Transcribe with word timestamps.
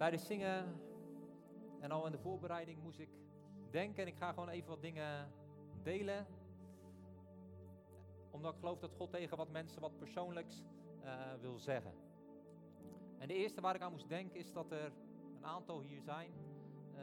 Tijdens 0.00 0.26
zingen 0.26 0.80
en 1.80 1.90
al 1.90 2.06
in 2.06 2.12
de 2.12 2.18
voorbereiding 2.18 2.82
moest 2.82 2.98
ik 2.98 3.08
denken 3.70 4.02
en 4.02 4.08
ik 4.08 4.16
ga 4.16 4.32
gewoon 4.32 4.48
even 4.48 4.68
wat 4.68 4.82
dingen 4.82 5.32
delen. 5.82 6.26
Omdat 8.30 8.52
ik 8.52 8.58
geloof 8.58 8.78
dat 8.78 8.94
God 8.94 9.10
tegen 9.10 9.36
wat 9.36 9.50
mensen 9.50 9.80
wat 9.80 9.96
persoonlijks 9.96 10.64
uh, 11.04 11.34
wil 11.40 11.58
zeggen. 11.58 11.92
En 13.18 13.28
de 13.28 13.34
eerste 13.34 13.60
waar 13.60 13.74
ik 13.74 13.80
aan 13.80 13.92
moest 13.92 14.08
denken 14.08 14.38
is 14.38 14.52
dat 14.52 14.70
er 14.70 14.92
een 15.36 15.44
aantal 15.44 15.82
hier 15.82 16.02
zijn. 16.02 16.32
Uh, 16.94 17.00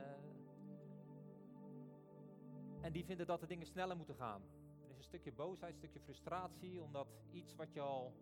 en 2.82 2.92
die 2.92 3.06
vinden 3.06 3.28
dat 3.28 3.40
de 3.40 3.48
dingen 3.48 3.68
sneller 3.68 3.98
moeten 3.98 4.16
gaan. 4.16 4.42
Er 4.84 4.90
is 4.90 4.98
een 4.98 5.04
stukje 5.04 5.32
boosheid, 5.32 5.72
een 5.72 5.80
stukje 5.80 6.00
frustratie, 6.00 6.84
omdat 6.84 7.08
iets 7.32 7.56
wat 7.56 7.74
je 7.74 7.82
al 7.82 8.14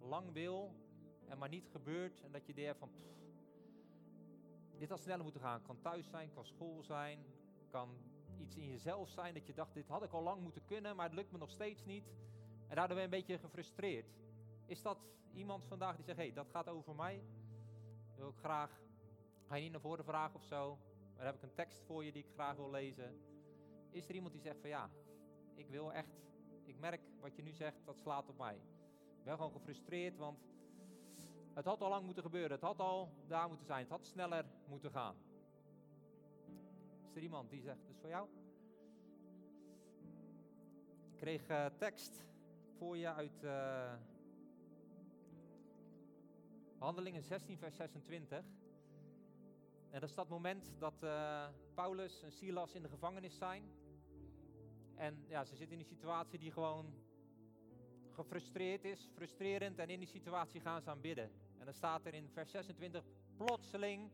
lang 0.00 0.32
wil 0.32 0.74
en 1.26 1.38
maar 1.38 1.48
niet 1.48 1.68
gebeurt. 1.70 2.20
En 2.20 2.32
dat 2.32 2.46
je 2.46 2.54
denkt 2.54 2.78
van, 2.78 2.90
dit 4.80 4.90
had 4.90 5.00
sneller 5.00 5.22
moeten 5.22 5.40
gaan. 5.40 5.62
Kan 5.62 5.80
thuis 5.80 6.08
zijn, 6.08 6.32
kan 6.32 6.44
school 6.44 6.82
zijn, 6.82 7.24
kan 7.70 7.88
iets 8.38 8.56
in 8.56 8.66
jezelf 8.66 9.08
zijn 9.08 9.34
dat 9.34 9.46
je 9.46 9.54
dacht, 9.54 9.74
dit 9.74 9.88
had 9.88 10.02
ik 10.02 10.12
al 10.12 10.22
lang 10.22 10.42
moeten 10.42 10.64
kunnen, 10.64 10.96
maar 10.96 11.06
het 11.06 11.14
lukt 11.14 11.32
me 11.32 11.38
nog 11.38 11.50
steeds 11.50 11.84
niet. 11.84 12.04
En 12.68 12.76
daardoor 12.76 12.96
ben 12.96 12.96
je 12.96 13.02
een 13.02 13.10
beetje 13.10 13.38
gefrustreerd. 13.38 14.06
Is 14.66 14.82
dat 14.82 14.98
iemand 15.32 15.64
vandaag 15.66 15.96
die 15.96 16.04
zegt, 16.04 16.18
hé, 16.18 16.24
hey, 16.24 16.32
dat 16.32 16.48
gaat 16.50 16.68
over 16.68 16.94
mij? 16.94 17.22
Wil 18.16 18.28
ik 18.28 18.36
graag, 18.36 18.80
ga 19.46 19.54
je 19.54 19.62
niet 19.62 19.72
naar 19.72 19.80
voren 19.80 20.04
vragen 20.04 20.34
of 20.34 20.44
zo? 20.44 20.78
Maar 21.16 21.24
heb 21.24 21.34
ik 21.34 21.42
een 21.42 21.54
tekst 21.54 21.82
voor 21.84 22.04
je 22.04 22.12
die 22.12 22.24
ik 22.24 22.30
graag 22.32 22.56
wil 22.56 22.70
lezen. 22.70 23.20
Is 23.90 24.08
er 24.08 24.14
iemand 24.14 24.32
die 24.32 24.42
zegt 24.42 24.60
van 24.60 24.68
ja, 24.68 24.90
ik 25.54 25.68
wil 25.68 25.92
echt, 25.92 26.14
ik 26.64 26.78
merk 26.78 27.00
wat 27.20 27.36
je 27.36 27.42
nu 27.42 27.52
zegt, 27.52 27.84
dat 27.84 27.98
slaat 27.98 28.28
op 28.28 28.38
mij. 28.38 28.54
Ik 29.18 29.24
ben 29.24 29.36
gewoon 29.36 29.52
gefrustreerd, 29.52 30.16
want 30.16 30.38
het 31.54 31.64
had 31.64 31.80
al 31.80 31.88
lang 31.88 32.04
moeten 32.04 32.22
gebeuren. 32.22 32.50
Het 32.50 32.60
had 32.60 32.78
al 32.78 33.12
daar 33.26 33.48
moeten 33.48 33.66
zijn. 33.66 33.80
Het 33.80 33.90
had 33.90 34.06
sneller 34.06 34.44
moeten 34.68 34.90
gaan. 34.90 35.14
Is 37.08 37.16
er 37.16 37.22
iemand 37.22 37.50
die 37.50 37.62
zegt, 37.62 37.86
dus 37.86 37.96
voor 37.96 38.08
jou? 38.08 38.28
Ik 41.10 41.16
kreeg 41.16 41.48
uh, 41.48 41.66
tekst 41.78 42.24
voor 42.78 42.96
je 42.96 43.12
uit 43.12 43.42
uh, 43.42 43.92
Handelingen 46.78 47.22
16, 47.22 47.58
vers 47.58 47.76
26. 47.76 48.38
En 49.90 50.00
dat 50.00 50.08
is 50.08 50.14
dat 50.14 50.28
moment 50.28 50.72
dat 50.78 50.94
uh, 51.02 51.48
Paulus 51.74 52.22
en 52.22 52.32
Silas 52.32 52.74
in 52.74 52.82
de 52.82 52.88
gevangenis 52.88 53.36
zijn. 53.36 53.64
En 54.94 55.24
ja, 55.28 55.44
ze 55.44 55.56
zitten 55.56 55.76
in 55.76 55.82
een 55.82 55.88
situatie 55.88 56.38
die 56.38 56.52
gewoon 56.52 56.94
gefrustreerd 58.20 58.84
is, 58.84 59.08
frustrerend. 59.14 59.78
En 59.78 59.90
in 59.90 59.98
die 59.98 60.08
situatie 60.08 60.60
gaan 60.60 60.82
ze 60.82 60.90
aanbidden. 60.90 61.30
En 61.58 61.64
dan 61.64 61.74
staat 61.74 62.06
er 62.06 62.14
in 62.14 62.28
vers 62.28 62.50
26, 62.50 63.04
plotseling 63.36 64.10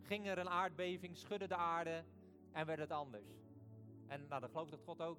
ging 0.00 0.26
er 0.26 0.38
een 0.38 0.48
aardbeving, 0.48 1.16
schudde 1.16 1.46
de 1.46 1.56
aarde 1.56 2.04
en 2.52 2.66
werd 2.66 2.78
het 2.78 2.90
anders. 2.90 3.28
En 4.06 4.26
nou, 4.28 4.40
dan 4.40 4.50
geloof 4.50 4.64
ik 4.64 4.70
dat 4.70 4.82
God 4.82 5.02
ook 5.02 5.18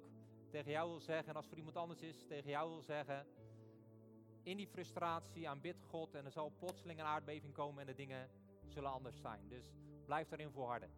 tegen 0.50 0.70
jou 0.70 0.88
wil 0.88 1.00
zeggen, 1.00 1.28
en 1.28 1.36
als 1.36 1.46
voor 1.46 1.56
iemand 1.56 1.76
anders 1.76 2.00
is, 2.00 2.24
tegen 2.26 2.50
jou 2.50 2.68
wil 2.68 2.82
zeggen, 2.82 3.26
in 4.42 4.56
die 4.56 4.66
frustratie 4.66 5.48
aanbid 5.48 5.76
God 5.82 6.14
en 6.14 6.24
er 6.24 6.32
zal 6.32 6.52
plotseling 6.58 7.00
een 7.00 7.06
aardbeving 7.06 7.52
komen 7.52 7.80
en 7.80 7.86
de 7.86 7.94
dingen 7.94 8.30
zullen 8.66 8.90
anders 8.90 9.20
zijn. 9.20 9.48
Dus 9.48 9.72
blijf 10.04 10.28
daarin 10.28 10.50
volharden. 10.50 10.90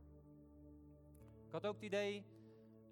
Ik 1.46 1.52
had 1.52 1.66
ook 1.66 1.74
het 1.74 1.84
idee 1.84 2.24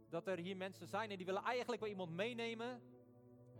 dat 0.08 0.26
er 0.26 0.38
hier 0.38 0.56
mensen 0.56 0.86
zijn 0.86 1.10
en 1.10 1.16
die 1.16 1.26
willen 1.26 1.42
eigenlijk 1.42 1.80
wel 1.80 1.90
iemand 1.90 2.10
meenemen, 2.10 2.82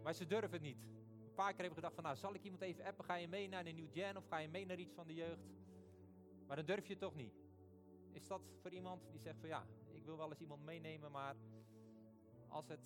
maar 0.02 0.14
ze 0.14 0.26
durven 0.26 0.52
het 0.52 0.62
niet. 0.62 0.82
Een 1.24 1.34
paar 1.34 1.52
keer 1.52 1.62
heb 1.62 1.70
ik 1.70 1.74
gedacht 1.74 1.94
van, 1.94 2.04
nou 2.04 2.16
zal 2.16 2.34
ik 2.34 2.42
iemand 2.42 2.62
even 2.62 2.84
appen, 2.84 3.04
ga 3.04 3.14
je 3.14 3.28
mee 3.28 3.48
naar 3.48 3.64
de 3.64 3.70
New 3.70 3.92
Gen 3.92 4.16
of 4.16 4.26
ga 4.26 4.38
je 4.38 4.48
mee 4.48 4.66
naar 4.66 4.78
iets 4.78 4.94
van 4.94 5.06
de 5.06 5.14
jeugd? 5.14 5.48
Maar 6.46 6.56
dan 6.56 6.66
durf 6.66 6.86
je 6.86 6.92
het 6.92 7.02
toch 7.02 7.14
niet. 7.14 7.34
Is 8.12 8.26
dat 8.26 8.40
voor 8.60 8.70
iemand 8.70 9.10
die 9.10 9.20
zegt 9.20 9.40
van 9.40 9.48
ja, 9.48 9.66
ik 9.92 10.04
wil 10.04 10.16
wel 10.16 10.30
eens 10.30 10.40
iemand 10.40 10.64
meenemen, 10.64 11.10
maar 11.10 11.36
als 12.48 12.68
het, 12.68 12.80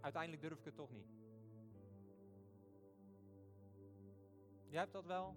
uiteindelijk 0.00 0.42
durf 0.42 0.58
ik 0.58 0.64
het 0.64 0.74
toch 0.74 0.92
niet. 0.92 1.08
Jij 4.68 4.80
hebt 4.80 4.92
dat 4.92 5.04
wel? 5.04 5.36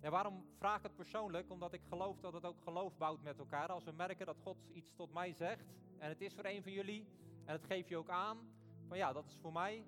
En 0.00 0.10
waarom 0.10 0.44
vraag 0.56 0.76
ik 0.76 0.82
het 0.82 0.94
persoonlijk? 0.94 1.50
Omdat 1.50 1.72
ik 1.72 1.82
geloof 1.88 2.20
dat 2.20 2.32
het 2.32 2.44
ook 2.44 2.60
geloof 2.60 2.96
bouwt 2.96 3.22
met 3.22 3.38
elkaar. 3.38 3.68
Als 3.68 3.84
we 3.84 3.92
merken 3.92 4.26
dat 4.26 4.38
God 4.42 4.56
iets 4.72 4.94
tot 4.94 5.12
mij 5.12 5.32
zegt 5.32 5.66
en 5.98 6.08
het 6.08 6.20
is 6.20 6.34
voor 6.34 6.44
een 6.44 6.62
van 6.62 6.72
jullie 6.72 7.06
en 7.44 7.52
het 7.52 7.64
geef 7.64 7.88
je 7.88 7.96
ook 7.96 8.08
aan 8.08 8.57
van 8.88 8.96
ja, 8.96 9.12
dat 9.12 9.26
is 9.26 9.36
voor 9.40 9.52
mij 9.52 9.86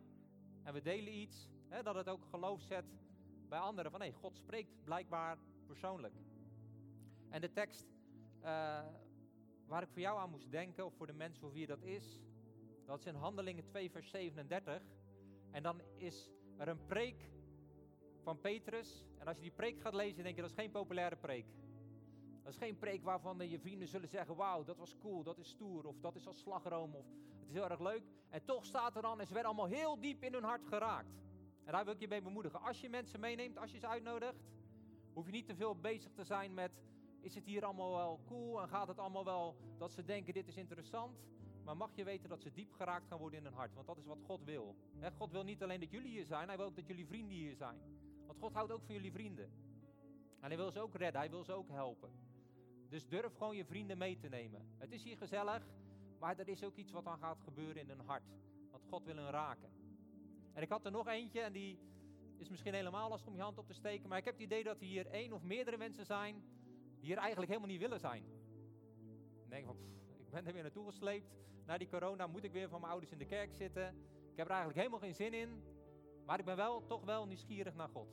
en 0.63 0.73
we 0.73 0.83
delen 0.83 1.13
iets, 1.13 1.49
hè, 1.69 1.83
dat 1.83 1.95
het 1.95 2.09
ook 2.09 2.25
geloof 2.25 2.61
zet 2.61 2.85
bij 3.49 3.59
anderen 3.59 3.91
van 3.91 4.01
nee, 4.01 4.13
God 4.13 4.37
spreekt 4.37 4.85
blijkbaar 4.85 5.39
persoonlijk. 5.67 6.15
En 7.29 7.41
de 7.41 7.53
tekst 7.53 7.87
uh, 8.39 8.85
waar 9.67 9.83
ik 9.83 9.89
voor 9.89 10.01
jou 10.01 10.19
aan 10.19 10.31
moest 10.31 10.51
denken, 10.51 10.87
of 10.87 10.95
voor 10.95 11.07
de 11.07 11.13
mensen 11.13 11.41
voor 11.41 11.53
wie 11.53 11.67
dat 11.67 11.83
is, 11.83 12.21
dat 12.87 12.99
is 12.99 13.07
in 13.07 13.15
Handelingen 13.15 13.65
2, 13.65 13.91
vers 13.91 14.11
37. 14.11 14.83
En 15.51 15.63
dan 15.63 15.81
is 15.97 16.31
er 16.57 16.69
een 16.69 16.85
preek 16.87 17.31
van 18.23 18.41
Petrus. 18.41 19.05
En 19.19 19.27
als 19.27 19.37
je 19.37 19.43
die 19.43 19.53
preek 19.53 19.81
gaat 19.81 19.95
lezen, 19.95 20.23
denk 20.23 20.37
je 20.37 20.43
dat 20.43 20.51
is 20.51 20.57
geen 20.57 20.71
populaire 20.71 21.17
preek. 21.17 21.47
Dat 22.43 22.53
is 22.53 22.59
geen 22.59 22.79
preek 22.79 23.03
waarvan 23.03 23.49
je 23.49 23.59
vrienden 23.59 23.89
zullen 23.89 24.09
zeggen: 24.09 24.37
Wauw, 24.37 24.65
dat 24.65 24.77
was 24.77 24.97
cool, 24.99 25.23
dat 25.23 25.39
is 25.39 25.49
stoer, 25.49 25.87
of 25.87 26.01
dat 26.01 26.17
is 26.17 26.27
als 26.27 26.39
slagroom, 26.39 26.95
of 26.95 27.05
het 27.41 27.49
is 27.49 27.53
heel 27.53 27.71
erg 27.71 27.81
leuk. 27.81 28.03
En 28.29 28.45
toch 28.45 28.65
staat 28.65 28.97
er 28.97 29.03
dan, 29.03 29.21
en 29.21 29.27
ze 29.27 29.33
werden 29.33 29.53
allemaal 29.53 29.79
heel 29.79 30.01
diep 30.01 30.23
in 30.23 30.33
hun 30.33 30.45
hart 30.45 30.67
geraakt. 30.67 31.21
En 31.65 31.73
daar 31.73 31.85
wil 31.85 31.95
ik 31.95 32.01
je 32.01 32.09
mee 32.09 32.23
bemoedigen. 32.23 32.61
Als 32.61 32.81
je 32.81 32.89
mensen 32.89 33.21
meeneemt, 33.21 33.59
als 33.59 33.73
je 33.73 33.79
ze 33.79 33.87
uitnodigt, 33.87 34.43
hoef 35.13 35.27
je 35.27 35.33
niet 35.33 35.47
te 35.47 35.55
veel 35.55 35.77
bezig 35.77 36.13
te 36.13 36.25
zijn 36.25 36.55
met: 36.55 36.73
Is 37.21 37.35
het 37.35 37.45
hier 37.45 37.65
allemaal 37.65 37.97
wel 37.97 38.21
cool 38.27 38.63
en 38.63 38.69
gaat 38.69 38.89
het 38.89 38.99
allemaal 38.99 39.25
wel 39.25 39.57
dat 39.79 39.93
ze 39.93 40.05
denken: 40.05 40.35
Dit 40.35 40.49
is 40.49 40.57
interessant. 40.57 41.19
Maar 41.65 41.77
mag 41.77 41.91
je 41.95 42.05
weten 42.05 42.29
dat 42.29 42.41
ze 42.41 42.53
diep 42.53 42.73
geraakt 42.73 43.07
gaan 43.07 43.19
worden 43.19 43.39
in 43.39 43.45
hun 43.45 43.55
hart, 43.55 43.75
want 43.75 43.87
dat 43.87 43.99
is 43.99 44.05
wat 44.05 44.23
God 44.23 44.45
wil. 44.45 44.77
God 45.17 45.31
wil 45.31 45.45
niet 45.45 45.63
alleen 45.63 45.81
dat 45.81 45.91
jullie 45.91 46.11
hier 46.11 46.25
zijn, 46.25 46.49
hij 46.49 46.57
wil 46.57 46.67
ook 46.67 46.77
dat 46.77 46.87
jullie 46.87 47.07
vrienden 47.07 47.37
hier 47.37 47.57
zijn. 47.57 47.81
Want 48.27 48.39
God 48.39 48.53
houdt 48.53 48.73
ook 48.73 48.83
van 48.85 48.95
jullie 48.95 49.13
vrienden. 49.13 49.51
En 50.41 50.49
hij 50.49 50.57
wil 50.57 50.71
ze 50.71 50.81
ook 50.81 50.95
redden, 50.95 51.21
hij 51.21 51.31
wil 51.31 51.45
ze 51.45 51.53
ook 51.53 51.69
helpen. 51.69 52.11
Dus 52.91 53.09
durf 53.09 53.35
gewoon 53.37 53.57
je 53.57 53.65
vrienden 53.65 53.99
mee 53.99 54.17
te 54.17 54.29
nemen. 54.29 54.67
Het 54.79 54.93
is 54.93 55.03
hier 55.03 55.17
gezellig, 55.17 55.67
maar 56.19 56.39
er 56.39 56.49
is 56.49 56.65
ook 56.65 56.77
iets 56.77 56.93
wat 56.93 57.05
dan 57.05 57.19
gaat 57.19 57.41
gebeuren 57.41 57.83
in 57.83 57.89
hun 57.89 58.01
hart. 58.01 58.25
Want 58.71 58.85
God 58.85 59.05
wil 59.05 59.17
hen 59.17 59.31
raken. 59.31 59.71
En 60.53 60.63
ik 60.63 60.69
had 60.69 60.85
er 60.85 60.91
nog 60.91 61.07
eentje 61.07 61.41
en 61.41 61.53
die 61.53 61.79
is 62.37 62.49
misschien 62.49 62.75
helemaal 62.75 63.09
lastig 63.09 63.29
om 63.29 63.37
je 63.37 63.43
hand 63.43 63.59
op 63.59 63.67
te 63.67 63.75
steken. 63.75 64.09
Maar 64.09 64.19
ik 64.19 64.25
heb 64.25 64.35
het 64.35 64.43
idee 64.43 64.65
dat 64.65 64.79
hier 64.79 65.07
één 65.07 65.33
of 65.33 65.43
meerdere 65.43 65.77
mensen 65.77 66.07
zijn 66.07 66.43
die 66.99 67.07
hier 67.07 67.17
eigenlijk 67.17 67.49
helemaal 67.49 67.71
niet 67.71 67.81
willen 67.81 68.01
zijn. 68.01 68.25
Ik 69.45 69.51
denk 69.51 69.65
van, 69.65 69.77
ik 70.19 70.31
ben 70.31 70.47
er 70.47 70.53
weer 70.53 70.63
naartoe 70.63 70.87
gesleept. 70.87 71.35
Na 71.67 71.79
die 71.79 71.89
corona 71.89 72.27
moet 72.27 72.45
ik 72.45 72.53
weer 72.53 72.69
van 72.69 72.81
mijn 72.81 72.93
ouders 72.93 73.13
in 73.13 73.19
de 73.19 73.27
kerk 73.27 73.55
zitten. 73.55 73.89
Ik 74.31 74.37
heb 74.37 74.47
er 74.47 74.51
eigenlijk 74.51 74.79
helemaal 74.79 74.99
geen 74.99 75.15
zin 75.15 75.35
in. 75.35 75.63
Maar 76.27 76.39
ik 76.39 76.45
ben 76.45 76.57
wel 76.57 76.87
toch 76.87 77.05
wel 77.05 77.27
nieuwsgierig 77.27 77.75
naar 77.75 77.89
God. 77.89 78.09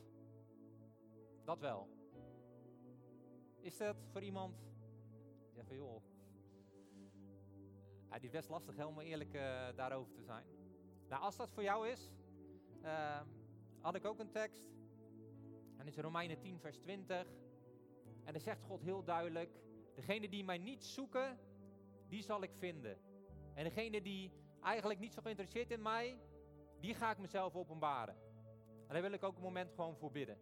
Dat 1.44 1.60
wel. 1.60 1.88
Is 3.60 3.76
dat 3.76 3.96
voor 4.12 4.22
iemand? 4.22 4.67
Ja, 5.58 5.64
van 5.64 5.76
joh. 5.76 6.02
Ja, 8.10 8.18
die 8.18 8.24
is 8.24 8.30
best 8.30 8.48
lastig, 8.48 8.76
helemaal 8.76 9.04
eerlijk 9.04 9.34
uh, 9.34 9.68
daarover 9.76 10.12
te 10.12 10.22
zijn. 10.22 10.46
Nou, 11.08 11.22
als 11.22 11.36
dat 11.36 11.50
voor 11.50 11.62
jou 11.62 11.88
is, 11.88 12.12
uh, 12.82 13.20
had 13.80 13.94
ik 13.94 14.04
ook 14.04 14.18
een 14.18 14.30
tekst. 14.30 14.62
En 15.76 15.86
het 15.86 15.96
is 15.96 16.02
Romeinen 16.02 16.38
10, 16.38 16.60
vers 16.60 16.78
20. 16.78 17.26
En 18.24 18.32
dan 18.32 18.40
zegt 18.40 18.62
God 18.62 18.82
heel 18.82 19.04
duidelijk: 19.04 19.50
Degene 19.94 20.28
die 20.28 20.44
mij 20.44 20.58
niet 20.58 20.84
zoeken, 20.84 21.38
die 22.08 22.22
zal 22.22 22.42
ik 22.42 22.52
vinden. 22.58 22.98
En 23.54 23.64
degene 23.64 24.02
die 24.02 24.32
eigenlijk 24.62 25.00
niet 25.00 25.14
zo 25.14 25.20
geïnteresseerd 25.22 25.70
in 25.70 25.82
mij, 25.82 26.20
die 26.80 26.94
ga 26.94 27.10
ik 27.10 27.18
mezelf 27.18 27.54
openbaren. 27.54 28.16
En 28.86 28.92
daar 28.92 29.02
wil 29.02 29.12
ik 29.12 29.22
ook 29.22 29.36
een 29.36 29.42
moment 29.42 29.72
gewoon 29.74 29.96
voor 29.96 30.10
bidden. 30.10 30.38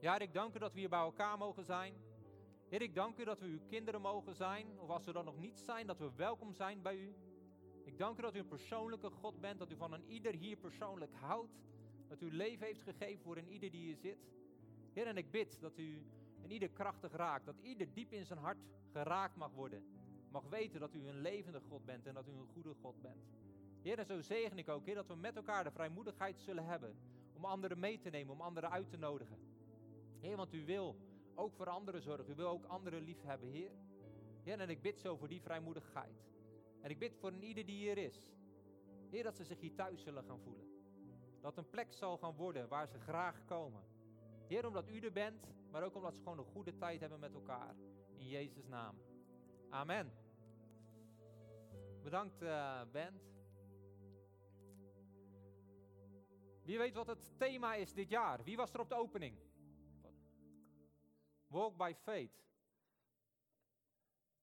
Ja, 0.00 0.18
ik 0.18 0.32
dank 0.32 0.54
u 0.54 0.58
dat 0.58 0.72
we 0.72 0.78
hier 0.78 0.88
bij 0.88 0.98
elkaar 0.98 1.38
mogen 1.38 1.64
zijn. 1.64 1.94
Heer, 2.74 2.82
ik 2.82 2.94
dank 2.94 3.18
u 3.18 3.24
dat 3.24 3.40
we 3.40 3.46
uw 3.46 3.60
kinderen 3.68 4.00
mogen 4.00 4.34
zijn. 4.34 4.66
Of 4.80 4.88
als 4.88 5.04
we 5.04 5.12
dat 5.12 5.24
nog 5.24 5.38
niet 5.38 5.58
zijn, 5.58 5.86
dat 5.86 5.98
we 5.98 6.10
welkom 6.16 6.52
zijn 6.52 6.82
bij 6.82 6.96
u. 6.96 7.14
Ik 7.84 7.98
dank 7.98 8.18
u 8.18 8.22
dat 8.22 8.34
u 8.34 8.38
een 8.38 8.48
persoonlijke 8.48 9.10
God 9.10 9.40
bent. 9.40 9.58
Dat 9.58 9.70
u 9.70 9.76
van 9.76 9.92
een 9.92 10.04
ieder 10.06 10.34
hier 10.34 10.56
persoonlijk 10.56 11.12
houdt. 11.14 11.52
Dat 12.08 12.20
u 12.20 12.32
leven 12.32 12.66
heeft 12.66 12.82
gegeven 12.82 13.22
voor 13.22 13.36
een 13.36 13.48
ieder 13.48 13.70
die 13.70 13.80
hier 13.80 13.96
zit. 13.96 14.18
Heer, 14.92 15.06
en 15.06 15.16
ik 15.16 15.30
bid 15.30 15.60
dat 15.60 15.78
u 15.78 16.02
een 16.42 16.50
ieder 16.50 16.68
krachtig 16.68 17.12
raakt. 17.12 17.46
Dat 17.46 17.58
ieder 17.60 17.92
diep 17.92 18.12
in 18.12 18.26
zijn 18.26 18.38
hart 18.38 18.58
geraakt 18.92 19.36
mag 19.36 19.52
worden. 19.52 19.84
Mag 20.30 20.44
weten 20.48 20.80
dat 20.80 20.94
u 20.94 21.08
een 21.08 21.20
levende 21.20 21.60
God 21.68 21.84
bent 21.84 22.06
en 22.06 22.14
dat 22.14 22.28
u 22.28 22.32
een 22.32 22.52
goede 22.52 22.74
God 22.80 23.00
bent. 23.00 23.26
Heer, 23.82 23.98
en 23.98 24.06
zo 24.06 24.20
zegen 24.20 24.58
ik 24.58 24.68
ook, 24.68 24.86
Heer, 24.86 24.94
dat 24.94 25.08
we 25.08 25.16
met 25.16 25.36
elkaar 25.36 25.64
de 25.64 25.70
vrijmoedigheid 25.70 26.40
zullen 26.40 26.64
hebben 26.64 26.96
om 27.32 27.44
anderen 27.44 27.78
mee 27.78 27.98
te 27.98 28.10
nemen, 28.10 28.32
om 28.32 28.40
anderen 28.40 28.70
uit 28.70 28.90
te 28.90 28.96
nodigen. 28.96 29.38
Heer, 30.20 30.36
want 30.36 30.54
u 30.54 30.64
wil 30.64 30.96
ook 31.34 31.54
voor 31.54 31.68
anderen 31.68 32.02
zorgen, 32.02 32.30
u 32.30 32.34
wil 32.34 32.48
ook 32.48 32.64
anderen 32.64 33.02
lief 33.02 33.22
hebben, 33.22 33.48
Heer. 33.48 33.70
Heer, 34.42 34.60
en 34.60 34.70
ik 34.70 34.82
bid 34.82 35.00
zo 35.00 35.16
voor 35.16 35.28
die 35.28 35.42
vrijmoedigheid. 35.42 36.24
En 36.80 36.90
ik 36.90 36.98
bid 36.98 37.16
voor 37.16 37.32
een 37.32 37.42
ieder 37.42 37.66
die 37.66 37.76
hier 37.76 37.98
is. 37.98 38.32
Heer, 39.10 39.22
dat 39.22 39.36
ze 39.36 39.44
zich 39.44 39.60
hier 39.60 39.74
thuis 39.74 40.02
zullen 40.02 40.24
gaan 40.24 40.40
voelen. 40.40 40.68
Dat 41.40 41.56
een 41.56 41.70
plek 41.70 41.92
zal 41.92 42.18
gaan 42.18 42.34
worden 42.34 42.68
waar 42.68 42.88
ze 42.88 42.98
graag 42.98 43.44
komen. 43.44 43.82
Heer, 44.46 44.66
omdat 44.66 44.88
u 44.88 44.98
er 44.98 45.12
bent, 45.12 45.46
maar 45.70 45.82
ook 45.82 45.94
omdat 45.94 46.14
ze 46.14 46.22
gewoon 46.22 46.38
een 46.38 46.44
goede 46.44 46.76
tijd 46.76 47.00
hebben 47.00 47.20
met 47.20 47.34
elkaar. 47.34 47.74
In 48.16 48.26
Jezus' 48.28 48.66
naam. 48.66 48.98
Amen. 49.70 50.12
Bedankt, 52.02 52.42
uh, 52.42 52.82
band. 52.92 53.32
Wie 56.62 56.78
weet 56.78 56.94
wat 56.94 57.06
het 57.06 57.38
thema 57.38 57.74
is 57.74 57.92
dit 57.92 58.08
jaar? 58.08 58.44
Wie 58.44 58.56
was 58.56 58.72
er 58.72 58.80
op 58.80 58.88
de 58.88 58.94
opening? 58.94 59.38
Walk 61.54 61.76
by 61.76 61.94
faith. 61.94 62.34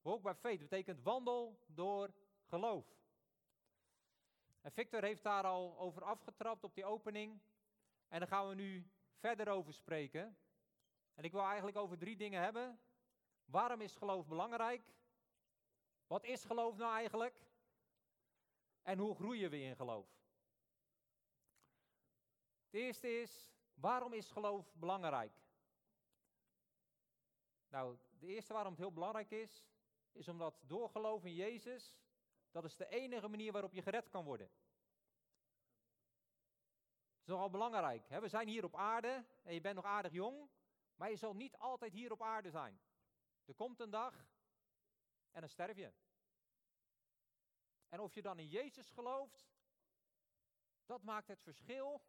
Walk 0.01 0.21
by 0.21 0.33
faith 0.33 0.59
betekent 0.59 1.03
wandel 1.03 1.59
door 1.67 2.13
geloof. 2.47 2.85
En 4.61 4.71
Victor 4.71 5.03
heeft 5.03 5.23
daar 5.23 5.43
al 5.43 5.79
over 5.79 6.03
afgetrapt 6.03 6.63
op 6.63 6.75
die 6.75 6.85
opening. 6.85 7.41
En 8.07 8.19
daar 8.19 8.27
gaan 8.27 8.47
we 8.47 8.55
nu 8.55 8.91
verder 9.19 9.47
over 9.47 9.73
spreken. 9.73 10.37
En 11.13 11.23
ik 11.23 11.31
wil 11.31 11.41
eigenlijk 11.41 11.77
over 11.77 11.97
drie 11.97 12.15
dingen 12.17 12.41
hebben. 12.41 12.79
Waarom 13.45 13.81
is 13.81 13.95
geloof 13.95 14.27
belangrijk? 14.27 14.81
Wat 16.07 16.23
is 16.23 16.43
geloof 16.43 16.77
nou 16.77 16.93
eigenlijk? 16.93 17.35
En 18.81 18.97
hoe 18.97 19.15
groeien 19.15 19.49
we 19.49 19.59
in 19.59 19.75
geloof? 19.75 20.07
Het 22.65 22.73
eerste 22.73 23.21
is, 23.21 23.51
waarom 23.73 24.13
is 24.13 24.31
geloof 24.31 24.73
belangrijk? 24.73 25.31
Nou, 27.71 27.97
de 28.19 28.27
eerste 28.27 28.53
waarom 28.53 28.71
het 28.71 28.81
heel 28.81 28.91
belangrijk 28.91 29.31
is, 29.31 29.65
is 30.11 30.27
omdat 30.27 30.61
door 30.65 30.89
geloof 30.89 31.25
in 31.25 31.33
Jezus, 31.33 31.95
dat 32.51 32.63
is 32.63 32.75
de 32.75 32.87
enige 32.87 33.27
manier 33.27 33.51
waarop 33.51 33.73
je 33.73 33.81
gered 33.81 34.09
kan 34.09 34.25
worden. 34.25 34.51
Dat 37.07 37.19
is 37.19 37.25
nogal 37.25 37.49
belangrijk. 37.49 38.09
Hè? 38.09 38.21
We 38.21 38.27
zijn 38.27 38.47
hier 38.47 38.63
op 38.63 38.75
aarde 38.75 39.25
en 39.43 39.53
je 39.53 39.61
bent 39.61 39.75
nog 39.75 39.85
aardig 39.85 40.11
jong, 40.11 40.49
maar 40.95 41.09
je 41.09 41.17
zal 41.17 41.35
niet 41.35 41.57
altijd 41.57 41.93
hier 41.93 42.11
op 42.11 42.21
aarde 42.21 42.49
zijn. 42.49 42.81
Er 43.45 43.53
komt 43.53 43.79
een 43.79 43.89
dag 43.89 44.27
en 45.31 45.39
dan 45.39 45.49
sterf 45.49 45.77
je. 45.77 45.93
En 47.89 47.99
of 47.99 48.13
je 48.13 48.21
dan 48.21 48.39
in 48.39 48.47
Jezus 48.47 48.89
gelooft, 48.89 49.49
dat 50.85 51.03
maakt 51.03 51.27
het 51.27 51.41
verschil 51.41 52.01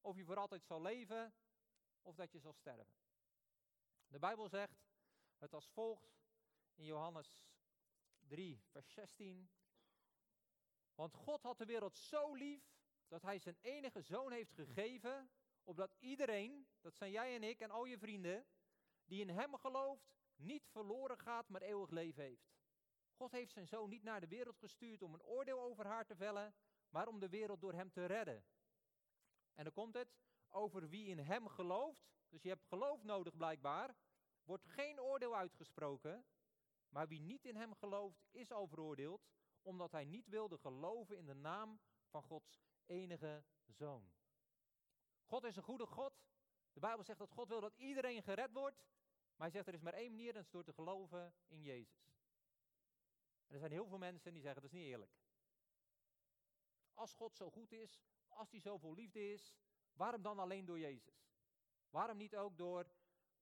of 0.00 0.16
je 0.16 0.24
voor 0.24 0.36
altijd 0.36 0.64
zal 0.64 0.82
leven 0.82 1.34
of 2.02 2.14
dat 2.14 2.32
je 2.32 2.38
zal 2.38 2.52
sterven. 2.52 2.94
De 4.08 4.18
Bijbel 4.18 4.48
zegt 4.48 4.86
het 5.38 5.54
als 5.54 5.68
volgt 5.68 6.16
in 6.74 6.84
Johannes 6.84 7.40
3, 8.20 8.62
vers 8.70 8.92
16. 8.92 9.50
Want 10.94 11.14
God 11.14 11.42
had 11.42 11.58
de 11.58 11.64
wereld 11.64 11.96
zo 11.96 12.34
lief 12.34 12.74
dat 13.08 13.22
hij 13.22 13.38
zijn 13.38 13.58
enige 13.60 14.02
zoon 14.02 14.32
heeft 14.32 14.52
gegeven, 14.52 15.30
opdat 15.64 15.94
iedereen, 15.98 16.66
dat 16.80 16.94
zijn 16.94 17.10
jij 17.10 17.34
en 17.34 17.42
ik 17.42 17.60
en 17.60 17.70
al 17.70 17.84
je 17.84 17.98
vrienden, 17.98 18.46
die 19.04 19.20
in 19.20 19.28
hem 19.28 19.56
gelooft, 19.56 20.14
niet 20.36 20.68
verloren 20.68 21.18
gaat, 21.18 21.48
maar 21.48 21.62
eeuwig 21.62 21.90
leven 21.90 22.22
heeft. 22.22 22.54
God 23.12 23.32
heeft 23.32 23.52
zijn 23.52 23.66
zoon 23.66 23.88
niet 23.88 24.02
naar 24.02 24.20
de 24.20 24.28
wereld 24.28 24.58
gestuurd 24.58 25.02
om 25.02 25.14
een 25.14 25.22
oordeel 25.22 25.60
over 25.60 25.86
haar 25.86 26.06
te 26.06 26.16
vellen, 26.16 26.54
maar 26.88 27.08
om 27.08 27.18
de 27.18 27.28
wereld 27.28 27.60
door 27.60 27.72
hem 27.72 27.90
te 27.90 28.04
redden. 28.04 28.44
En 29.54 29.64
dan 29.64 29.72
komt 29.72 29.94
het 29.94 30.16
over 30.48 30.88
wie 30.88 31.06
in 31.06 31.18
hem 31.18 31.48
gelooft. 31.48 32.14
Dus 32.28 32.42
je 32.42 32.48
hebt 32.48 32.64
geloof 32.64 33.02
nodig 33.02 33.36
blijkbaar. 33.36 33.96
Wordt 34.46 34.66
geen 34.66 35.00
oordeel 35.00 35.36
uitgesproken. 35.36 36.24
Maar 36.88 37.08
wie 37.08 37.20
niet 37.20 37.44
in 37.44 37.56
hem 37.56 37.74
gelooft, 37.74 38.26
is 38.30 38.50
al 38.50 38.66
veroordeeld, 38.66 39.28
omdat 39.62 39.92
hij 39.92 40.04
niet 40.04 40.28
wilde 40.28 40.58
geloven 40.58 41.16
in 41.16 41.26
de 41.26 41.34
naam 41.34 41.80
van 42.08 42.22
Gods 42.22 42.64
enige 42.86 43.44
zoon. 43.66 44.12
God 45.24 45.44
is 45.44 45.56
een 45.56 45.62
goede 45.62 45.86
God. 45.86 46.12
De 46.72 46.80
Bijbel 46.80 47.04
zegt 47.04 47.18
dat 47.18 47.30
God 47.30 47.48
wil 47.48 47.60
dat 47.60 47.74
iedereen 47.76 48.22
gered 48.22 48.52
wordt. 48.52 48.84
Maar 49.36 49.46
hij 49.46 49.50
zegt 49.50 49.66
er 49.66 49.74
is 49.74 49.80
maar 49.80 49.92
één 49.92 50.10
manier, 50.10 50.32
dat 50.32 50.42
is 50.42 50.50
door 50.50 50.64
te 50.64 50.72
geloven 50.72 51.34
in 51.46 51.62
Jezus. 51.62 52.14
En 53.46 53.54
er 53.54 53.58
zijn 53.58 53.72
heel 53.72 53.86
veel 53.86 53.98
mensen 53.98 54.32
die 54.32 54.42
zeggen 54.42 54.62
dat 54.62 54.70
is 54.70 54.78
niet 54.78 54.86
eerlijk. 54.86 55.12
Als 56.94 57.14
God 57.14 57.36
zo 57.36 57.50
goed 57.50 57.72
is, 57.72 58.02
als 58.28 58.50
hij 58.50 58.60
zo 58.60 58.78
vol 58.78 58.94
liefde 58.94 59.32
is, 59.32 59.54
waarom 59.92 60.22
dan 60.22 60.38
alleen 60.38 60.64
door 60.64 60.78
Jezus? 60.78 61.34
Waarom 61.90 62.16
niet 62.16 62.36
ook 62.36 62.56
door 62.58 62.86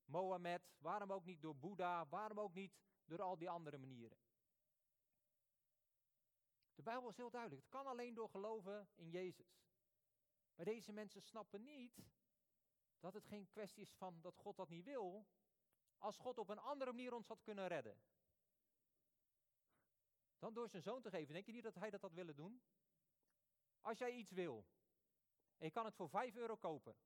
Mohammed? 0.04 0.62
Waarom 0.78 1.12
ook 1.12 1.24
niet 1.24 1.42
door 1.42 1.56
Boeddha? 1.56 2.06
Waarom 2.06 2.40
ook 2.40 2.54
niet 2.54 2.78
door 3.04 3.22
al 3.22 3.38
die 3.38 3.50
andere 3.50 3.78
manieren? 3.78 4.18
De 6.74 6.82
Bijbel 6.82 7.08
is 7.08 7.16
heel 7.16 7.30
duidelijk. 7.30 7.62
Het 7.62 7.70
kan 7.70 7.86
alleen 7.86 8.14
door 8.14 8.28
geloven 8.28 8.88
in 8.94 9.10
Jezus. 9.10 9.64
Maar 10.54 10.64
deze 10.64 10.92
mensen 10.92 11.22
snappen 11.22 11.62
niet 11.62 12.02
dat 12.98 13.14
het 13.14 13.26
geen 13.26 13.48
kwestie 13.48 13.82
is 13.82 13.94
van 13.94 14.20
dat 14.20 14.36
God 14.36 14.56
dat 14.56 14.68
niet 14.68 14.84
wil. 14.84 15.26
Als 15.98 16.16
God 16.16 16.38
op 16.38 16.48
een 16.48 16.58
andere 16.58 16.92
manier 16.92 17.14
ons 17.14 17.28
had 17.28 17.42
kunnen 17.42 17.66
redden. 17.66 17.98
Dan 20.38 20.54
door 20.54 20.68
zijn 20.68 20.82
zoon 20.82 21.02
te 21.02 21.10
geven. 21.10 21.34
Denk 21.34 21.46
je 21.46 21.52
niet 21.52 21.62
dat 21.62 21.74
hij 21.74 21.90
dat 21.90 22.00
had 22.00 22.12
willen 22.12 22.36
doen? 22.36 22.62
Als 23.80 23.98
jij 23.98 24.12
iets 24.12 24.30
wil. 24.30 24.66
En 25.58 25.66
je 25.66 25.70
kan 25.70 25.84
het 25.84 25.94
voor 25.94 26.08
5 26.08 26.34
euro 26.34 26.56
kopen. 26.56 26.96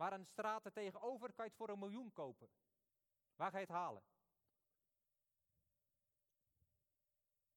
Maar 0.00 0.12
een 0.12 0.26
straat 0.26 0.64
er 0.64 0.72
tegenover 0.72 1.32
kan 1.32 1.44
je 1.44 1.50
het 1.50 1.58
voor 1.58 1.68
een 1.68 1.78
miljoen 1.78 2.12
kopen. 2.12 2.50
Waar 3.36 3.50
ga 3.50 3.58
je 3.58 3.64
het 3.64 3.74
halen? 3.74 4.02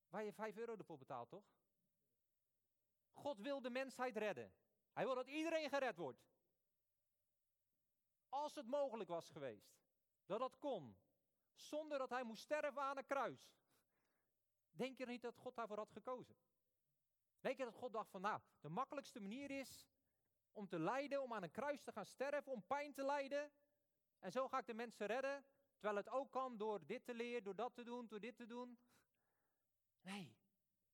Waar 0.10 0.24
je 0.24 0.34
5 0.34 0.58
euro 0.58 0.76
ervoor 0.76 0.98
betaalt, 0.98 1.30
toch? 1.30 1.46
God 3.12 3.40
wil 3.40 3.62
de 3.62 3.70
mensheid 3.70 4.18
redden. 4.18 4.54
Hij 4.94 5.06
wil 5.06 5.16
dat 5.16 5.28
iedereen 5.28 5.70
gered 5.70 5.98
wordt. 5.98 6.26
Als 8.30 8.56
het 8.56 8.68
mogelijk 8.68 9.10
was 9.10 9.30
geweest, 9.30 9.76
dat 10.26 10.40
dat 10.40 10.60
kon, 10.60 10.98
zonder 11.54 11.98
dat 11.98 12.10
hij 12.10 12.24
moest 12.24 12.44
sterven 12.44 12.82
aan 12.82 12.98
een 12.98 13.06
kruis. 13.06 13.56
Denk 14.72 14.98
je 14.98 15.06
niet 15.06 15.22
dat 15.22 15.38
God 15.38 15.56
daarvoor 15.56 15.78
had 15.78 15.92
gekozen? 15.92 16.36
Denk 17.40 17.58
je 17.58 17.64
dat 17.64 17.76
God 17.76 17.94
dacht 17.94 18.10
van, 18.10 18.22
nou, 18.22 18.42
de 18.60 18.70
makkelijkste 18.70 19.20
manier 19.20 19.52
is 19.52 19.88
om 20.54 20.68
te 20.68 20.80
lijden, 20.80 21.22
om 21.22 21.34
aan 21.34 21.44
een 21.44 21.52
kruis 21.52 21.84
te 21.84 21.92
gaan 21.92 22.06
sterven, 22.06 22.52
om 22.52 22.64
pijn 22.66 22.94
te 22.94 23.04
lijden. 23.04 23.52
En 24.20 24.32
zo 24.32 24.48
ga 24.48 24.58
ik 24.58 24.66
de 24.66 24.74
mensen 24.74 25.08
redden, 25.08 25.46
terwijl 25.74 25.96
het 25.96 26.10
ook 26.10 26.32
kan 26.32 26.58
door 26.58 26.86
dit 26.86 27.06
te 27.06 27.14
leren, 27.14 27.44
door 27.44 27.56
dat 27.56 27.74
te 27.74 27.84
doen, 27.84 28.08
door 28.08 28.20
dit 28.20 28.36
te 28.36 28.46
doen. 28.46 28.80
Nee, 30.02 30.38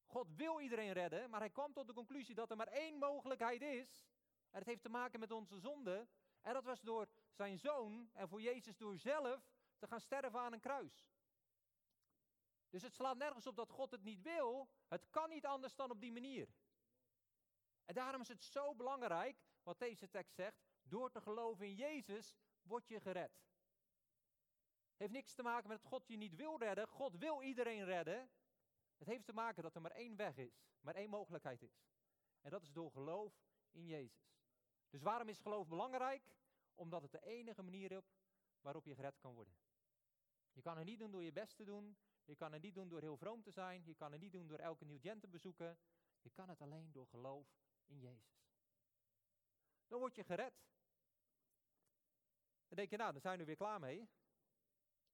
God 0.05 0.27
wil 0.35 0.59
iedereen 0.59 0.93
redden, 0.93 1.29
maar 1.29 1.39
hij 1.39 1.49
kwam 1.49 1.73
tot 1.73 1.87
de 1.87 1.93
conclusie 1.93 2.35
dat 2.35 2.49
er 2.49 2.57
maar 2.57 2.67
één 2.67 2.97
mogelijkheid 2.97 3.61
is. 3.61 4.07
En 4.49 4.59
het 4.59 4.67
heeft 4.67 4.81
te 4.81 4.89
maken 4.89 5.19
met 5.19 5.31
onze 5.31 5.59
zonde. 5.59 6.07
En 6.41 6.53
dat 6.53 6.63
was 6.63 6.81
door 6.81 7.07
zijn 7.31 7.57
zoon 7.57 8.09
en 8.13 8.27
voor 8.27 8.41
Jezus 8.41 8.77
door 8.77 8.97
zelf 8.97 9.51
te 9.77 9.87
gaan 9.87 10.01
sterven 10.01 10.39
aan 10.39 10.53
een 10.53 10.59
kruis. 10.59 11.09
Dus 12.69 12.81
het 12.81 12.93
slaat 12.93 13.17
nergens 13.17 13.47
op 13.47 13.55
dat 13.55 13.69
God 13.69 13.91
het 13.91 14.03
niet 14.03 14.21
wil. 14.21 14.69
Het 14.87 15.09
kan 15.09 15.29
niet 15.29 15.45
anders 15.45 15.75
dan 15.75 15.91
op 15.91 16.01
die 16.01 16.11
manier. 16.11 16.49
En 17.85 17.93
daarom 17.93 18.21
is 18.21 18.27
het 18.27 18.43
zo 18.43 18.75
belangrijk, 18.75 19.48
wat 19.63 19.79
deze 19.79 20.09
tekst 20.09 20.35
zegt, 20.35 20.61
door 20.83 21.11
te 21.11 21.21
geloven 21.21 21.65
in 21.65 21.75
Jezus 21.75 22.37
word 22.61 22.87
je 22.87 22.99
gered. 22.99 23.41
Heeft 24.97 25.11
niks 25.11 25.33
te 25.33 25.43
maken 25.43 25.67
met 25.69 25.81
dat 25.81 25.89
God 25.89 26.07
je 26.07 26.17
niet 26.17 26.35
wil 26.35 26.59
redden. 26.59 26.87
God 26.87 27.17
wil 27.17 27.41
iedereen 27.41 27.85
redden. 27.85 28.29
Het 28.97 29.07
heeft 29.07 29.25
te 29.25 29.33
maken 29.33 29.63
dat 29.63 29.75
er 29.75 29.81
maar 29.81 29.91
één 29.91 30.15
weg 30.15 30.37
is, 30.37 30.65
maar 30.81 30.95
één 30.95 31.09
mogelijkheid 31.09 31.61
is. 31.61 31.87
En 32.41 32.49
dat 32.49 32.61
is 32.61 32.71
door 32.71 32.91
geloof 32.91 33.33
in 33.71 33.85
Jezus. 33.85 34.37
Dus 34.89 35.01
waarom 35.01 35.29
is 35.29 35.39
geloof 35.39 35.67
belangrijk? 35.67 36.23
Omdat 36.75 37.01
het 37.01 37.11
de 37.11 37.25
enige 37.25 37.61
manier 37.61 37.91
is 37.91 38.17
waarop 38.61 38.85
je 38.85 38.95
gered 38.95 39.17
kan 39.19 39.33
worden. 39.33 39.57
Je 40.51 40.61
kan 40.61 40.77
het 40.77 40.85
niet 40.85 40.99
doen 40.99 41.11
door 41.11 41.23
je 41.23 41.31
best 41.31 41.55
te 41.55 41.63
doen. 41.63 41.97
Je 42.23 42.35
kan 42.35 42.53
het 42.53 42.61
niet 42.61 42.75
doen 42.75 42.89
door 42.89 43.01
heel 43.01 43.17
vroom 43.17 43.41
te 43.41 43.51
zijn. 43.51 43.85
Je 43.85 43.95
kan 43.95 44.11
het 44.11 44.21
niet 44.21 44.31
doen 44.31 44.47
door 44.47 44.59
elke 44.59 44.85
nieuw 44.85 44.99
gen 44.99 45.19
te 45.19 45.27
bezoeken. 45.27 45.77
Je 46.21 46.29
kan 46.29 46.49
het 46.49 46.61
alleen 46.61 46.91
door 46.91 47.07
geloof 47.07 47.47
in 47.85 47.99
Jezus. 47.99 48.38
Dan 49.89 49.99
word 49.99 50.15
je 50.15 50.23
gered. 50.23 50.53
Dan 52.67 52.77
denk 52.77 52.89
je, 52.89 52.97
nou, 52.97 53.11
dan 53.11 53.21
zijn 53.21 53.37
we 53.37 53.45
weer 53.45 53.55
klaar 53.55 53.79
mee. 53.79 54.09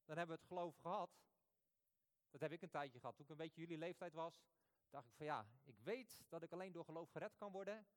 Dan 0.05 0.17
hebben 0.17 0.35
we 0.35 0.41
het 0.41 0.51
geloof 0.51 0.77
gehad. 0.77 1.09
Dat 2.31 2.41
heb 2.41 2.51
ik 2.51 2.61
een 2.61 2.69
tijdje 2.69 2.99
gehad. 2.99 3.15
Toen 3.15 3.25
ik 3.25 3.31
een 3.31 3.37
beetje 3.37 3.61
jullie 3.61 3.77
leeftijd 3.77 4.13
was, 4.13 4.45
dacht 4.89 5.07
ik 5.07 5.15
van 5.15 5.25
ja, 5.25 5.47
ik 5.63 5.79
weet 5.79 6.25
dat 6.29 6.43
ik 6.43 6.51
alleen 6.51 6.71
door 6.71 6.85
geloof 6.85 7.09
gered 7.09 7.35
kan 7.35 7.51
worden. 7.51 7.87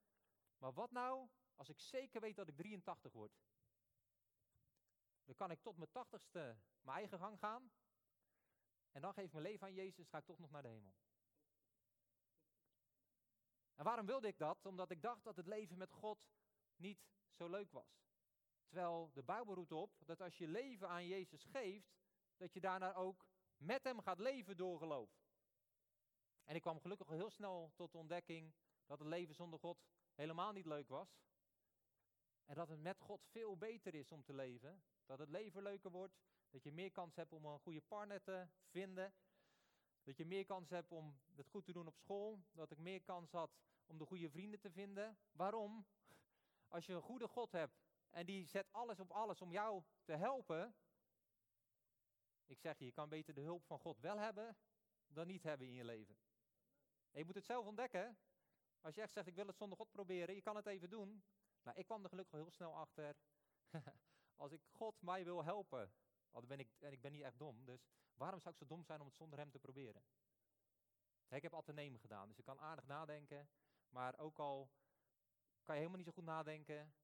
Maar 0.58 0.72
wat 0.72 0.90
nou 0.90 1.28
als 1.54 1.68
ik 1.68 1.80
zeker 1.80 2.20
weet 2.20 2.36
dat 2.36 2.48
ik 2.48 2.56
83 2.56 3.12
word? 3.12 3.40
Dan 5.24 5.34
kan 5.34 5.50
ik 5.50 5.62
tot 5.62 5.76
mijn 5.76 5.90
tachtigste 5.90 6.58
mijn 6.80 6.96
eigen 6.96 7.18
gang 7.18 7.38
gaan. 7.38 7.72
En 8.90 9.00
dan 9.00 9.12
geef 9.12 9.24
ik 9.24 9.32
mijn 9.32 9.44
leven 9.44 9.66
aan 9.66 9.74
Jezus, 9.74 10.08
ga 10.08 10.18
ik 10.18 10.24
toch 10.24 10.38
nog 10.38 10.50
naar 10.50 10.62
de 10.62 10.68
hemel. 10.68 10.94
En 13.74 13.84
waarom 13.84 14.06
wilde 14.06 14.28
ik 14.28 14.38
dat? 14.38 14.66
Omdat 14.66 14.90
ik 14.90 15.02
dacht 15.02 15.24
dat 15.24 15.36
het 15.36 15.46
leven 15.46 15.78
met 15.78 15.92
God 15.92 16.37
niet 16.78 17.06
zo 17.32 17.48
leuk 17.48 17.72
was. 17.72 18.06
Terwijl 18.66 19.10
de 19.14 19.22
Bijbel 19.22 19.54
roept 19.54 19.72
op 19.72 19.92
dat 20.04 20.20
als 20.20 20.38
je 20.38 20.48
leven 20.48 20.88
aan 20.88 21.06
Jezus 21.06 21.44
geeft, 21.44 21.96
dat 22.36 22.52
je 22.52 22.60
daarna 22.60 22.94
ook 22.94 23.26
met 23.56 23.84
hem 23.84 24.00
gaat 24.00 24.18
leven 24.18 24.56
door 24.56 24.78
geloof. 24.78 25.10
En 26.44 26.54
ik 26.54 26.62
kwam 26.62 26.80
gelukkig 26.80 27.08
heel 27.08 27.30
snel 27.30 27.72
tot 27.74 27.92
de 27.92 27.98
ontdekking 27.98 28.54
dat 28.86 28.98
het 28.98 29.08
leven 29.08 29.34
zonder 29.34 29.58
God 29.58 29.78
helemaal 30.14 30.52
niet 30.52 30.66
leuk 30.66 30.88
was. 30.88 31.20
En 32.44 32.54
dat 32.54 32.68
het 32.68 32.80
met 32.80 33.00
God 33.00 33.26
veel 33.26 33.56
beter 33.56 33.94
is 33.94 34.12
om 34.12 34.24
te 34.24 34.34
leven. 34.34 34.82
Dat 35.06 35.18
het 35.18 35.28
leven 35.28 35.62
leuker 35.62 35.90
wordt. 35.90 36.20
Dat 36.50 36.62
je 36.62 36.72
meer 36.72 36.90
kans 36.90 37.16
hebt 37.16 37.32
om 37.32 37.44
een 37.44 37.58
goede 37.58 37.80
partner 37.80 38.22
te 38.22 38.48
vinden. 38.68 39.14
Dat 40.02 40.16
je 40.16 40.26
meer 40.26 40.44
kans 40.44 40.70
hebt 40.70 40.92
om 40.92 41.18
het 41.36 41.48
goed 41.48 41.64
te 41.64 41.72
doen 41.72 41.86
op 41.86 41.96
school. 41.96 42.42
Dat 42.52 42.70
ik 42.70 42.78
meer 42.78 43.02
kans 43.02 43.30
had 43.30 43.50
om 43.86 43.98
de 43.98 44.06
goede 44.06 44.30
vrienden 44.30 44.60
te 44.60 44.70
vinden. 44.70 45.18
Waarom? 45.32 45.86
Als 46.68 46.86
je 46.86 46.92
een 46.92 47.02
goede 47.02 47.28
God 47.28 47.52
hebt 47.52 47.80
en 48.10 48.26
die 48.26 48.46
zet 48.46 48.72
alles 48.72 49.00
op 49.00 49.10
alles 49.10 49.40
om 49.40 49.50
jou 49.50 49.82
te 50.02 50.12
helpen. 50.12 50.74
Ik 52.46 52.58
zeg 52.60 52.78
je, 52.78 52.84
je 52.84 52.92
kan 52.92 53.08
beter 53.08 53.34
de 53.34 53.40
hulp 53.40 53.64
van 53.64 53.78
God 53.78 54.00
wel 54.00 54.18
hebben 54.18 54.56
dan 55.06 55.26
niet 55.26 55.42
hebben 55.42 55.66
in 55.66 55.72
je 55.72 55.84
leven. 55.84 56.18
En 57.10 57.18
je 57.18 57.24
moet 57.24 57.34
het 57.34 57.44
zelf 57.44 57.66
ontdekken. 57.66 58.18
Als 58.80 58.94
je 58.94 59.00
echt 59.00 59.12
zegt, 59.12 59.26
ik 59.26 59.34
wil 59.34 59.46
het 59.46 59.56
zonder 59.56 59.78
God 59.78 59.90
proberen, 59.90 60.34
je 60.34 60.42
kan 60.42 60.56
het 60.56 60.66
even 60.66 60.90
doen. 60.90 61.24
Nou, 61.62 61.78
ik 61.78 61.84
kwam 61.84 62.02
er 62.02 62.08
gelukkig 62.08 62.34
heel 62.34 62.50
snel 62.50 62.74
achter. 62.74 63.16
Als 64.36 64.52
ik 64.52 64.62
God 64.70 65.02
mij 65.02 65.24
wil 65.24 65.44
helpen, 65.44 65.92
dan 66.30 66.46
ben 66.46 66.58
ik, 66.58 66.70
en 66.78 66.92
ik 66.92 67.00
ben 67.00 67.12
niet 67.12 67.22
echt 67.22 67.38
dom, 67.38 67.64
dus 67.64 67.88
waarom 68.14 68.40
zou 68.40 68.54
ik 68.54 68.60
zo 68.60 68.66
dom 68.66 68.84
zijn 68.84 69.00
om 69.00 69.06
het 69.06 69.16
zonder 69.16 69.38
hem 69.38 69.50
te 69.50 69.58
proberen? 69.58 70.02
Ik 71.28 71.42
heb 71.42 71.66
nemen 71.66 72.00
gedaan, 72.00 72.28
dus 72.28 72.38
ik 72.38 72.44
kan 72.44 72.60
aardig 72.60 72.86
nadenken. 72.86 73.48
Maar 73.88 74.18
ook 74.18 74.38
al 74.38 74.70
kan 75.68 75.76
je 75.76 75.82
helemaal 75.82 76.04
niet 76.04 76.14
zo 76.14 76.22
goed 76.22 76.32
nadenken, 76.34 76.94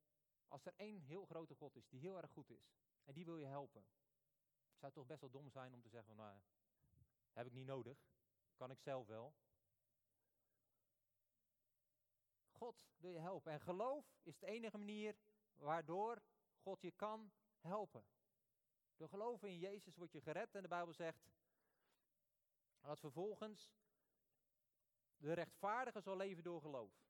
als 0.49 0.65
er 0.65 0.73
één 0.77 1.01
heel 1.01 1.25
grote 1.25 1.55
God 1.55 1.77
is, 1.77 1.89
die 1.89 2.01
heel 2.01 2.17
erg 2.17 2.31
goed 2.31 2.51
is, 2.51 2.75
en 3.05 3.15
die 3.15 3.25
wil 3.25 3.37
je 3.37 3.47
helpen, 3.47 3.87
zou 4.75 4.87
het 4.87 4.95
toch 4.95 5.07
best 5.07 5.21
wel 5.21 5.31
dom 5.31 5.51
zijn 5.51 5.75
om 5.75 5.83
te 5.83 5.89
zeggen 5.89 6.15
van, 6.15 6.25
nou, 6.25 6.41
heb 7.33 7.47
ik 7.47 7.53
niet 7.53 7.67
nodig, 7.67 8.07
kan 8.55 8.71
ik 8.71 8.81
zelf 8.81 9.07
wel. 9.07 9.35
God 12.51 12.87
wil 12.97 13.11
je 13.11 13.19
helpen. 13.19 13.53
En 13.53 13.61
geloof 13.61 14.19
is 14.23 14.39
de 14.39 14.47
enige 14.47 14.79
manier 14.79 15.17
waardoor 15.55 16.23
God 16.57 16.81
je 16.81 16.93
kan 16.93 17.33
helpen. 17.61 18.07
Door 18.97 19.09
geloven 19.09 19.49
in 19.49 19.59
Jezus 19.59 19.97
word 19.97 20.13
je 20.13 20.21
gered 20.21 20.55
en 20.55 20.63
de 20.63 20.69
Bijbel 20.69 20.95
zegt 20.95 21.31
dat 22.81 22.99
vervolgens 23.01 23.75
de 25.17 25.33
rechtvaardige 25.33 26.01
zal 26.01 26.17
leven 26.17 26.43
door 26.43 26.61
geloof. 26.61 27.04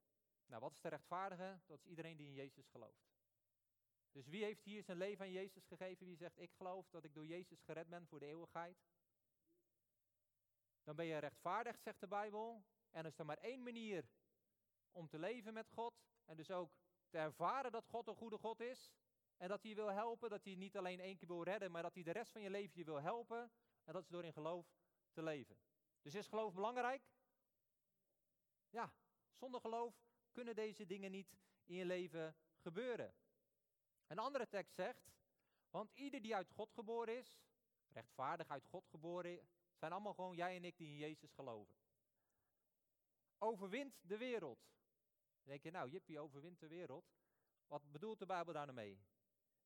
Nou, 0.45 0.61
wat 0.61 0.73
is 0.73 0.81
de 0.81 0.89
rechtvaardige? 0.89 1.59
Dat 1.65 1.79
is 1.79 1.85
iedereen 1.85 2.17
die 2.17 2.27
in 2.27 2.33
Jezus 2.33 2.67
gelooft. 2.67 3.13
Dus 4.11 4.27
wie 4.27 4.43
heeft 4.43 4.63
hier 4.63 4.83
zijn 4.83 4.97
leven 4.97 5.25
aan 5.25 5.31
Jezus 5.31 5.65
gegeven? 5.65 6.05
Wie 6.05 6.15
zegt, 6.15 6.37
ik 6.37 6.51
geloof 6.51 6.89
dat 6.89 7.03
ik 7.03 7.13
door 7.13 7.25
Jezus 7.25 7.61
gered 7.61 7.89
ben 7.89 8.07
voor 8.07 8.19
de 8.19 8.25
eeuwigheid? 8.25 8.77
Dan 10.83 10.95
ben 10.95 11.05
je 11.05 11.17
rechtvaardig, 11.17 11.79
zegt 11.79 11.99
de 11.99 12.07
Bijbel. 12.07 12.63
En 12.91 12.99
er 12.99 13.11
is 13.11 13.17
er 13.17 13.25
maar 13.25 13.37
één 13.37 13.63
manier 13.63 14.09
om 14.91 15.07
te 15.07 15.19
leven 15.19 15.53
met 15.53 15.69
God. 15.69 15.93
En 16.25 16.35
dus 16.35 16.51
ook 16.51 16.71
te 17.09 17.17
ervaren 17.17 17.71
dat 17.71 17.87
God 17.87 18.07
een 18.07 18.15
goede 18.15 18.37
God 18.37 18.59
is. 18.59 18.93
En 19.37 19.47
dat 19.47 19.63
hij 19.63 19.75
wil 19.75 19.91
helpen, 19.91 20.29
dat 20.29 20.43
hij 20.43 20.55
niet 20.55 20.77
alleen 20.77 20.99
één 20.99 21.17
keer 21.17 21.27
wil 21.27 21.43
redden, 21.43 21.71
maar 21.71 21.81
dat 21.81 21.93
hij 21.93 22.03
de 22.03 22.11
rest 22.11 22.31
van 22.31 22.41
je 22.41 22.49
leven 22.49 22.77
je 22.77 22.83
wil 22.83 23.01
helpen. 23.01 23.51
En 23.83 23.93
dat 23.93 24.03
is 24.03 24.09
door 24.09 24.25
in 24.25 24.33
geloof 24.33 24.67
te 25.11 25.23
leven. 25.23 25.59
Dus 26.01 26.13
is 26.13 26.27
geloof 26.27 26.53
belangrijk? 26.53 27.03
Ja, 28.69 28.93
zonder 29.33 29.61
geloof 29.61 30.05
kunnen 30.35 30.55
deze 30.55 30.85
dingen 30.85 31.11
niet 31.11 31.37
in 31.65 31.75
je 31.75 31.85
leven 31.85 32.35
gebeuren. 32.57 33.13
Een 34.07 34.19
andere 34.19 34.47
tekst 34.47 34.75
zegt, 34.75 35.11
want 35.69 35.91
ieder 35.93 36.21
die 36.21 36.35
uit 36.35 36.49
God 36.49 36.71
geboren 36.71 37.17
is, 37.17 37.39
rechtvaardig 37.87 38.49
uit 38.49 38.65
God 38.65 38.87
geboren, 38.87 39.47
zijn 39.75 39.91
allemaal 39.91 40.13
gewoon 40.13 40.35
jij 40.35 40.55
en 40.55 40.63
ik 40.63 40.77
die 40.77 40.87
in 40.87 40.97
Jezus 40.97 41.31
geloven. 41.31 41.75
Overwint 43.37 43.99
de 44.01 44.17
wereld. 44.17 44.59
Dan 45.43 45.53
denk 45.53 45.63
je, 45.63 45.71
nou, 45.71 45.89
Jippie 45.89 46.19
overwint 46.19 46.59
de 46.59 46.67
wereld. 46.67 47.05
Wat 47.67 47.91
bedoelt 47.91 48.19
de 48.19 48.25
Bijbel 48.25 48.53
daar 48.53 48.73
nou? 48.73 48.97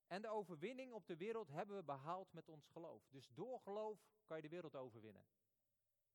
En 0.07 0.21
de 0.21 0.29
overwinning 0.29 0.93
op 0.93 1.07
de 1.07 1.17
wereld 1.17 1.47
hebben 1.47 1.75
we 1.75 1.83
behaald 1.83 2.33
met 2.33 2.49
ons 2.49 2.67
geloof. 2.67 3.07
Dus 3.09 3.27
door 3.27 3.59
geloof 3.59 3.99
kan 4.25 4.37
je 4.37 4.43
de 4.43 4.49
wereld 4.49 4.75
overwinnen. 4.75 5.25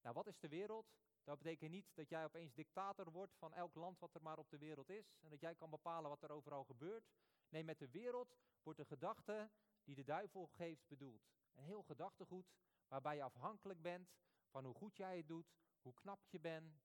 Nou, 0.00 0.14
wat 0.14 0.26
is 0.26 0.38
de 0.38 0.48
wereld? 0.48 0.94
Dat 1.24 1.38
betekent 1.38 1.70
niet 1.70 1.94
dat 1.94 2.08
jij 2.08 2.24
opeens 2.24 2.54
dictator 2.54 3.10
wordt 3.10 3.36
van 3.36 3.52
elk 3.52 3.74
land 3.74 3.98
wat 3.98 4.14
er 4.14 4.22
maar 4.22 4.38
op 4.38 4.50
de 4.50 4.58
wereld 4.58 4.88
is. 4.88 5.16
En 5.20 5.30
dat 5.30 5.40
jij 5.40 5.54
kan 5.54 5.70
bepalen 5.70 6.10
wat 6.10 6.22
er 6.22 6.30
overal 6.30 6.64
gebeurt. 6.64 7.10
Nee, 7.48 7.64
met 7.64 7.78
de 7.78 7.90
wereld 7.90 8.36
wordt 8.62 8.78
de 8.78 8.84
gedachte 8.84 9.50
die 9.84 9.94
de 9.94 10.04
duivel 10.04 10.46
geeft 10.46 10.86
bedoeld. 10.86 11.22
Een 11.52 11.64
heel 11.64 11.82
gedachtegoed 11.82 12.52
waarbij 12.88 13.16
je 13.16 13.22
afhankelijk 13.22 13.82
bent 13.82 14.10
van 14.50 14.64
hoe 14.64 14.74
goed 14.74 14.96
jij 14.96 15.16
het 15.16 15.28
doet, 15.28 15.54
hoe 15.80 15.94
knap 15.94 16.26
je 16.26 16.40
bent, 16.40 16.82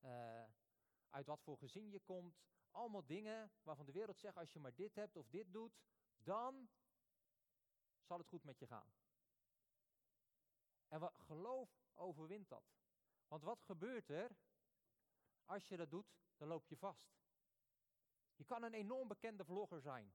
uh, 0.00 0.44
uit 1.10 1.26
wat 1.26 1.42
voor 1.42 1.58
gezin 1.58 1.90
je 1.90 2.00
komt. 2.00 2.42
Allemaal 2.70 3.06
dingen 3.06 3.52
waarvan 3.62 3.86
de 3.86 3.92
wereld 3.92 4.18
zegt, 4.18 4.36
als 4.36 4.52
je 4.52 4.60
maar 4.60 4.74
dit 4.74 4.94
hebt 4.94 5.16
of 5.16 5.28
dit 5.28 5.52
doet, 5.52 5.78
dan 6.16 6.68
zal 8.02 8.18
het 8.18 8.26
goed 8.26 8.44
met 8.44 8.58
je 8.58 8.66
gaan. 8.66 8.92
En 10.88 11.12
geloof 11.14 11.70
overwint 11.94 12.48
dat. 12.48 12.83
Want 13.28 13.42
wat 13.42 13.62
gebeurt 13.62 14.10
er 14.10 14.36
als 15.44 15.68
je 15.68 15.76
dat 15.76 15.90
doet? 15.90 16.16
Dan 16.36 16.48
loop 16.48 16.66
je 16.66 16.76
vast. 16.76 17.14
Je 18.36 18.44
kan 18.44 18.62
een 18.62 18.74
enorm 18.74 19.08
bekende 19.08 19.44
vlogger 19.44 19.80
zijn. 19.80 20.14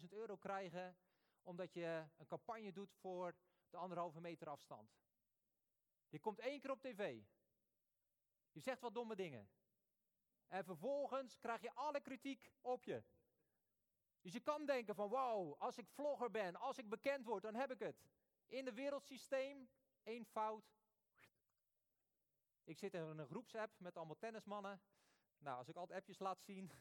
63.000 0.00 0.08
euro 0.08 0.36
krijgen 0.36 0.96
omdat 1.42 1.72
je 1.72 2.08
een 2.16 2.26
campagne 2.26 2.72
doet 2.72 2.94
voor 2.94 3.34
de 3.70 3.76
anderhalve 3.76 4.20
meter 4.20 4.48
afstand. 4.48 4.94
Je 6.08 6.18
komt 6.18 6.38
één 6.38 6.60
keer 6.60 6.70
op 6.70 6.80
tv. 6.80 7.22
Je 8.50 8.60
zegt 8.60 8.80
wat 8.80 8.94
domme 8.94 9.16
dingen. 9.16 9.50
En 10.46 10.64
vervolgens 10.64 11.38
krijg 11.38 11.60
je 11.60 11.74
alle 11.74 12.00
kritiek 12.00 12.52
op 12.60 12.84
je. 12.84 13.04
Dus 14.20 14.32
je 14.32 14.40
kan 14.40 14.66
denken 14.66 14.94
van 14.94 15.08
wauw, 15.08 15.56
als 15.58 15.78
ik 15.78 15.88
vlogger 15.88 16.30
ben, 16.30 16.56
als 16.56 16.78
ik 16.78 16.88
bekend 16.88 17.26
word, 17.26 17.42
dan 17.42 17.54
heb 17.54 17.70
ik 17.70 17.78
het. 17.78 18.04
In 18.46 18.66
het 18.66 18.74
wereldsysteem, 18.74 19.68
één 20.02 20.24
fout. 20.24 20.72
Ik 22.64 22.78
zit 22.78 22.94
in 22.94 23.00
een 23.00 23.26
groepsapp 23.26 23.78
met 23.78 23.96
allemaal 23.96 24.18
tennismannen. 24.18 24.80
Nou, 25.38 25.58
als 25.58 25.68
ik 25.68 25.76
altijd 25.76 25.98
appjes 25.98 26.18
laat 26.18 26.42
zien, 26.42 26.72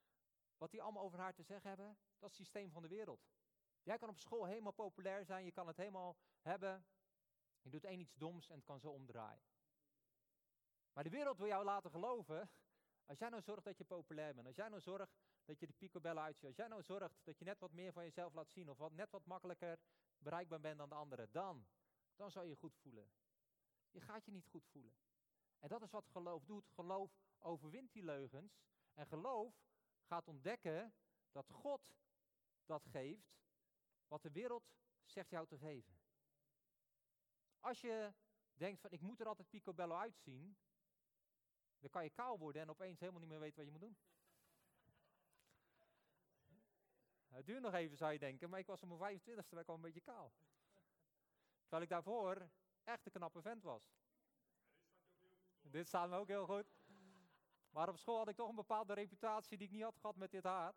wat 0.60 0.70
die 0.70 0.82
allemaal 0.82 1.02
over 1.02 1.18
haar 1.18 1.34
te 1.34 1.42
zeggen 1.42 1.68
hebben, 1.68 1.98
dat 2.18 2.30
is 2.30 2.38
het 2.38 2.46
systeem 2.46 2.70
van 2.70 2.82
de 2.82 2.88
wereld. 2.88 3.26
Jij 3.82 3.98
kan 3.98 4.08
op 4.08 4.18
school 4.18 4.44
helemaal 4.44 4.72
populair 4.72 5.24
zijn, 5.24 5.44
je 5.44 5.52
kan 5.52 5.66
het 5.66 5.76
helemaal 5.76 6.16
hebben. 6.40 6.86
Je 7.60 7.70
doet 7.70 7.84
één 7.84 8.00
iets 8.00 8.14
doms 8.14 8.48
en 8.48 8.56
het 8.56 8.64
kan 8.64 8.80
zo 8.80 8.90
omdraaien. 8.90 9.42
Maar 10.92 11.04
de 11.04 11.10
wereld 11.10 11.38
wil 11.38 11.46
jou 11.46 11.64
laten 11.64 11.90
geloven 11.90 12.50
als 13.10 13.18
jij 13.18 13.28
nou 13.28 13.42
zorgt 13.42 13.64
dat 13.64 13.78
je 13.78 13.84
populair 13.84 14.34
bent, 14.34 14.46
als 14.46 14.56
jij 14.56 14.68
nou 14.68 14.80
zorgt 14.80 15.12
dat 15.44 15.58
je 15.58 15.66
de 15.66 15.72
picobellen 15.72 16.22
uitziet, 16.22 16.44
als 16.44 16.56
jij 16.56 16.68
nou 16.68 16.82
zorgt 16.82 17.14
dat 17.24 17.38
je 17.38 17.44
net 17.44 17.58
wat 17.58 17.72
meer 17.72 17.92
van 17.92 18.02
jezelf 18.02 18.32
laat 18.32 18.50
zien 18.50 18.70
of 18.70 18.78
wat, 18.78 18.92
net 18.92 19.10
wat 19.10 19.26
makkelijker 19.26 19.78
bereikbaar 20.18 20.60
bent 20.60 20.78
dan 20.78 20.88
de 20.88 20.94
anderen, 20.94 21.32
dan, 21.32 21.66
dan 22.16 22.30
zal 22.30 22.42
je 22.42 22.48
je 22.48 22.56
goed 22.56 22.76
voelen. 22.76 23.10
Je 23.90 24.00
gaat 24.00 24.24
je 24.24 24.32
niet 24.32 24.46
goed 24.46 24.66
voelen. 24.66 24.94
En 25.58 25.68
dat 25.68 25.82
is 25.82 25.90
wat 25.90 26.08
geloof 26.08 26.44
doet. 26.44 26.68
Geloof 26.68 27.12
overwint 27.38 27.92
die 27.92 28.04
leugens. 28.04 28.62
En 28.94 29.06
geloof 29.06 29.54
gaat 30.02 30.28
ontdekken 30.28 30.94
dat 31.32 31.50
God 31.50 31.94
dat 32.64 32.84
geeft 32.84 33.34
wat 34.06 34.22
de 34.22 34.30
wereld 34.30 34.72
zegt 35.04 35.30
jou 35.30 35.46
te 35.46 35.58
geven. 35.58 35.98
Als 37.60 37.80
je 37.80 38.14
denkt 38.52 38.80
van 38.80 38.90
ik 38.90 39.00
moet 39.00 39.20
er 39.20 39.26
altijd 39.26 39.48
picobello 39.48 39.96
uitzien, 39.96 40.56
dan 41.78 41.90
kan 41.90 42.04
je 42.04 42.10
kaal 42.10 42.38
worden 42.38 42.62
en 42.62 42.70
opeens 42.70 43.00
helemaal 43.00 43.20
niet 43.20 43.30
meer 43.30 43.40
weten 43.40 43.56
wat 43.56 43.64
je 43.64 43.70
moet 43.70 43.80
doen. 43.80 43.96
Het 47.36 47.46
duurt 47.46 47.62
nog 47.62 47.74
even, 47.74 47.96
zou 47.96 48.12
je 48.12 48.18
denken, 48.18 48.50
maar 48.50 48.58
ik 48.58 48.66
was 48.66 48.82
op 48.82 48.98
mijn 48.98 49.20
25ste 49.20 49.48
werd 49.48 49.68
al 49.68 49.74
een 49.74 49.80
beetje 49.80 50.00
kaal. 50.00 50.32
Terwijl 51.60 51.82
ik 51.82 51.88
daarvoor 51.88 52.50
echt 52.84 53.06
een 53.06 53.12
knappe 53.12 53.42
vent 53.42 53.62
was. 53.62 54.03
Dit 55.70 55.86
staat 55.86 56.08
me 56.08 56.16
ook 56.16 56.28
heel 56.28 56.46
goed. 56.46 56.66
Maar 57.70 57.88
op 57.88 57.98
school 57.98 58.16
had 58.16 58.28
ik 58.28 58.36
toch 58.36 58.48
een 58.48 58.54
bepaalde 58.54 58.94
reputatie 58.94 59.58
die 59.58 59.66
ik 59.66 59.72
niet 59.72 59.82
had 59.82 59.98
gehad 59.98 60.16
met 60.16 60.30
dit 60.30 60.44
haar. 60.44 60.74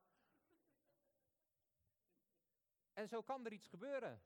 En 2.93 3.07
zo 3.07 3.21
kan 3.21 3.45
er 3.45 3.51
iets 3.51 3.67
gebeuren. 3.67 4.21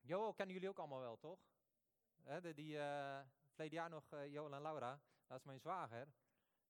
Joel 0.00 0.34
kennen 0.34 0.54
jullie 0.54 0.68
ook 0.68 0.78
allemaal 0.78 1.00
wel, 1.00 1.18
toch? 1.18 1.40
He, 2.22 2.54
die 2.54 2.74
uh, 2.74 3.20
verleden 3.48 3.78
jaar 3.78 3.90
nog, 3.90 4.12
uh, 4.12 4.32
Joel 4.32 4.54
en 4.54 4.62
Laura, 4.62 5.00
dat 5.26 5.38
is 5.38 5.44
mijn 5.44 5.60
zwager. 5.60 6.12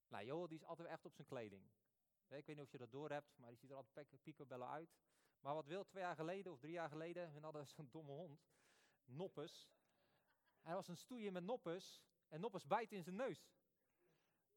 Nou, 0.08 0.24
Joel 0.24 0.48
die 0.48 0.58
is 0.58 0.64
altijd 0.64 0.88
echt 0.88 1.04
op 1.04 1.14
zijn 1.14 1.26
kleding. 1.26 1.64
Ik 1.64 2.28
weet 2.28 2.46
niet 2.46 2.60
of 2.60 2.72
je 2.72 2.78
dat 2.78 2.92
door 2.92 3.10
hebt, 3.10 3.36
maar 3.36 3.48
die 3.48 3.58
ziet 3.58 3.70
er 3.70 3.76
altijd 3.76 4.22
picobellen 4.22 4.68
uit. 4.68 4.96
Maar 5.40 5.54
wat 5.54 5.66
wil, 5.66 5.84
twee 5.84 6.02
jaar 6.02 6.16
geleden 6.16 6.52
of 6.52 6.58
drie 6.58 6.72
jaar 6.72 6.88
geleden, 6.88 7.32
we 7.34 7.40
hadden 7.40 7.66
zo'n 7.66 7.88
domme 7.90 8.12
hond, 8.12 8.48
Noppes. 9.04 9.70
Hij 10.60 10.74
was 10.74 10.88
een 10.88 10.96
stoeien 10.96 11.32
met 11.32 11.44
Noppes 11.44 12.02
en 12.30 12.40
Noppes 12.40 12.66
bijt 12.66 12.92
in 12.92 13.02
zijn 13.02 13.16
neus. 13.16 13.48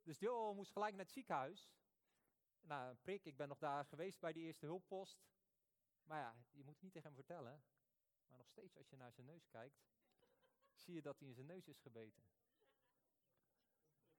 Dus 0.03 0.19
Joel 0.19 0.53
moest 0.53 0.71
gelijk 0.71 0.95
naar 0.95 1.03
het 1.03 1.13
ziekenhuis. 1.13 1.71
Nou, 2.61 2.95
prik, 2.95 3.25
ik 3.25 3.37
ben 3.37 3.47
nog 3.47 3.57
daar 3.59 3.85
geweest 3.85 4.19
bij 4.19 4.33
die 4.33 4.43
eerste 4.43 4.65
hulppost. 4.65 5.23
Maar 6.03 6.19
ja, 6.19 6.35
je 6.51 6.63
moet 6.63 6.73
het 6.73 6.83
niet 6.83 6.93
tegen 6.93 7.07
hem 7.07 7.17
vertellen. 7.17 7.63
Maar 8.27 8.37
nog 8.37 8.47
steeds 8.47 8.77
als 8.77 8.89
je 8.89 8.95
naar 8.95 9.11
zijn 9.11 9.25
neus 9.25 9.47
kijkt, 9.47 9.83
zie 10.73 10.93
je 10.93 11.01
dat 11.01 11.19
hij 11.19 11.27
in 11.27 11.33
zijn 11.33 11.47
neus 11.47 11.67
is 11.67 11.79
gebeten. 11.79 12.23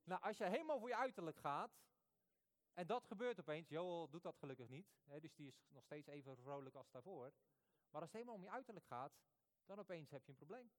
Nou, 0.04 0.22
als 0.22 0.36
je 0.36 0.44
helemaal 0.44 0.78
voor 0.78 0.88
je 0.88 0.96
uiterlijk 0.96 1.38
gaat, 1.38 1.82
En 2.74 2.86
dat 2.86 3.06
gebeurt 3.06 3.40
opeens. 3.40 3.68
Joel 3.68 4.08
doet 4.10 4.22
dat 4.22 4.36
gelukkig 4.36 4.68
niet. 4.68 4.94
Hè, 5.04 5.20
dus 5.20 5.34
die 5.34 5.46
is 5.46 5.66
nog 5.68 5.84
steeds 5.84 6.06
even 6.06 6.36
vrolijk 6.36 6.74
als 6.74 6.90
daarvoor. 6.90 7.32
Maar 7.90 8.00
als 8.00 8.10
het 8.10 8.12
helemaal 8.12 8.34
om 8.34 8.42
je 8.42 8.50
uiterlijk 8.50 8.86
gaat, 8.86 9.18
dan 9.64 9.78
opeens 9.78 10.10
heb 10.10 10.24
je 10.24 10.30
een 10.30 10.36
probleem. 10.36 10.70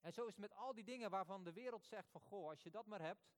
En 0.00 0.12
zo 0.12 0.26
is 0.26 0.32
het 0.32 0.40
met 0.40 0.54
al 0.54 0.74
die 0.74 0.84
dingen 0.84 1.10
waarvan 1.10 1.44
de 1.44 1.52
wereld 1.52 1.84
zegt 1.84 2.10
van, 2.10 2.20
goh, 2.20 2.48
als 2.48 2.62
je 2.62 2.70
dat 2.70 2.86
maar 2.86 3.00
hebt, 3.00 3.30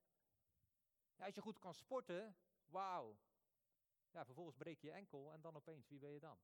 als 1.17 1.35
je 1.35 1.41
goed 1.41 1.59
kan 1.59 1.75
sporten, 1.75 2.37
wauw. 2.67 3.19
Ja, 4.11 4.25
vervolgens 4.25 4.57
breek 4.57 4.81
je 4.81 4.87
je 4.87 4.93
enkel 4.93 5.33
en 5.33 5.41
dan 5.41 5.57
opeens, 5.57 5.89
wie 5.89 5.99
ben 5.99 6.11
je 6.11 6.21
dan? 6.21 6.39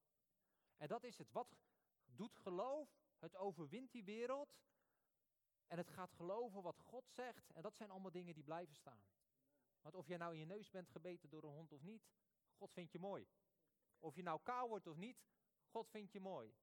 En 0.76 0.88
dat 0.88 1.04
is 1.04 1.18
het. 1.18 1.32
Wat 1.32 1.56
doet 2.04 2.36
geloof? 2.36 3.04
Het 3.18 3.36
overwint 3.36 3.92
die 3.92 4.04
wereld. 4.04 4.58
En 5.66 5.78
het 5.78 5.90
gaat 5.90 6.12
geloven 6.12 6.62
wat 6.62 6.80
God 6.80 7.08
zegt. 7.08 7.50
En 7.50 7.62
dat 7.62 7.76
zijn 7.76 7.90
allemaal 7.90 8.10
dingen 8.10 8.34
die 8.34 8.44
blijven 8.44 8.74
staan. 8.74 9.04
Want 9.80 9.94
of 9.94 10.06
je 10.06 10.16
nou 10.16 10.32
in 10.32 10.38
je 10.38 10.46
neus 10.46 10.70
bent 10.70 10.88
gebeten 10.88 11.30
door 11.30 11.42
een 11.42 11.50
hond 11.50 11.72
of 11.72 11.82
niet, 11.82 12.08
God 12.52 12.72
vindt 12.72 12.92
je 12.92 12.98
mooi. 12.98 13.28
Of 13.98 14.16
je 14.16 14.22
nou 14.22 14.40
kaal 14.42 14.68
wordt 14.68 14.86
of 14.86 14.96
niet, 14.96 15.24
God 15.66 15.88
vindt 15.88 16.12
je 16.12 16.20
mooi. 16.20 16.54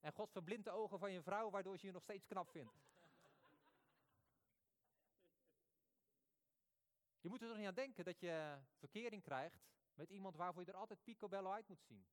En 0.00 0.12
God 0.12 0.30
verblindt 0.30 0.64
de 0.64 0.70
ogen 0.70 0.98
van 0.98 1.12
je 1.12 1.22
vrouw, 1.22 1.50
waardoor 1.50 1.78
ze 1.78 1.86
je 1.86 1.92
nog 1.92 2.02
steeds 2.02 2.26
knap 2.26 2.50
vindt. 2.50 2.72
Je 7.20 7.28
moet 7.28 7.42
er 7.42 7.48
toch 7.48 7.56
niet 7.56 7.66
aan 7.66 7.74
denken 7.74 8.04
dat 8.04 8.20
je 8.20 8.58
verkering 8.76 9.22
krijgt 9.22 9.68
met 9.94 10.10
iemand 10.10 10.36
waarvoor 10.36 10.62
je 10.62 10.70
er 10.70 10.76
altijd 10.76 11.02
picobello 11.02 11.50
uit 11.50 11.68
moet 11.68 11.82
zien. 11.82 12.06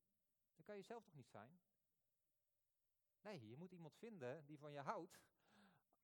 Dan 0.56 0.66
kan 0.66 0.76
je 0.76 0.82
zelf 0.82 1.04
toch 1.04 1.14
niet 1.14 1.30
zijn? 1.30 1.60
Nee, 3.22 3.48
je 3.48 3.58
moet 3.58 3.72
iemand 3.72 3.96
vinden 3.96 4.46
die 4.46 4.60
van 4.60 4.72
je 4.72 4.80
houdt, 4.80 5.20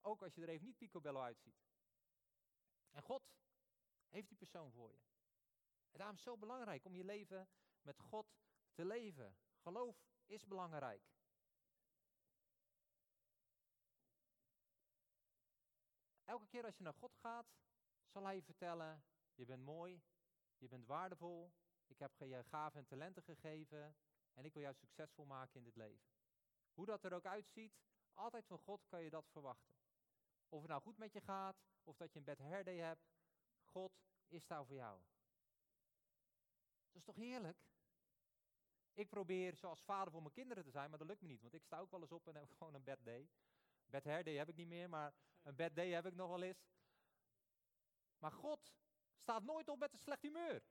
ook 0.02 0.24
als 0.24 0.36
je 0.36 0.42
er 0.42 0.50
even 0.50 0.66
niet 0.66 0.78
picobello 0.78 1.22
uitziet. 1.22 1.64
En 2.92 3.02
God 3.02 3.36
heeft 4.10 4.28
die 4.28 4.38
persoon 4.38 4.72
voor 4.72 4.92
je. 4.92 5.00
En 5.92 5.98
daarom 5.98 6.16
is 6.16 6.26
het 6.26 6.34
zo 6.34 6.38
belangrijk 6.38 6.86
om 6.86 6.96
je 6.96 7.04
leven 7.04 7.50
met 7.82 8.00
God 8.00 8.28
te 8.74 8.86
leven. 8.86 9.36
Geloof 9.56 10.08
is 10.26 10.46
belangrijk. 10.46 11.12
Elke 16.32 16.48
keer 16.48 16.66
als 16.66 16.78
je 16.78 16.84
naar 16.84 16.94
God 16.94 17.16
gaat, 17.16 17.46
zal 18.08 18.24
Hij 18.24 18.36
je 18.36 18.42
vertellen: 18.42 19.04
Je 19.34 19.46
bent 19.46 19.64
mooi, 19.64 20.02
je 20.58 20.68
bent 20.68 20.86
waardevol, 20.86 21.52
ik 21.88 22.00
heb 22.00 22.12
je 22.18 22.44
gaven 22.44 22.80
en 22.80 22.86
talenten 22.86 23.24
gegeven 23.24 23.96
en 24.34 24.46
ik 24.46 24.54
wil 24.54 24.64
jou 24.64 24.76
succesvol 24.76 25.26
maken 25.26 25.58
in 25.58 25.64
dit 25.64 25.76
leven. 25.76 26.10
Hoe 26.74 26.86
dat 26.86 27.04
er 27.04 27.14
ook 27.14 27.26
uitziet, 27.26 27.82
altijd 28.14 28.46
van 28.46 28.60
God 28.60 28.88
kan 28.88 29.04
je 29.04 29.10
dat 29.10 29.30
verwachten. 29.30 29.76
Of 30.50 30.60
het 30.60 30.70
nou 30.70 30.82
goed 30.82 30.98
met 30.98 31.14
je 31.14 31.22
gaat, 31.22 31.58
of 31.84 31.98
dat 31.98 32.14
je 32.14 32.20
een 32.20 32.26
bed 32.26 32.38
herde 32.38 32.72
hebt, 32.72 33.12
God 33.64 33.92
is 34.28 34.48
daar 34.48 34.66
voor 34.66 34.76
jou. 34.76 35.02
Dat 36.88 36.96
is 36.96 37.04
toch 37.04 37.16
heerlijk? 37.16 37.58
Ik 38.94 39.10
probeer 39.10 39.56
zoals 39.56 39.84
vader 39.84 40.12
voor 40.12 40.22
mijn 40.22 40.34
kinderen 40.34 40.64
te 40.64 40.72
zijn, 40.72 40.90
maar 40.90 41.00
dat 41.00 41.08
lukt 41.08 41.22
me 41.22 41.28
niet. 41.28 41.42
Want 41.42 41.54
ik 41.54 41.64
sta 41.64 41.80
ook 41.80 41.92
wel 41.92 42.02
eens 42.02 42.12
op 42.12 42.28
en 42.28 42.36
heb 42.36 42.54
gewoon 42.58 42.74
een 42.74 42.84
bad 42.84 43.04
day. 43.04 43.30
Bad 43.92 44.04
hair 44.04 44.38
heb 44.38 44.50
ik 44.50 44.56
niet 44.56 44.68
meer, 44.68 44.90
maar 44.90 45.14
een 45.44 45.56
bad 45.56 45.76
day 45.76 45.90
heb 45.90 46.06
ik 46.06 46.16
nog 46.16 46.30
wel 46.30 46.42
eens. 46.42 46.66
Maar 48.18 48.32
God 48.32 48.74
staat 49.18 49.44
nooit 49.44 49.70
op 49.70 49.80
met 49.80 49.94
een 49.94 50.00
slecht 50.00 50.22
humeur. 50.22 50.64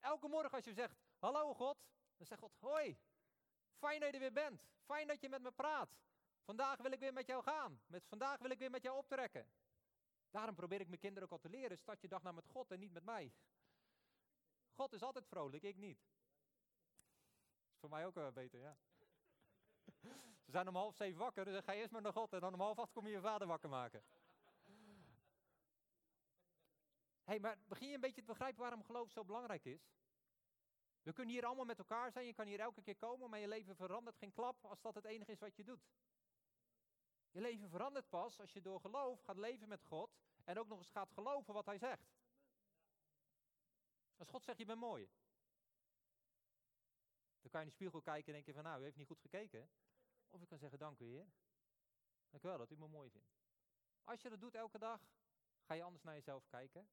Elke 0.00 0.28
morgen 0.28 0.50
als 0.50 0.64
je 0.64 0.72
zegt, 0.72 0.96
hallo 1.18 1.54
God, 1.54 1.76
dan 2.16 2.26
zegt 2.26 2.40
God, 2.40 2.54
hoi, 2.58 2.98
fijn 3.78 4.00
dat 4.00 4.08
je 4.08 4.14
er 4.14 4.20
weer 4.20 4.32
bent. 4.32 4.66
Fijn 4.84 5.06
dat 5.06 5.20
je 5.20 5.28
met 5.28 5.42
me 5.42 5.52
praat. 5.52 5.96
Vandaag 6.42 6.78
wil 6.78 6.92
ik 6.92 6.98
weer 6.98 7.12
met 7.12 7.26
jou 7.26 7.42
gaan. 7.42 7.82
Met, 7.86 8.06
vandaag 8.06 8.38
wil 8.38 8.50
ik 8.50 8.58
weer 8.58 8.70
met 8.70 8.82
jou 8.82 8.96
optrekken. 8.96 9.48
Daarom 10.30 10.54
probeer 10.54 10.80
ik 10.80 10.88
mijn 10.88 11.00
kinderen 11.00 11.24
ook 11.24 11.32
al 11.32 11.50
te 11.50 11.56
leren, 11.56 11.78
start 11.78 12.00
je 12.00 12.08
dag 12.08 12.22
nou 12.22 12.34
met 12.34 12.46
God 12.46 12.70
en 12.70 12.78
niet 12.78 12.92
met 12.92 13.04
mij. 13.04 13.32
God 14.72 14.92
is 14.92 15.02
altijd 15.02 15.26
vrolijk, 15.26 15.62
ik 15.62 15.76
niet. 15.76 15.98
is 17.70 17.78
voor 17.78 17.88
mij 17.88 18.06
ook 18.06 18.14
wel 18.14 18.32
beter, 18.32 18.60
ja. 18.60 18.76
Ze 20.44 20.50
zijn 20.50 20.68
om 20.68 20.74
half 20.74 20.94
zeven 20.94 21.18
wakker, 21.18 21.44
dus 21.44 21.54
dan 21.54 21.62
ga 21.62 21.72
je 21.72 21.80
eerst 21.80 21.92
maar 21.92 22.02
naar 22.02 22.12
God 22.12 22.32
en 22.32 22.40
dan 22.40 22.54
om 22.54 22.60
half 22.60 22.78
acht 22.78 22.92
kom 22.92 23.06
je 23.06 23.12
je 23.12 23.20
vader 23.20 23.46
wakker 23.46 23.68
maken. 23.68 24.04
hey, 27.24 27.40
maar 27.40 27.58
begin 27.68 27.88
je 27.88 27.94
een 27.94 28.00
beetje 28.00 28.20
te 28.20 28.26
begrijpen 28.26 28.60
waarom 28.60 28.84
geloof 28.84 29.10
zo 29.10 29.24
belangrijk 29.24 29.64
is? 29.64 29.92
We 31.02 31.12
kunnen 31.12 31.34
hier 31.34 31.46
allemaal 31.46 31.64
met 31.64 31.78
elkaar 31.78 32.12
zijn, 32.12 32.26
je 32.26 32.34
kan 32.34 32.46
hier 32.46 32.60
elke 32.60 32.82
keer 32.82 32.96
komen, 32.96 33.30
maar 33.30 33.38
je 33.38 33.48
leven 33.48 33.76
verandert 33.76 34.16
geen 34.16 34.32
klap 34.32 34.64
als 34.64 34.80
dat 34.80 34.94
het 34.94 35.04
enige 35.04 35.32
is 35.32 35.38
wat 35.38 35.56
je 35.56 35.64
doet. 35.64 35.88
Je 37.30 37.40
leven 37.40 37.68
verandert 37.68 38.08
pas 38.08 38.40
als 38.40 38.52
je 38.52 38.60
door 38.60 38.80
geloof 38.80 39.20
gaat 39.22 39.36
leven 39.36 39.68
met 39.68 39.84
God 39.84 40.10
en 40.44 40.58
ook 40.58 40.68
nog 40.68 40.78
eens 40.78 40.90
gaat 40.90 41.10
geloven 41.10 41.54
wat 41.54 41.66
hij 41.66 41.78
zegt. 41.78 42.14
Als 44.16 44.28
God 44.28 44.44
zegt, 44.44 44.58
je 44.58 44.64
bent 44.64 44.80
mooi. 44.80 45.08
Dan 47.44 47.52
kan 47.52 47.60
je 47.60 47.66
in 47.66 47.72
de 47.72 47.78
spiegel 47.84 48.02
kijken 48.02 48.26
en 48.26 48.32
denken 48.32 48.54
van, 48.54 48.62
nou, 48.62 48.80
u 48.80 48.84
heeft 48.84 48.96
niet 48.96 49.06
goed 49.06 49.20
gekeken. 49.20 49.70
Of 50.30 50.42
ik 50.42 50.48
kan 50.48 50.58
zeggen, 50.58 50.78
dank 50.78 50.98
u 50.98 51.04
heer. 51.04 51.26
Dank 52.30 52.44
u 52.44 52.48
wel 52.48 52.58
dat 52.58 52.70
u 52.70 52.76
me 52.76 52.88
mooi 52.88 53.10
vindt. 53.10 53.34
Als 54.04 54.22
je 54.22 54.28
dat 54.28 54.40
doet 54.40 54.54
elke 54.54 54.78
dag, 54.78 55.00
ga 55.62 55.74
je 55.74 55.82
anders 55.82 56.02
naar 56.02 56.14
jezelf 56.14 56.46
kijken. 56.46 56.88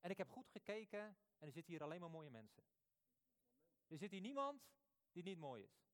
En 0.00 0.10
ik 0.10 0.16
heb 0.16 0.30
goed 0.30 0.48
gekeken 0.48 1.00
en 1.38 1.46
er 1.46 1.52
zitten 1.52 1.72
hier 1.72 1.82
alleen 1.82 2.00
maar 2.00 2.10
mooie 2.10 2.30
mensen. 2.30 2.62
Er 3.86 3.98
zit 3.98 4.10
hier 4.10 4.20
niemand 4.20 4.62
die 5.12 5.22
niet 5.22 5.38
mooi 5.38 5.62
is. 5.62 5.84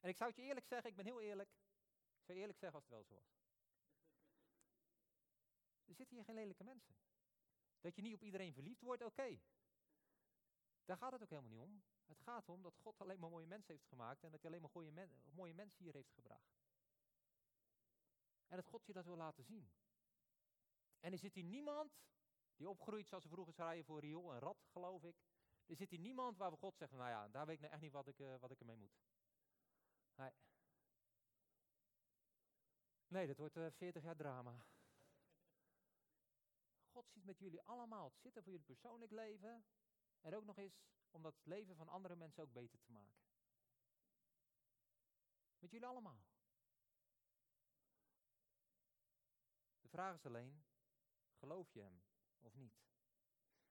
En 0.00 0.08
ik 0.08 0.16
zou 0.16 0.30
het 0.30 0.38
je 0.38 0.44
eerlijk 0.44 0.66
zeggen, 0.66 0.90
ik 0.90 0.96
ben 0.96 1.04
heel 1.04 1.20
eerlijk. 1.20 1.50
Ik 2.18 2.24
zou 2.24 2.38
eerlijk 2.38 2.58
zeggen 2.58 2.78
als 2.78 2.88
het 2.88 2.92
wel 2.92 3.04
zo 3.04 3.14
was. 3.14 3.44
Er 5.84 5.94
zitten 5.94 6.16
hier 6.16 6.24
geen 6.24 6.34
lelijke 6.34 6.64
mensen. 6.64 6.96
Dat 7.80 7.96
je 7.96 8.02
niet 8.02 8.14
op 8.14 8.22
iedereen 8.22 8.52
verliefd 8.52 8.82
wordt, 8.82 9.02
oké. 9.02 9.40
Daar 10.86 10.96
gaat 10.96 11.12
het 11.12 11.22
ook 11.22 11.30
helemaal 11.30 11.50
niet 11.50 11.60
om. 11.60 11.82
Het 12.06 12.20
gaat 12.20 12.48
om 12.48 12.62
dat 12.62 12.76
God 12.76 13.00
alleen 13.00 13.20
maar 13.20 13.30
mooie 13.30 13.46
mensen 13.46 13.74
heeft 13.74 13.86
gemaakt 13.86 14.24
en 14.24 14.30
dat 14.30 14.40
hij 14.40 14.50
alleen 14.50 14.62
maar 14.62 14.70
mooie, 14.74 15.08
mooie 15.30 15.54
mensen 15.54 15.84
hier 15.84 15.94
heeft 15.94 16.12
gebracht. 16.12 16.56
En 18.46 18.56
dat 18.56 18.66
God 18.66 18.86
je 18.86 18.92
dat 18.92 19.04
wil 19.04 19.16
laten 19.16 19.44
zien. 19.44 19.70
En 21.00 21.12
er 21.12 21.18
zit 21.18 21.34
hier 21.34 21.44
niemand 21.44 21.92
die 22.56 22.68
opgroeit 22.68 23.08
zoals 23.08 23.24
we 23.24 23.30
vroeger 23.30 23.54
zeiden 23.54 23.84
voor 23.84 24.00
riool 24.00 24.32
en 24.32 24.38
rat, 24.38 24.64
geloof 24.66 25.04
ik. 25.04 25.16
Er 25.66 25.76
zit 25.76 25.90
hier 25.90 26.00
niemand 26.00 26.36
waar 26.36 26.50
we 26.50 26.56
God 26.56 26.76
zegt, 26.76 26.92
nou 26.92 27.08
ja, 27.08 27.28
daar 27.28 27.46
weet 27.46 27.54
ik 27.54 27.60
nou 27.60 27.72
echt 27.72 27.82
niet 27.82 27.92
wat 27.92 28.06
ik, 28.06 28.18
uh, 28.18 28.36
wat 28.36 28.50
ik 28.50 28.60
ermee 28.60 28.76
moet. 28.76 28.98
Nee. 30.14 30.30
Nee, 33.08 33.26
dat 33.26 33.36
wordt 33.36 33.56
uh, 33.56 33.66
eh, 33.66 33.72
40 33.72 34.02
jaar 34.02 34.16
drama. 34.16 34.66
God 36.90 37.08
ziet 37.10 37.24
met 37.24 37.38
jullie 37.38 37.62
allemaal 37.62 38.04
het 38.04 38.18
zitten 38.18 38.42
voor 38.42 38.52
jullie 38.52 38.66
persoonlijk 38.66 39.12
leven. 39.12 39.64
En 40.26 40.34
ook 40.34 40.44
nog 40.44 40.58
eens 40.58 40.82
om 41.10 41.22
dat 41.22 41.34
leven 41.42 41.76
van 41.76 41.88
andere 41.88 42.16
mensen 42.16 42.42
ook 42.42 42.52
beter 42.52 42.78
te 42.80 42.92
maken. 42.92 43.24
Met 45.58 45.70
jullie 45.70 45.86
allemaal. 45.86 46.24
De 49.80 49.88
vraag 49.88 50.14
is 50.14 50.26
alleen, 50.26 50.64
geloof 51.34 51.72
je 51.72 51.80
hem 51.80 52.02
of 52.40 52.54
niet? 52.54 52.84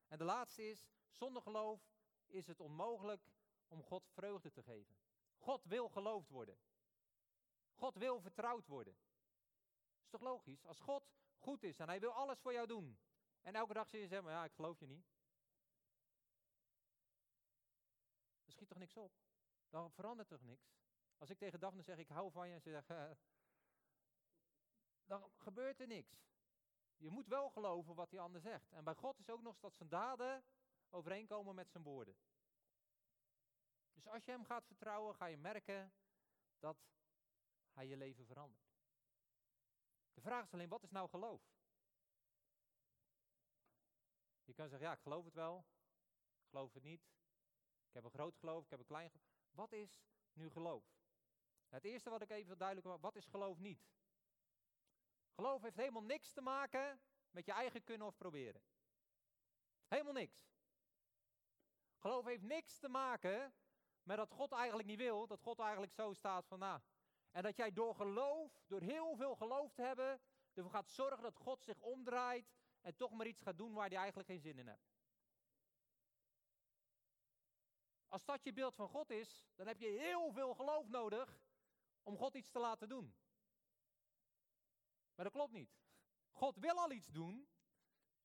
En 0.08 0.18
de 0.18 0.24
laatste 0.24 0.70
is, 0.70 0.88
zonder 1.10 1.42
geloof 1.42 1.82
is 2.26 2.48
het 2.48 2.60
onmogelijk 2.60 3.32
om 3.68 3.84
God 3.84 4.08
vreugde 4.08 4.52
te 4.52 4.64
geven. 4.64 4.98
God 5.38 5.66
wil 5.66 5.90
geloofd 5.90 6.30
worden. 6.30 6.60
God 7.74 7.96
wil 7.96 8.22
vertrouwd 8.22 8.68
worden. 8.68 8.98
Is 10.04 10.10
toch 10.10 10.22
logisch? 10.22 10.66
Als 10.66 10.80
God 10.80 11.10
goed 11.38 11.64
is 11.64 11.80
en 11.80 11.88
hij 11.88 12.00
wil 12.00 12.12
alles 12.12 12.40
voor 12.40 12.54
jou 12.54 12.68
doen. 12.68 13.00
En 13.42 13.56
elke 13.56 13.74
dag 13.74 13.90
zie 13.90 14.00
je 14.00 14.08
zeggen, 14.08 14.32
ja, 14.32 14.44
ik 14.44 14.54
geloof 14.54 14.80
je 14.80 14.88
niet. 14.88 15.14
Er 18.45 18.45
schiet 18.56 18.70
toch 18.70 18.78
niks 18.78 18.98
op? 18.98 19.14
Dan 19.70 19.92
verandert 19.92 20.28
toch 20.28 20.42
niks? 20.42 20.74
Als 21.18 21.30
ik 21.30 21.38
tegen 21.38 21.60
Daphne 21.60 21.82
zeg, 21.82 21.98
ik 21.98 22.08
hou 22.08 22.32
van 22.32 22.48
je, 22.48 22.54
en 22.54 22.62
ze 22.62 22.70
zegt, 22.70 22.90
uh, 22.90 23.12
dan 25.06 25.32
gebeurt 25.36 25.80
er 25.80 25.88
niks. 25.88 26.26
Je 26.98 27.10
moet 27.10 27.28
wel 27.28 27.50
geloven 27.50 27.96
wat 27.96 28.10
die 28.10 28.20
ander 28.20 28.42
zegt. 28.42 28.72
En 28.72 28.84
bij 28.84 28.96
God 28.96 29.20
is 29.20 29.30
ook 29.30 29.42
nog 29.42 29.60
dat 29.60 29.76
zijn 29.76 29.90
daden 29.90 30.44
overeenkomen 30.90 31.56
met 31.56 31.72
zijn 31.72 31.84
woorden. 31.84 32.16
Dus 33.94 34.08
als 34.08 34.26
je 34.26 34.32
hem 34.32 34.46
gaat 34.46 34.66
vertrouwen, 34.66 35.16
ga 35.16 35.26
je 35.26 35.38
merken 35.38 35.94
dat 36.60 36.78
hij 37.72 37.88
je 37.88 37.98
leven 37.98 38.26
verandert. 38.26 38.74
De 40.14 40.22
vraag 40.22 40.44
is 40.44 40.54
alleen, 40.54 40.70
wat 40.70 40.84
is 40.84 40.92
nou 40.92 41.10
geloof? 41.10 41.42
Je 44.44 44.54
kan 44.54 44.70
zeggen, 44.70 44.88
ja, 44.88 44.94
ik 44.94 45.02
geloof 45.02 45.26
het 45.26 45.34
wel, 45.34 45.66
ik 46.38 46.48
geloof 46.48 46.74
het 46.74 46.84
niet. 46.84 47.14
Ik 47.96 48.02
heb 48.04 48.12
een 48.14 48.20
groot 48.20 48.38
geloof, 48.38 48.64
ik 48.64 48.70
heb 48.70 48.80
een 48.80 48.86
klein 48.86 49.10
geloof. 49.10 49.26
Wat 49.52 49.72
is 49.72 50.02
nu 50.34 50.50
geloof? 50.50 50.84
Het 51.68 51.84
eerste 51.84 52.10
wat 52.10 52.22
ik 52.22 52.30
even 52.30 52.58
duidelijk 52.58 52.88
maak, 52.88 53.02
wat 53.02 53.16
is 53.16 53.26
geloof 53.26 53.60
niet? 53.60 53.88
Geloof 55.34 55.62
heeft 55.62 55.76
helemaal 55.76 56.04
niks 56.04 56.34
te 56.34 56.42
maken 56.42 57.02
met 57.30 57.46
je 57.46 57.52
eigen 57.52 57.84
kunnen 57.84 58.08
of 58.08 58.18
proberen. 58.18 58.62
Helemaal 59.88 60.14
niks. 60.14 60.50
Geloof 61.98 62.26
heeft 62.26 62.42
niks 62.42 62.78
te 62.78 62.90
maken 62.90 63.54
met 64.04 64.18
dat 64.18 64.32
God 64.32 64.52
eigenlijk 64.52 64.88
niet 64.88 64.98
wil, 65.00 65.28
dat 65.28 65.42
God 65.42 65.60
eigenlijk 65.60 65.94
zo 65.94 66.14
staat 66.14 66.48
van 66.48 66.60
nou. 66.60 66.82
En 67.32 67.44
dat 67.44 67.56
jij 67.56 67.74
door 67.74 67.96
geloof, 67.96 68.64
door 68.68 68.82
heel 68.82 69.16
veel 69.16 69.36
geloof 69.36 69.74
te 69.74 69.82
hebben, 69.82 70.22
ervoor 70.54 70.72
gaat 70.72 70.90
zorgen 70.90 71.24
dat 71.24 71.36
God 71.36 71.64
zich 71.64 71.80
omdraait 71.80 72.54
en 72.82 72.96
toch 72.96 73.12
maar 73.12 73.28
iets 73.28 73.42
gaat 73.42 73.58
doen 73.58 73.74
waar 73.74 73.88
hij 73.88 73.98
eigenlijk 73.98 74.28
geen 74.28 74.42
zin 74.42 74.60
in 74.60 74.68
hebt. 74.68 74.95
Als 78.08 78.26
dat 78.26 78.44
je 78.44 78.54
beeld 78.54 78.76
van 78.76 78.90
God 78.90 79.10
is, 79.10 79.46
dan 79.56 79.68
heb 79.68 79.80
je 79.80 79.88
heel 79.88 80.32
veel 80.32 80.54
geloof 80.54 80.88
nodig 80.88 81.40
om 82.04 82.18
God 82.18 82.36
iets 82.36 82.52
te 82.52 82.60
laten 82.60 82.90
doen. 82.90 83.16
Maar 85.16 85.26
dat 85.26 85.34
klopt 85.34 85.52
niet. 85.52 85.78
God 86.32 86.58
wil 86.58 86.78
al 86.78 86.92
iets 86.92 87.08
doen. 87.08 87.50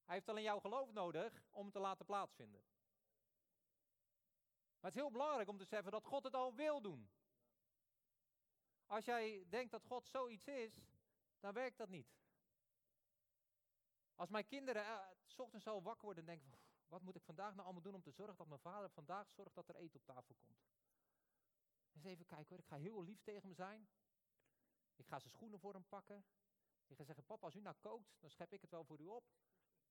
Hij 0.04 0.14
heeft 0.14 0.28
alleen 0.28 0.42
jouw 0.42 0.60
geloof 0.60 0.92
nodig 0.92 1.44
om 1.50 1.64
het 1.64 1.74
te 1.74 1.80
laten 1.80 2.06
plaatsvinden. 2.06 2.62
Maar 4.80 4.90
het 4.90 4.94
is 4.94 5.00
heel 5.00 5.10
belangrijk 5.10 5.48
om 5.48 5.58
te 5.58 5.64
zeggen 5.64 5.90
dat 5.92 6.04
God 6.04 6.24
het 6.24 6.34
al 6.34 6.54
wil 6.54 6.80
doen. 6.80 7.10
Als 8.86 9.04
jij 9.04 9.46
denkt 9.48 9.70
dat 9.70 9.84
God 9.84 10.06
zoiets 10.06 10.46
is, 10.46 10.74
dan 11.40 11.52
werkt 11.52 11.78
dat 11.78 11.88
niet. 11.88 12.18
Als 14.14 14.28
mijn 14.28 14.46
kinderen 14.46 14.82
uh, 14.82 15.00
s 15.26 15.38
ochtends 15.38 15.64
zo 15.64 15.82
wakker 15.82 16.04
worden 16.04 16.28
en 16.28 16.38
denken, 16.38 16.58
wat 16.90 17.02
moet 17.02 17.16
ik 17.16 17.22
vandaag 17.22 17.50
nou 17.54 17.64
allemaal 17.64 17.82
doen 17.82 17.94
om 17.94 18.02
te 18.02 18.10
zorgen 18.10 18.36
dat 18.36 18.46
mijn 18.46 18.60
vader 18.60 18.90
vandaag 18.90 19.30
zorgt 19.30 19.54
dat 19.54 19.68
er 19.68 19.76
eten 19.76 20.00
op 20.00 20.04
tafel 20.04 20.34
komt. 20.34 20.68
Eens 21.92 22.04
even 22.04 22.26
kijken 22.26 22.48
hoor, 22.48 22.58
ik 22.58 22.66
ga 22.66 22.76
heel 22.76 23.02
lief 23.02 23.22
tegen 23.22 23.42
hem 23.42 23.54
zijn. 23.54 23.88
Ik 24.96 25.06
ga 25.06 25.18
zijn 25.18 25.32
schoenen 25.32 25.60
voor 25.60 25.72
hem 25.72 25.86
pakken. 25.88 26.24
Ik 26.86 26.96
ga 26.96 27.04
zeggen, 27.04 27.24
papa, 27.24 27.44
als 27.44 27.54
u 27.54 27.60
nou 27.60 27.76
kookt, 27.80 28.20
dan 28.20 28.30
schep 28.30 28.52
ik 28.52 28.60
het 28.60 28.70
wel 28.70 28.84
voor 28.84 29.00
u 29.00 29.06
op. 29.06 29.24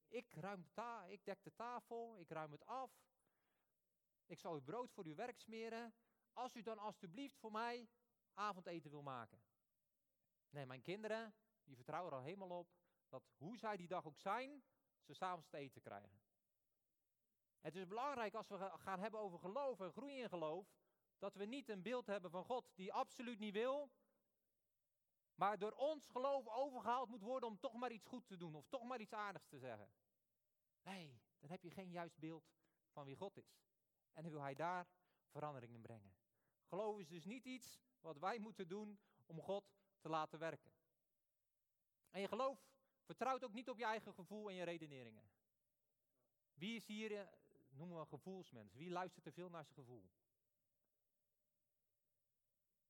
Ik 0.07 0.33
ruim 0.33 0.61
de 0.61 0.71
ta 0.73 1.05
ik 1.05 1.25
dek 1.25 1.43
de 1.43 1.53
tafel, 1.53 2.19
ik 2.19 2.29
ruim 2.29 2.51
het 2.51 2.65
af. 2.65 2.91
Ik 4.25 4.39
zal 4.39 4.53
uw 4.53 4.61
brood 4.61 4.91
voor 4.91 5.05
uw 5.05 5.15
werk 5.15 5.39
smeren. 5.39 5.93
Als 6.33 6.55
u 6.55 6.61
dan 6.61 6.77
alstublieft 6.77 7.37
voor 7.37 7.51
mij 7.51 7.89
avondeten 8.33 8.91
wil 8.91 9.01
maken. 9.01 9.41
Nee, 10.49 10.65
mijn 10.65 10.81
kinderen, 10.81 11.35
die 11.63 11.75
vertrouwen 11.75 12.11
er 12.11 12.17
al 12.17 12.23
helemaal 12.23 12.59
op 12.59 12.69
dat 13.07 13.23
hoe 13.37 13.57
zij 13.57 13.77
die 13.77 13.87
dag 13.87 14.05
ook 14.05 14.19
zijn, 14.19 14.63
ze 15.01 15.13
s'avonds 15.13 15.47
te 15.47 15.57
eten 15.57 15.81
krijgen. 15.81 16.18
Het 17.61 17.75
is 17.75 17.87
belangrijk 17.87 18.33
als 18.33 18.47
we 18.47 18.71
gaan 18.77 18.99
hebben 18.99 19.19
over 19.19 19.39
geloof 19.39 19.79
en 19.79 19.91
groei 19.91 20.21
in 20.21 20.29
geloof, 20.29 20.67
dat 21.17 21.35
we 21.35 21.45
niet 21.45 21.69
een 21.69 21.81
beeld 21.81 22.05
hebben 22.05 22.31
van 22.31 22.43
God 22.43 22.71
die 22.75 22.93
absoluut 22.93 23.39
niet 23.39 23.53
wil, 23.53 23.91
maar 25.35 25.59
door 25.59 25.71
ons 25.71 26.07
geloof 26.07 26.47
overgehaald 26.47 27.09
moet 27.09 27.21
worden 27.21 27.49
om 27.49 27.59
toch 27.59 27.73
maar 27.73 27.91
iets 27.91 28.05
goed 28.05 28.27
te 28.27 28.37
doen 28.37 28.55
of 28.55 28.67
toch 28.67 28.83
maar 28.83 28.99
iets 28.99 29.13
aardigs 29.13 29.47
te 29.47 29.57
zeggen. 29.57 29.89
Nee, 30.81 31.21
dan 31.39 31.49
heb 31.49 31.63
je 31.63 31.71
geen 31.71 31.91
juist 31.91 32.17
beeld 32.17 32.51
van 32.91 33.05
wie 33.05 33.15
God 33.15 33.37
is. 33.37 33.59
En 34.13 34.29
wil 34.29 34.41
hij 34.41 34.55
daar 34.55 34.87
verandering 35.27 35.73
in 35.73 35.81
brengen. 35.81 36.15
Geloof 36.65 36.99
is 36.99 37.07
dus 37.07 37.25
niet 37.25 37.45
iets 37.45 37.79
wat 37.99 38.17
wij 38.17 38.39
moeten 38.39 38.67
doen 38.67 38.99
om 39.25 39.41
God 39.41 39.63
te 39.99 40.09
laten 40.09 40.39
werken. 40.39 40.73
En 42.09 42.21
je 42.21 42.27
geloof 42.27 42.69
vertrouwt 43.03 43.43
ook 43.43 43.53
niet 43.53 43.69
op 43.69 43.77
je 43.77 43.85
eigen 43.85 44.13
gevoel 44.13 44.49
en 44.49 44.55
je 44.55 44.63
redeneringen. 44.63 45.31
Wie 46.53 46.75
is 46.75 46.87
hier, 46.87 47.17
eh, 47.17 47.27
noemen 47.69 47.99
we 47.99 48.05
gevoelsmens, 48.05 48.73
wie 48.73 48.89
luistert 48.89 49.23
te 49.23 49.31
veel 49.31 49.49
naar 49.49 49.63
zijn 49.63 49.75
gevoel? 49.75 50.09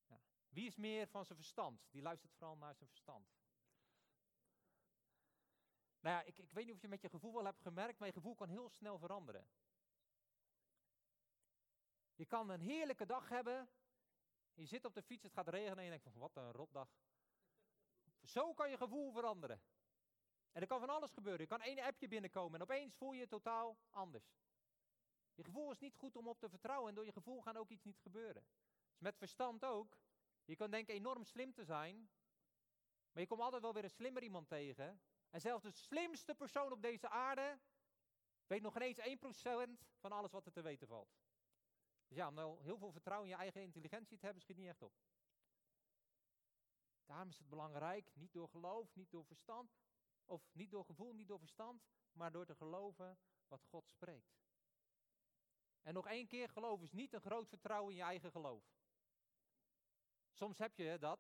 Ja. 0.08 0.22
Wie 0.50 0.68
is 0.68 0.76
meer 0.76 1.08
van 1.08 1.26
zijn 1.26 1.38
verstand? 1.38 1.88
Die 1.92 2.02
luistert 2.02 2.34
vooral 2.34 2.58
naar 2.58 2.76
zijn 2.76 2.90
verstand. 2.90 3.38
Nou 6.00 6.16
ja, 6.16 6.22
ik, 6.22 6.38
ik 6.38 6.52
weet 6.52 6.66
niet 6.66 6.76
of 6.76 6.82
je 6.82 6.88
met 6.88 7.02
je 7.02 7.10
gevoel 7.10 7.34
wel 7.34 7.46
hebt 7.46 7.62
gemerkt, 7.62 8.00
maar 8.00 8.08
je 8.08 8.14
gevoel 8.14 8.36
kan 8.36 8.50
heel 8.50 8.70
snel 8.70 8.98
veranderen. 8.98 9.48
Je 12.16 12.26
kan 12.26 12.50
een 12.50 12.62
heerlijke 12.62 13.06
dag 13.06 13.30
hebben. 13.30 13.70
Je 14.54 14.66
zit 14.66 14.86
op 14.86 14.94
de 14.94 15.02
fiets, 15.02 15.24
het 15.24 15.34
gaat 15.34 15.48
regenen 15.48 15.78
en 15.78 15.84
je 15.84 15.90
denkt 15.90 16.04
van 16.04 16.18
wat 16.18 16.36
een 16.36 16.52
rotdag. 16.52 16.90
Zo 18.24 18.54
kan 18.54 18.70
je 18.70 18.78
gevoel 18.78 19.12
veranderen. 19.12 19.62
En 20.52 20.62
er 20.62 20.68
kan 20.68 20.80
van 20.80 20.90
alles 20.90 21.12
gebeuren. 21.12 21.42
Er 21.42 21.48
kan 21.48 21.62
één 21.62 21.80
appje 21.80 22.08
binnenkomen 22.08 22.56
en 22.56 22.62
opeens 22.62 22.96
voel 22.96 23.12
je 23.12 23.20
je 23.20 23.28
totaal 23.28 23.78
anders. 23.90 24.32
Je 25.40 25.46
gevoel 25.46 25.72
is 25.72 25.80
niet 25.80 25.96
goed 25.96 26.16
om 26.16 26.28
op 26.28 26.40
te 26.40 26.50
vertrouwen 26.50 26.90
en 26.90 26.96
door 26.96 27.06
je 27.06 27.12
gevoel 27.12 27.42
gaat 27.42 27.58
ook 27.58 27.70
iets 27.70 27.84
niet 27.84 28.00
gebeuren. 28.00 28.46
Dus 28.90 29.00
met 29.00 29.18
verstand 29.18 29.66
ook. 29.66 29.98
Je 30.46 30.56
kan 30.56 30.72
denken 30.72 30.94
enorm 30.94 31.24
slim 31.24 31.54
te 31.54 31.64
zijn, 31.64 32.10
maar 33.12 33.22
je 33.22 33.28
komt 33.28 33.42
altijd 33.42 33.62
wel 33.62 33.74
weer 33.74 33.84
een 33.84 33.90
slimmer 33.90 34.24
iemand 34.24 34.48
tegen. 34.48 35.02
En 35.30 35.42
zelfs 35.42 35.64
de 35.64 35.72
slimste 35.72 36.36
persoon 36.36 36.72
op 36.72 36.82
deze 36.82 37.10
aarde 37.10 37.60
weet 38.48 38.62
nog 38.62 38.74
geen 38.74 39.00
eens 39.00 39.80
1% 39.80 39.86
van 40.00 40.12
alles 40.12 40.32
wat 40.32 40.46
er 40.46 40.52
te 40.52 40.62
weten 40.62 40.88
valt. 40.88 41.18
Dus 42.08 42.18
ja, 42.18 42.28
om 42.28 42.34
nou 42.34 42.64
heel 42.64 42.78
veel 42.78 42.92
vertrouwen 42.92 43.30
in 43.30 43.36
je 43.36 43.42
eigen 43.42 43.62
intelligentie 43.62 44.18
te 44.18 44.26
hebben, 44.26 44.44
schiet 44.44 44.58
niet 44.58 44.68
echt 44.68 44.82
op. 44.82 44.94
Daarom 47.06 47.30
is 47.30 47.38
het 47.38 47.50
belangrijk, 47.50 48.16
niet 48.16 48.34
door 48.34 48.50
geloof, 48.50 48.96
niet 48.96 49.12
door 49.12 49.26
verstand, 49.26 49.78
of 50.26 50.54
niet 50.54 50.72
door 50.72 50.86
gevoel, 50.86 51.14
niet 51.14 51.28
door 51.28 51.40
verstand, 51.40 51.88
maar 52.12 52.32
door 52.32 52.46
te 52.46 52.56
geloven 52.56 53.18
wat 53.48 53.64
God 53.64 53.90
spreekt. 53.90 54.49
En 55.82 55.94
nog 55.94 56.08
één 56.08 56.28
keer, 56.28 56.50
geloof 56.50 56.82
is 56.82 56.92
niet 56.92 57.14
een 57.14 57.22
groot 57.22 57.48
vertrouwen 57.48 57.92
in 57.92 57.98
je 57.98 58.04
eigen 58.04 58.32
geloof. 58.32 58.64
Soms 60.32 60.58
heb 60.58 60.78
je 60.78 60.98
dat. 61.00 61.20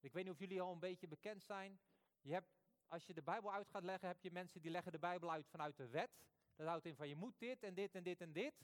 Ik 0.00 0.12
weet 0.12 0.24
niet 0.24 0.32
of 0.32 0.38
jullie 0.38 0.60
al 0.60 0.72
een 0.72 0.78
beetje 0.78 1.08
bekend 1.08 1.44
zijn. 1.44 1.80
Je 2.20 2.32
hebt, 2.32 2.48
als 2.86 3.06
je 3.06 3.14
de 3.14 3.22
Bijbel 3.22 3.52
uit 3.52 3.68
gaat 3.68 3.82
leggen, 3.82 4.08
heb 4.08 4.20
je 4.20 4.30
mensen 4.30 4.60
die 4.60 4.70
leggen 4.70 4.92
de 4.92 4.98
Bijbel 4.98 5.30
uit 5.30 5.48
vanuit 5.48 5.76
de 5.76 5.88
wet. 5.88 6.10
Dat 6.54 6.66
houdt 6.66 6.86
in 6.86 6.96
van 6.96 7.08
je 7.08 7.16
moet 7.16 7.38
dit 7.38 7.62
en 7.62 7.74
dit 7.74 7.94
en 7.94 8.02
dit 8.02 8.20
en 8.20 8.32
dit. 8.32 8.54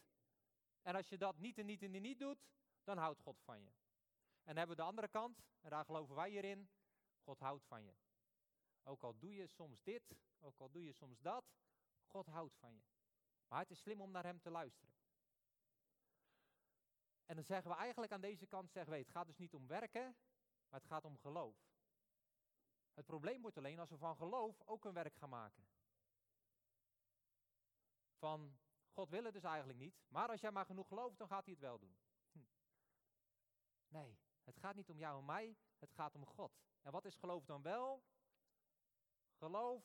En 0.82 0.94
als 0.94 1.08
je 1.08 1.18
dat 1.18 1.38
niet 1.38 1.58
en 1.58 1.66
niet 1.66 1.82
en 1.82 1.90
niet 1.90 2.18
doet, 2.18 2.46
dan 2.84 2.98
houdt 2.98 3.20
God 3.20 3.40
van 3.40 3.62
je. 3.62 3.70
En 4.42 4.44
dan 4.44 4.56
hebben 4.56 4.76
we 4.76 4.82
de 4.82 4.88
andere 4.88 5.08
kant, 5.08 5.42
en 5.60 5.70
daar 5.70 5.84
geloven 5.84 6.14
wij 6.14 6.30
hierin, 6.30 6.70
God 7.20 7.38
houdt 7.38 7.64
van 7.64 7.84
je. 7.84 7.94
Ook 8.82 9.02
al 9.02 9.18
doe 9.18 9.34
je 9.34 9.46
soms 9.46 9.82
dit, 9.82 10.02
ook 10.40 10.60
al 10.60 10.70
doe 10.70 10.84
je 10.84 10.92
soms 10.92 11.20
dat, 11.20 11.44
God 12.06 12.26
houdt 12.26 12.56
van 12.56 12.74
je. 12.74 12.82
Maar 13.48 13.60
het 13.60 13.70
is 13.70 13.78
slim 13.78 14.00
om 14.00 14.10
naar 14.10 14.24
Hem 14.24 14.40
te 14.40 14.50
luisteren. 14.50 14.94
En 17.32 17.38
dan 17.38 17.46
zeggen 17.46 17.70
we 17.70 17.76
eigenlijk 17.76 18.12
aan 18.12 18.20
deze 18.20 18.46
kant, 18.46 18.70
zeggen 18.70 18.92
we, 18.92 18.98
het 18.98 19.10
gaat 19.10 19.26
dus 19.26 19.36
niet 19.36 19.54
om 19.54 19.66
werken, 19.66 20.16
maar 20.68 20.80
het 20.80 20.88
gaat 20.88 21.04
om 21.04 21.18
geloof. 21.18 21.56
Het 22.94 23.06
probleem 23.06 23.42
wordt 23.42 23.56
alleen 23.56 23.78
als 23.78 23.90
we 23.90 23.96
van 23.96 24.16
geloof 24.16 24.62
ook 24.64 24.84
een 24.84 24.92
werk 24.92 25.16
gaan 25.16 25.28
maken. 25.28 25.66
Van, 28.18 28.58
God 28.90 29.08
wil 29.08 29.24
het 29.24 29.32
dus 29.32 29.42
eigenlijk 29.42 29.78
niet, 29.78 30.02
maar 30.08 30.28
als 30.28 30.40
jij 30.40 30.50
maar 30.50 30.66
genoeg 30.66 30.88
gelooft, 30.88 31.18
dan 31.18 31.28
gaat 31.28 31.44
hij 31.44 31.52
het 31.52 31.62
wel 31.62 31.78
doen. 31.78 31.96
Hm. 32.32 32.38
Nee, 33.88 34.18
het 34.44 34.58
gaat 34.58 34.74
niet 34.74 34.90
om 34.90 34.98
jou 34.98 35.18
en 35.18 35.24
mij, 35.24 35.56
het 35.78 35.92
gaat 35.92 36.14
om 36.14 36.26
God. 36.26 36.52
En 36.82 36.92
wat 36.92 37.04
is 37.04 37.14
geloof 37.14 37.44
dan 37.44 37.62
wel? 37.62 38.02
Geloof 39.38 39.84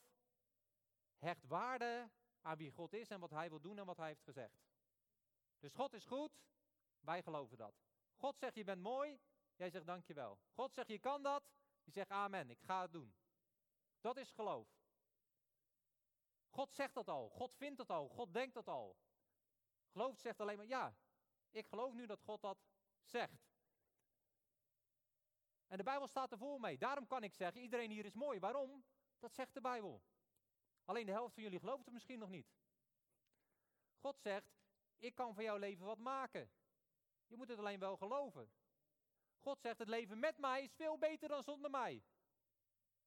hecht 1.18 1.46
waarde 1.46 2.10
aan 2.42 2.58
wie 2.58 2.72
God 2.72 2.94
is 2.94 3.10
en 3.10 3.20
wat 3.20 3.32
hij 3.32 3.50
wil 3.50 3.62
doen 3.62 3.78
en 3.78 3.86
wat 3.86 3.98
hij 3.98 4.08
heeft 4.08 4.24
gezegd. 4.24 4.66
Dus 5.60 5.74
God 5.74 5.94
is 5.94 6.06
goed, 6.06 6.42
wij 7.00 7.24
geloven 7.24 7.58
dat. 7.58 7.76
God 8.16 8.38
zegt 8.38 8.56
je 8.56 8.64
bent 8.64 8.82
mooi, 8.82 9.20
jij 9.56 9.70
zegt 9.70 9.86
dankjewel. 9.86 10.40
God 10.54 10.74
zegt 10.74 10.88
je 10.88 11.00
kan 11.00 11.24
dat, 11.24 11.44
je 11.84 11.92
zegt 11.92 12.10
amen, 12.10 12.50
ik 12.50 12.62
ga 12.62 12.82
het 12.82 12.92
doen. 12.92 13.16
Dat 14.02 14.18
is 14.18 14.32
geloof. 14.32 14.68
God 16.50 16.74
zegt 16.74 16.94
dat 16.94 17.08
al, 17.08 17.30
God 17.30 17.54
vindt 17.54 17.78
dat 17.78 17.90
al, 17.90 18.08
God 18.10 18.34
denkt 18.34 18.54
dat 18.54 18.68
al. 18.68 18.98
Geloof 19.92 20.18
zegt 20.18 20.40
alleen 20.40 20.58
maar 20.58 20.66
ja, 20.66 20.98
ik 21.52 21.68
geloof 21.68 21.94
nu 21.94 22.06
dat 22.06 22.22
God 22.22 22.42
dat 22.42 22.58
zegt. 23.04 23.48
En 25.68 25.78
de 25.78 25.84
Bijbel 25.84 26.08
staat 26.08 26.32
er 26.32 26.38
voor 26.38 26.60
mee. 26.60 26.78
Daarom 26.78 27.08
kan 27.08 27.24
ik 27.24 27.34
zeggen, 27.34 27.62
iedereen 27.62 27.92
hier 27.92 28.06
is 28.06 28.14
mooi. 28.14 28.40
Waarom? 28.40 28.86
Dat 29.20 29.34
zegt 29.34 29.54
de 29.54 29.62
Bijbel. 29.62 30.02
Alleen 30.86 31.06
de 31.06 31.12
helft 31.12 31.34
van 31.34 31.44
jullie 31.44 31.60
gelooft 31.60 31.86
het 31.86 31.94
misschien 31.94 32.20
nog 32.20 32.30
niet. 32.30 32.56
God 33.98 34.20
zegt, 34.20 34.58
ik 34.98 35.16
kan 35.16 35.34
van 35.34 35.44
jouw 35.44 35.58
leven 35.58 35.86
wat 35.86 35.98
maken. 35.98 36.52
Je 37.28 37.36
moet 37.36 37.48
het 37.48 37.60
alleen 37.60 37.80
wel 37.80 37.98
geloven. 37.98 38.52
God 39.40 39.60
zegt, 39.62 39.78
het 39.78 39.88
leven 39.88 40.20
met 40.20 40.38
mij 40.38 40.64
is 40.64 40.74
veel 40.74 40.98
beter 40.98 41.30
dan 41.30 41.44
zonder 41.44 41.70
mij. 41.70 42.04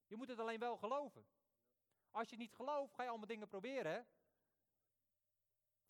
Je 0.07 0.17
moet 0.17 0.29
het 0.29 0.39
alleen 0.39 0.59
wel 0.59 0.77
geloven. 0.77 1.27
Als 2.11 2.31
je 2.31 2.37
niet 2.37 2.55
gelooft, 2.55 2.95
ga 2.95 3.03
je 3.03 3.09
allemaal 3.09 3.27
dingen 3.27 3.49
proberen. 3.49 4.09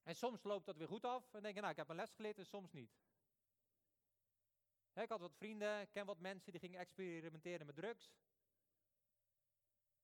En 0.03 0.17
soms 0.17 0.43
loopt 0.43 0.67
dat 0.67 0.77
weer 0.77 0.89
goed 0.89 1.05
af 1.05 1.35
en 1.35 1.43
denk 1.43 1.55
je, 1.55 1.61
nou, 1.61 1.73
ik 1.73 1.79
heb 1.79 1.89
een 1.89 1.97
les 1.97 2.13
geleerd 2.13 2.39
en 2.39 2.47
soms 2.47 2.73
niet. 2.73 2.99
ik 4.95 5.09
had 5.09 5.21
wat 5.21 5.37
vrienden, 5.37 5.81
ik 5.81 5.91
ken 5.91 6.07
wat 6.07 6.19
mensen 6.19 6.53
die 6.53 6.61
gingen 6.61 6.81
experimenteren 6.81 7.67
met 7.67 7.75
drugs. 7.75 8.13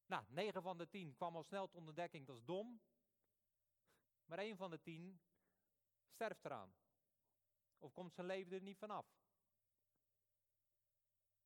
Nou, 0.06 0.24
9 0.28 0.62
van 0.62 0.78
de 0.78 0.88
10 0.88 1.14
kwam 1.14 1.36
al 1.36 1.42
snel 1.42 1.68
tot 1.68 1.86
ontdekking, 1.86 2.26
dat 2.26 2.36
is 2.36 2.44
dom. 2.44 2.80
Maar 4.24 4.38
1 4.38 4.56
van 4.56 4.70
de 4.70 4.80
10 4.80 5.20
sterft 6.06 6.44
eraan. 6.44 6.74
Of 7.78 7.92
komt 7.92 8.14
zijn 8.14 8.26
leven 8.26 8.52
er 8.52 8.62
niet 8.62 8.78
vanaf. 8.78 9.06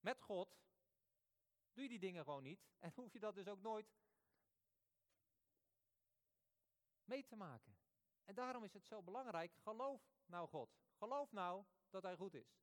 Met 0.01 0.21
God 0.21 0.61
doe 1.73 1.83
je 1.83 1.89
die 1.89 1.99
dingen 1.99 2.25
gewoon 2.25 2.43
niet. 2.43 2.69
En 2.79 2.93
hoef 2.95 3.13
je 3.13 3.19
dat 3.19 3.35
dus 3.35 3.49
ook 3.49 3.61
nooit 3.61 3.87
mee 7.05 7.25
te 7.25 7.37
maken. 7.37 7.79
En 8.25 8.35
daarom 8.35 8.65
is 8.65 8.73
het 8.73 8.87
zo 8.87 9.03
belangrijk, 9.03 9.55
geloof 9.55 10.03
nou 10.27 10.49
God. 10.49 10.79
Geloof 10.95 11.33
nou 11.33 11.65
dat 11.91 12.03
Hij 12.03 12.17
goed 12.17 12.35
is. 12.35 12.61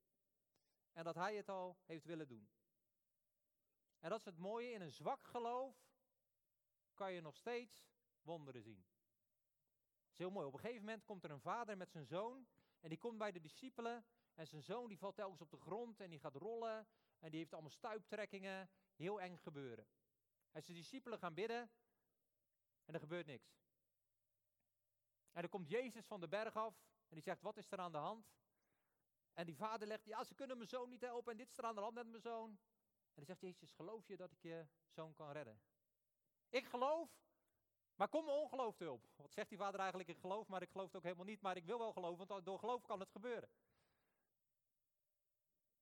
En 0.93 1.03
dat 1.03 1.15
Hij 1.15 1.36
het 1.36 1.49
al 1.49 1.77
heeft 1.86 2.06
willen 2.06 2.27
doen. 2.27 2.49
En 3.99 4.10
dat 4.10 4.19
is 4.19 4.25
het 4.25 4.38
mooie, 4.38 4.71
in 4.71 4.82
een 4.82 4.91
zwak 4.91 5.27
geloof 5.27 5.75
kan 6.93 7.13
je 7.13 7.21
nog 7.21 7.36
steeds 7.36 7.89
wonderen 8.21 8.62
zien. 8.62 8.86
Dat 10.03 10.12
is 10.12 10.17
heel 10.17 10.32
mooi. 10.32 10.47
Op 10.47 10.53
een 10.53 10.60
gegeven 10.60 10.86
moment 10.86 11.03
komt 11.03 11.23
er 11.23 11.32
een 11.32 11.41
vader 11.41 11.77
met 11.77 11.91
zijn 11.91 12.06
zoon 12.06 12.47
En 12.79 12.89
die 12.89 12.97
komt 12.97 13.17
bij 13.17 13.31
de 13.31 13.39
discipelen. 13.39 14.05
En 14.33 14.47
zijn 14.47 14.63
zoon 14.63 14.87
die 14.87 14.97
valt 14.97 15.15
telkens 15.15 15.41
op 15.41 15.49
de 15.49 15.57
grond 15.57 15.99
en 15.99 16.09
die 16.09 16.19
gaat 16.19 16.35
rollen. 16.35 16.87
En 17.19 17.29
die 17.29 17.39
heeft 17.39 17.53
allemaal 17.53 17.71
stuiptrekkingen. 17.71 18.69
Heel 18.95 19.21
eng 19.21 19.37
gebeuren. 19.37 19.87
En 20.51 20.63
zijn 20.63 20.77
discipelen 20.77 21.19
gaan 21.19 21.33
bidden. 21.33 21.71
En 22.85 22.93
er 22.93 22.99
gebeurt 22.99 23.25
niks. 23.25 23.57
En 25.31 25.41
dan 25.41 25.49
komt 25.49 25.69
Jezus 25.69 26.05
van 26.05 26.19
de 26.19 26.27
berg 26.27 26.55
af. 26.55 26.75
En 27.07 27.15
die 27.15 27.21
zegt, 27.21 27.41
wat 27.41 27.57
is 27.57 27.71
er 27.71 27.79
aan 27.79 27.91
de 27.91 27.97
hand? 27.97 28.35
En 29.33 29.45
die 29.45 29.55
vader 29.55 29.87
legt, 29.87 30.05
ja, 30.05 30.23
ze 30.23 30.35
kunnen 30.35 30.57
mijn 30.57 30.69
zoon 30.69 30.89
niet 30.89 31.01
helpen. 31.01 31.31
En 31.31 31.37
dit 31.37 31.49
is 31.49 31.57
er 31.57 31.63
aan 31.63 31.75
de 31.75 31.81
hand 31.81 31.93
met 31.93 32.07
mijn 32.07 32.21
zoon. 32.21 32.49
En 32.49 33.13
dan 33.13 33.25
zegt 33.25 33.41
Jezus, 33.41 33.71
geloof 33.71 34.07
je 34.07 34.17
dat 34.17 34.31
ik 34.31 34.41
je 34.41 34.67
zoon 34.87 35.13
kan 35.13 35.31
redden? 35.31 35.61
Ik 36.49 36.65
geloof, 36.65 37.09
maar 37.97 38.10
kom 38.10 38.29
ongeloof 38.29 38.75
te 38.75 38.83
hulp. 38.83 39.07
Wat 39.15 39.33
zegt 39.33 39.49
die 39.49 39.57
vader 39.57 39.79
eigenlijk? 39.79 40.10
Ik 40.10 40.19
geloof, 40.19 40.47
maar 40.47 40.62
ik 40.62 40.69
geloof 40.69 40.86
het 40.86 40.95
ook 40.95 41.03
helemaal 41.03 41.25
niet. 41.25 41.41
Maar 41.41 41.57
ik 41.57 41.65
wil 41.65 41.77
wel 41.77 41.93
geloven, 41.93 42.27
want 42.27 42.45
door 42.45 42.60
geloof 42.60 42.86
kan 42.86 42.99
het 42.99 43.12
gebeuren. 43.12 43.49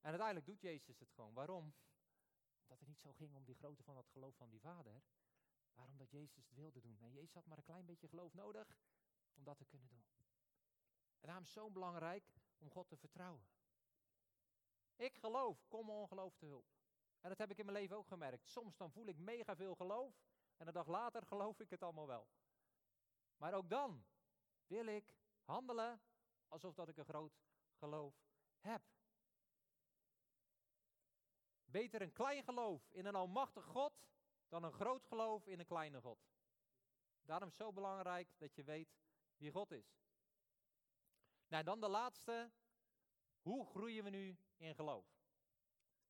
En 0.01 0.09
uiteindelijk 0.09 0.45
doet 0.45 0.61
Jezus 0.61 0.99
het 0.99 1.11
gewoon. 1.11 1.33
Waarom? 1.33 1.73
Omdat 2.61 2.79
het 2.79 2.87
niet 2.87 2.99
zo 2.99 3.13
ging 3.13 3.35
om 3.35 3.45
die 3.45 3.55
grootte 3.55 3.83
van 3.83 3.95
dat 3.95 4.09
geloof 4.09 4.35
van 4.35 4.49
die 4.49 4.59
vader. 4.59 5.03
Waarom 5.73 5.97
dat 5.97 6.11
Jezus 6.11 6.35
het 6.35 6.53
wilde 6.53 6.81
doen. 6.81 6.99
En 7.01 7.11
Jezus 7.11 7.33
had 7.33 7.45
maar 7.45 7.57
een 7.57 7.63
klein 7.63 7.85
beetje 7.85 8.07
geloof 8.07 8.33
nodig 8.33 8.77
om 9.33 9.43
dat 9.43 9.57
te 9.57 9.65
kunnen 9.65 9.87
doen. 9.87 10.05
En 11.19 11.31
daarom 11.31 11.43
is 11.43 11.53
het 11.53 11.63
zo 11.63 11.71
belangrijk 11.71 12.33
om 12.57 12.69
God 12.69 12.87
te 12.87 12.97
vertrouwen. 12.97 13.47
Ik 14.95 15.17
geloof, 15.17 15.67
kom 15.67 15.89
ongeloof 15.89 16.35
te 16.35 16.45
hulp. 16.45 16.65
En 17.19 17.29
dat 17.29 17.37
heb 17.37 17.51
ik 17.51 17.57
in 17.57 17.65
mijn 17.65 17.77
leven 17.77 17.97
ook 17.97 18.07
gemerkt. 18.07 18.47
Soms 18.47 18.77
dan 18.77 18.91
voel 18.91 19.07
ik 19.07 19.17
mega 19.17 19.55
veel 19.55 19.75
geloof 19.75 20.23
en 20.57 20.67
een 20.67 20.73
dag 20.73 20.87
later 20.87 21.25
geloof 21.25 21.59
ik 21.59 21.69
het 21.69 21.83
allemaal 21.83 22.07
wel. 22.07 22.27
Maar 23.37 23.53
ook 23.53 23.69
dan 23.69 24.05
wil 24.67 24.85
ik 24.85 25.15
handelen 25.43 26.01
alsof 26.47 26.73
dat 26.73 26.89
ik 26.89 26.97
een 26.97 27.05
groot 27.05 27.43
geloof 27.73 28.15
heb. 28.59 28.81
Beter 31.65 32.01
een 32.01 32.13
klein 32.13 32.43
geloof 32.43 32.91
in 32.91 33.05
een 33.05 33.15
almachtig 33.15 33.65
God 33.65 34.07
dan 34.47 34.63
een 34.63 34.71
groot 34.71 35.05
geloof 35.05 35.47
in 35.47 35.59
een 35.59 35.65
kleine 35.65 36.01
God. 36.01 36.19
Daarom 37.21 37.51
zo 37.51 37.73
belangrijk 37.73 38.33
dat 38.37 38.55
je 38.55 38.63
weet 38.63 38.97
wie 39.37 39.51
God 39.51 39.71
is. 39.71 39.99
Nou, 41.47 41.63
dan 41.63 41.79
de 41.79 41.87
laatste. 41.87 42.51
Hoe 43.41 43.65
groeien 43.65 44.03
we 44.03 44.09
nu 44.09 44.37
in 44.55 44.75
geloof? 44.75 45.05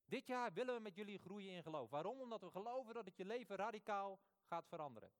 Dit 0.05 0.27
jaar 0.27 0.53
willen 0.53 0.75
we 0.75 0.81
met 0.81 0.95
jullie 0.95 1.19
groeien 1.19 1.51
in 1.51 1.63
geloof. 1.63 1.89
Waarom? 1.89 2.21
Omdat 2.21 2.41
we 2.41 2.49
geloven 2.51 2.93
dat 2.93 3.05
het 3.05 3.17
je 3.17 3.25
leven 3.25 3.55
radicaal 3.55 4.19
gaat 4.45 4.67
veranderen. 4.67 5.11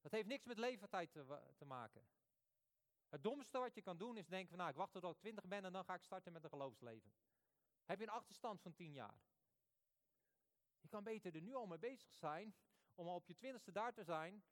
Dat 0.00 0.12
heeft 0.12 0.26
niks 0.26 0.44
met 0.44 0.58
leeftijd 0.58 1.12
te, 1.12 1.52
te 1.56 1.64
maken. 1.64 2.06
Het 3.08 3.22
domste 3.22 3.58
wat 3.58 3.74
je 3.74 3.82
kan 3.82 3.98
doen 3.98 4.16
is 4.16 4.28
denken 4.28 4.48
van 4.48 4.58
nou, 4.58 4.70
ik 4.70 4.76
wacht 4.76 4.92
tot 4.92 5.04
ik 5.04 5.18
20 5.18 5.46
ben 5.46 5.64
en 5.64 5.72
dan 5.72 5.84
ga 5.84 5.94
ik 5.94 6.02
starten 6.02 6.32
met 6.32 6.44
een 6.44 6.50
geloofsleven. 6.50 7.12
Heb 7.84 7.98
je 7.98 8.04
een 8.04 8.12
achterstand 8.12 8.60
van 8.60 8.74
10 8.74 8.92
jaar? 8.92 9.20
Je 10.80 10.88
kan 10.88 11.04
beter 11.04 11.34
er 11.34 11.42
nu 11.42 11.54
al 11.54 11.66
mee 11.66 11.78
bezig 11.78 12.14
zijn 12.14 12.54
om 12.94 13.06
al 13.06 13.14
op 13.14 13.26
je 13.26 13.34
twintigste 13.34 13.72
daar 13.72 13.92
te 13.92 14.04
zijn, 14.04 14.44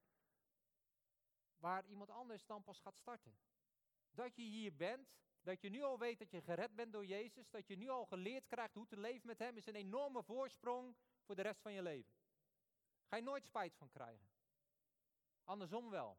waar 1.58 1.84
iemand 1.84 2.10
anders 2.10 2.46
dan 2.46 2.62
pas 2.62 2.80
gaat 2.80 2.96
starten. 2.96 3.38
Dat 4.10 4.36
je 4.36 4.42
hier 4.42 4.76
bent, 4.76 5.16
dat 5.40 5.60
je 5.60 5.68
nu 5.68 5.82
al 5.82 5.98
weet 5.98 6.18
dat 6.18 6.30
je 6.30 6.40
gered 6.40 6.74
bent 6.74 6.92
door 6.92 7.06
Jezus, 7.06 7.50
dat 7.50 7.66
je 7.66 7.76
nu 7.76 7.88
al 7.88 8.06
geleerd 8.06 8.46
krijgt 8.46 8.74
hoe 8.74 8.86
te 8.86 8.96
leven 8.96 9.26
met 9.26 9.38
Hem, 9.38 9.56
is 9.56 9.66
een 9.66 9.74
enorme 9.74 10.22
voorsprong 10.22 10.96
voor 11.24 11.34
de 11.34 11.42
rest 11.42 11.60
van 11.60 11.72
je 11.72 11.82
leven. 11.82 12.15
Ga 13.06 13.16
je 13.16 13.22
nooit 13.22 13.44
spijt 13.44 13.76
van 13.76 13.90
krijgen. 13.90 14.28
Andersom 15.44 15.90
wel. 15.90 16.18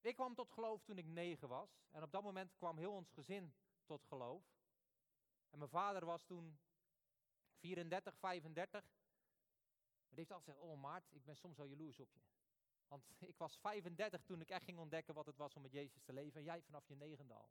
Ik 0.00 0.14
kwam 0.14 0.34
tot 0.34 0.50
geloof 0.50 0.82
toen 0.82 0.98
ik 0.98 1.06
negen 1.06 1.48
was. 1.48 1.82
En 1.90 2.02
op 2.02 2.12
dat 2.12 2.22
moment 2.22 2.54
kwam 2.56 2.78
heel 2.78 2.92
ons 2.92 3.10
gezin 3.10 3.54
tot 3.84 4.04
geloof. 4.04 4.42
En 5.50 5.58
mijn 5.58 5.70
vader 5.70 6.04
was 6.04 6.24
toen 6.24 6.58
34, 7.54 8.16
35. 8.16 8.82
Maar 8.82 8.82
die 10.08 10.18
heeft 10.18 10.32
altijd 10.32 10.56
gezegd, 10.56 10.72
oh 10.72 10.80
Maart, 10.80 11.12
ik 11.12 11.24
ben 11.24 11.36
soms 11.36 11.56
wel 11.56 11.66
jaloers 11.66 12.00
op 12.00 12.12
je. 12.12 12.20
Want 12.88 13.10
ik 13.32 13.38
was 13.38 13.56
35 13.56 14.22
toen 14.22 14.40
ik 14.40 14.50
echt 14.50 14.64
ging 14.64 14.78
ontdekken 14.78 15.14
wat 15.14 15.26
het 15.26 15.36
was 15.36 15.54
om 15.54 15.62
met 15.62 15.72
Jezus 15.72 16.02
te 16.02 16.12
leven. 16.12 16.38
En 16.38 16.44
jij 16.44 16.62
vanaf 16.62 16.88
je 16.88 16.96
negende 16.96 17.34
al. 17.34 17.50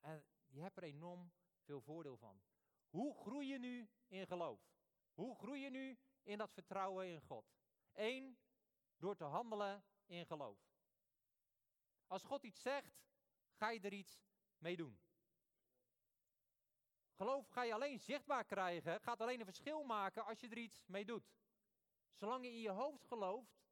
En 0.00 0.24
je 0.46 0.60
hebt 0.60 0.76
er 0.76 0.82
enorm 0.82 1.32
veel 1.62 1.80
voordeel 1.80 2.16
van. 2.16 2.42
Hoe 2.90 3.14
groei 3.14 3.48
je 3.48 3.58
nu 3.58 3.88
in 4.06 4.26
geloof? 4.26 4.73
Hoe 5.14 5.36
groei 5.36 5.60
je 5.60 5.70
nu 5.70 5.98
in 6.22 6.38
dat 6.38 6.52
vertrouwen 6.52 7.06
in 7.06 7.20
God? 7.20 7.54
Eén, 7.92 8.38
door 8.96 9.16
te 9.16 9.24
handelen 9.24 9.84
in 10.06 10.26
geloof. 10.26 10.58
Als 12.06 12.22
God 12.22 12.42
iets 12.42 12.60
zegt, 12.60 13.04
ga 13.52 13.70
je 13.70 13.80
er 13.80 13.92
iets 13.92 14.24
mee 14.58 14.76
doen. 14.76 14.98
Geloof 17.14 17.48
ga 17.48 17.62
je 17.62 17.74
alleen 17.74 18.00
zichtbaar 18.00 18.44
krijgen, 18.44 19.00
gaat 19.00 19.20
alleen 19.20 19.38
een 19.38 19.44
verschil 19.44 19.82
maken 19.82 20.24
als 20.24 20.40
je 20.40 20.48
er 20.48 20.58
iets 20.58 20.84
mee 20.86 21.04
doet. 21.04 21.34
Zolang 22.14 22.44
je 22.44 22.50
in 22.50 22.60
je 22.60 22.70
hoofd 22.70 23.04
gelooft, 23.04 23.64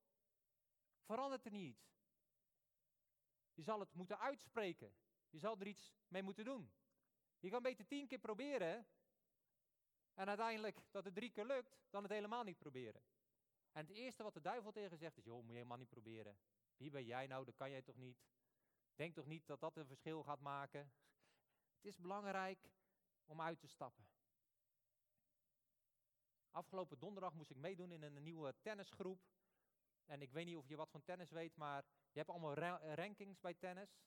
verandert 1.05 1.45
er 1.45 1.51
niet. 1.51 1.79
Je 3.55 3.63
zal 3.63 3.81
het 3.81 3.95
moeten 3.95 4.19
uitspreken. 4.19 4.95
Je 5.31 5.39
zal 5.39 5.59
er 5.59 5.67
iets 5.67 5.93
mee 6.09 6.23
moeten 6.23 6.45
doen. 6.45 6.73
Je 7.39 7.51
kan 7.51 7.63
beter 7.63 7.87
tien 7.87 8.07
keer 8.07 8.19
proberen 8.19 8.87
en 10.15 10.29
uiteindelijk 10.29 10.79
dat 10.91 11.05
het 11.05 11.15
drie 11.15 11.31
keer 11.31 11.45
lukt, 11.45 11.77
dan 11.91 12.03
het 12.03 12.13
helemaal 12.13 12.43
niet 12.43 12.59
proberen. 12.59 13.03
En 13.73 13.87
het 13.87 13.91
eerste 13.91 14.23
wat 14.23 14.35
de 14.35 14.41
duivel 14.41 14.73
tegen 14.73 14.99
zegt 14.99 15.17
is, 15.17 15.25
joh, 15.25 15.39
moet 15.39 15.47
je 15.47 15.53
helemaal 15.53 15.79
niet 15.79 15.89
proberen. 15.89 16.39
Wie 16.77 16.91
ben 16.91 17.05
jij 17.05 17.27
nou, 17.27 17.45
dat 17.45 17.55
kan 17.55 17.71
jij 17.71 17.83
toch 17.83 17.97
niet. 17.97 18.19
Denk 18.95 19.15
toch 19.15 19.27
niet 19.27 19.47
dat 19.47 19.61
dat 19.61 19.77
een 19.77 19.87
verschil 19.87 20.23
gaat 20.23 20.41
maken. 20.41 20.81
Het 21.77 21.85
is 21.85 21.99
belangrijk 21.99 22.71
om 23.25 23.41
uit 23.41 23.61
te 23.61 23.67
stappen. 23.67 24.07
Afgelopen 26.51 26.99
donderdag 26.99 27.35
moest 27.35 27.51
ik 27.51 27.57
meedoen 27.57 27.93
in 27.93 28.03
een 28.03 28.23
nieuwe 28.23 28.55
tennisgroep. 28.61 29.21
En 30.05 30.23
ik 30.23 30.33
weet 30.33 30.45
niet 30.45 30.57
of 30.57 30.69
je 30.69 30.77
wat 30.77 30.91
van 30.91 31.03
tennis 31.03 31.31
weet, 31.31 31.57
maar 31.57 31.85
je 32.11 32.19
hebt 32.19 32.31
allemaal 32.31 32.55
rankings 32.95 33.41
bij 33.41 33.55
tennis. 33.55 34.01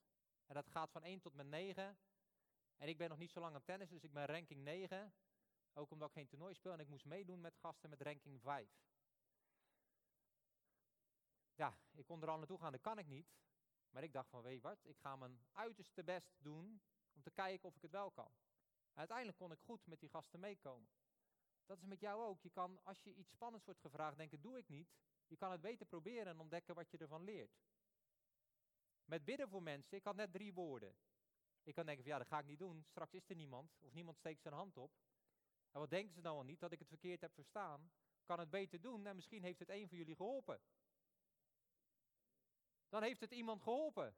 En 0.46 0.56
dat 0.56 0.70
gaat 0.70 0.92
van 0.92 1.04
1 1.04 1.20
tot 1.20 1.34
met 1.34 1.48
9. 1.48 1.98
En 2.78 2.88
ik 2.88 2.98
ben 2.98 3.10
nog 3.10 3.18
niet 3.18 3.32
zo 3.32 3.40
lang 3.40 3.56
aan 3.56 3.64
tennis, 3.64 3.90
dus 3.90 4.04
ik 4.04 4.14
ben 4.14 4.26
ranking 4.26 4.64
9. 4.64 5.14
Ook 5.78 5.92
omdat 5.92 6.08
ik 6.08 6.14
geen 6.14 6.28
toernooi 6.28 6.54
speel 6.54 6.74
en 6.74 6.80
ik 6.80 6.88
moest 6.88 7.06
meedoen 7.06 7.42
met 7.42 7.58
gasten 7.58 7.90
met 7.90 8.02
ranking 8.02 8.42
5. 8.42 8.70
Ja, 11.56 11.78
ik 11.92 12.06
kon 12.06 12.22
er 12.22 12.30
al 12.30 12.38
naartoe 12.38 12.60
gaan, 12.60 12.72
dat 12.72 12.82
kan 12.82 12.98
ik 12.98 13.08
niet. 13.08 13.28
Maar 13.90 14.04
ik 14.04 14.14
dacht 14.14 14.30
van, 14.30 14.42
weet 14.42 14.56
je 14.56 14.62
wat, 14.62 14.86
ik 14.86 14.98
ga 14.98 15.16
mijn 15.16 15.46
uiterste 15.52 16.04
best 16.04 16.36
doen 16.38 16.82
om 17.14 17.22
te 17.22 17.32
kijken 17.32 17.70
of 17.70 17.76
ik 17.76 17.82
het 17.82 17.92
wel 17.92 18.12
kan. 18.12 18.32
Uiteindelijk 18.94 19.38
kon 19.38 19.52
ik 19.52 19.60
goed 19.60 19.86
met 19.86 20.00
die 20.00 20.10
gasten 20.10 20.40
meekomen. 20.40 20.90
Dat 21.66 21.78
is 21.78 21.86
met 21.86 22.00
jou 22.00 22.24
ook. 22.24 22.42
Je 22.42 22.50
kan, 22.50 22.80
als 22.84 23.04
je 23.04 23.14
iets 23.14 23.32
spannends 23.32 23.66
wordt 23.66 23.80
gevraagd, 23.80 24.18
denken, 24.18 24.42
doe 24.42 24.58
ik 24.58 24.68
niet. 24.68 24.90
Je 25.28 25.38
kan 25.38 25.52
het 25.52 25.62
beter 25.62 25.86
proberen 25.86 26.28
en 26.28 26.40
ontdekken 26.40 26.76
wat 26.76 26.92
je 26.92 26.98
ervan 26.98 27.24
leert. 27.24 27.64
Met 29.06 29.26
bidden 29.26 29.50
voor 29.50 29.64
mensen, 29.64 29.98
ik 29.98 30.04
had 30.04 30.16
net 30.16 30.32
drie 30.32 30.54
woorden. 30.54 30.96
Ik 31.64 31.74
kan 31.74 31.86
denken 31.86 32.04
van, 32.04 32.14
ja, 32.14 32.18
dat 32.20 32.28
ga 32.28 32.40
ik 32.40 32.46
niet 32.46 32.60
doen. 32.60 32.84
Straks 32.84 33.14
is 33.14 33.30
er 33.30 33.36
niemand, 33.36 33.78
of 33.80 33.94
niemand 33.94 34.18
steekt 34.18 34.42
zijn 34.42 34.54
hand 34.54 34.78
op. 34.78 34.92
En 35.76 35.82
wat 35.82 35.90
denken 35.90 36.14
ze 36.14 36.22
nou 36.22 36.38
al 36.38 36.44
niet? 36.44 36.60
Dat 36.60 36.72
ik 36.72 36.80
het 36.80 36.88
verkeerd 36.88 37.22
heb 37.22 37.34
verstaan. 37.34 37.92
Kan 38.26 38.40
het 38.40 38.50
beter 38.50 38.82
doen 38.82 39.06
en 39.06 39.16
misschien 39.16 39.44
heeft 39.44 39.60
het 39.60 39.70
een 39.70 39.88
van 39.88 39.98
jullie 39.98 40.16
geholpen. 40.16 40.62
Dan 42.90 43.04
heeft 43.04 43.20
het 43.20 43.32
iemand 43.32 43.62
geholpen. 43.62 44.16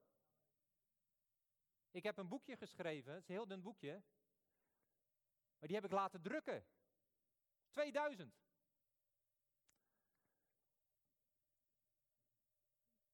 Ik 1.92 2.04
heb 2.04 2.18
een 2.18 2.28
boekje 2.28 2.58
geschreven, 2.58 3.14
het 3.14 3.22
is 3.22 3.28
een 3.28 3.36
heel 3.36 3.48
dun 3.48 3.62
boekje. 3.62 4.04
Maar 5.60 5.68
die 5.68 5.76
heb 5.76 5.86
ik 5.86 5.92
laten 5.92 6.22
drukken. 6.22 6.66
2000. 7.70 8.36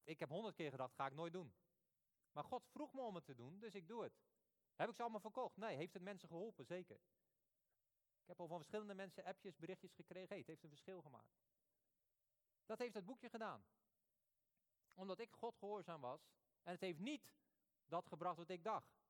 Ik 0.03 0.19
heb 0.19 0.29
honderd 0.29 0.55
keer 0.55 0.69
gedacht, 0.69 0.95
ga 0.95 1.05
ik 1.05 1.13
nooit 1.13 1.33
doen. 1.33 1.53
Maar 2.31 2.43
God 2.43 2.67
vroeg 2.67 2.93
me 2.93 3.01
om 3.01 3.15
het 3.15 3.25
te 3.25 3.35
doen, 3.35 3.59
dus 3.59 3.75
ik 3.75 3.87
doe 3.87 4.03
het. 4.03 4.21
Heb 4.75 4.89
ik 4.89 4.95
ze 4.95 5.01
allemaal 5.01 5.19
verkocht? 5.19 5.57
Nee. 5.57 5.75
Heeft 5.75 5.93
het 5.93 6.03
mensen 6.03 6.27
geholpen? 6.27 6.65
Zeker. 6.65 6.99
Ik 8.23 8.29
heb 8.29 8.39
al 8.39 8.47
van 8.47 8.57
verschillende 8.57 8.93
mensen 8.93 9.23
appjes, 9.23 9.57
berichtjes 9.57 9.93
gekregen. 9.93 10.37
Het 10.37 10.47
heeft 10.47 10.63
een 10.63 10.69
verschil 10.69 11.01
gemaakt. 11.01 11.37
Dat 12.65 12.79
heeft 12.79 12.93
het 12.93 13.05
boekje 13.05 13.29
gedaan. 13.29 13.65
Omdat 14.93 15.19
ik 15.19 15.31
God 15.31 15.57
gehoorzaam 15.57 16.01
was. 16.01 16.31
En 16.63 16.71
het 16.71 16.81
heeft 16.81 16.99
niet 16.99 17.33
dat 17.85 18.07
gebracht 18.07 18.37
wat 18.37 18.49
ik 18.49 18.63
dacht. 18.63 19.01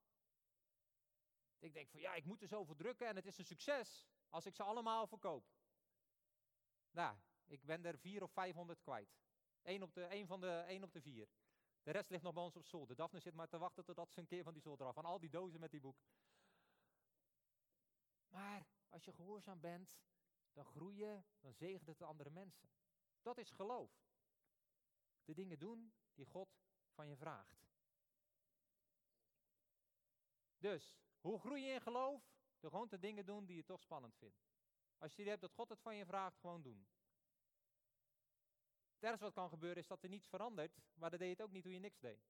Ik 1.58 1.72
denk 1.72 1.90
van 1.90 2.00
ja, 2.00 2.14
ik 2.14 2.24
moet 2.24 2.42
er 2.42 2.48
zoveel 2.48 2.74
drukken 2.74 3.06
en 3.06 3.16
het 3.16 3.26
is 3.26 3.38
een 3.38 3.44
succes 3.44 4.08
als 4.28 4.46
ik 4.46 4.54
ze 4.54 4.62
allemaal 4.62 5.06
verkoop. 5.06 5.44
Nou, 6.90 7.16
ik 7.44 7.64
ben 7.64 7.84
er 7.84 7.98
vier 7.98 8.22
of 8.22 8.32
vijfhonderd 8.32 8.80
kwijt. 8.80 9.16
Eén 9.62 9.82
op 9.82 9.94
de, 9.94 10.04
één 10.04 10.26
van 10.26 10.40
de, 10.40 10.64
één 10.66 10.82
op 10.82 10.92
de 10.92 11.00
vier. 11.00 11.28
De 11.82 11.90
rest 11.90 12.10
ligt 12.10 12.22
nog 12.22 12.32
bij 12.32 12.42
ons 12.42 12.56
op 12.56 12.66
zolder. 12.66 12.96
Daphne 12.96 13.20
zit 13.20 13.34
maar 13.34 13.48
te 13.48 13.58
wachten 13.58 13.84
totdat 13.84 14.12
ze 14.12 14.20
een 14.20 14.26
keer 14.26 14.42
van 14.42 14.52
die 14.52 14.62
zolder 14.62 14.86
af. 14.86 14.94
Van 14.94 15.04
al 15.04 15.18
die 15.18 15.30
dozen 15.30 15.60
met 15.60 15.70
die 15.70 15.80
boek. 15.80 16.02
Maar 18.28 18.66
als 18.94 19.04
je 19.04 19.12
gehoorzaam 19.12 19.60
bent, 19.60 19.98
dan 20.52 20.64
groei 20.64 20.96
je, 20.96 21.22
dan 21.40 21.54
zegent 21.54 21.86
het 21.86 21.98
de 21.98 22.04
andere 22.04 22.30
mensen. 22.30 22.68
Dat 23.22 23.38
is 23.38 23.50
geloof. 23.50 23.92
De 25.24 25.34
dingen 25.34 25.58
doen 25.58 25.94
die 26.14 26.24
God 26.24 26.48
van 26.92 27.08
je 27.08 27.16
vraagt. 27.16 27.68
Dus, 30.58 30.98
hoe 31.20 31.38
groei 31.38 31.62
je 31.62 31.72
in 31.72 31.80
geloof? 31.80 32.22
Door 32.58 32.70
gewoon 32.70 32.88
de 32.88 32.98
dingen 32.98 33.26
doen 33.26 33.46
die 33.46 33.56
je 33.56 33.64
toch 33.64 33.80
spannend 33.80 34.16
vindt. 34.16 34.44
Als 34.98 35.14
je 35.14 35.20
het 35.20 35.30
hebt 35.30 35.40
dat 35.40 35.52
God 35.52 35.68
het 35.68 35.80
van 35.80 35.96
je 35.96 36.06
vraagt, 36.06 36.38
gewoon 36.38 36.62
doen. 36.62 36.86
Het 38.98 39.20
wat 39.20 39.32
kan 39.32 39.48
gebeuren 39.48 39.82
is 39.82 39.86
dat 39.86 40.02
er 40.02 40.08
niets 40.08 40.26
verandert, 40.26 40.80
maar 40.94 41.10
dan 41.10 41.18
deed 41.18 41.28
je 41.28 41.34
het 41.34 41.42
ook 41.42 41.52
niet 41.52 41.62
toen 41.62 41.72
je 41.72 41.78
niks 41.78 42.00
deed. 42.00 42.20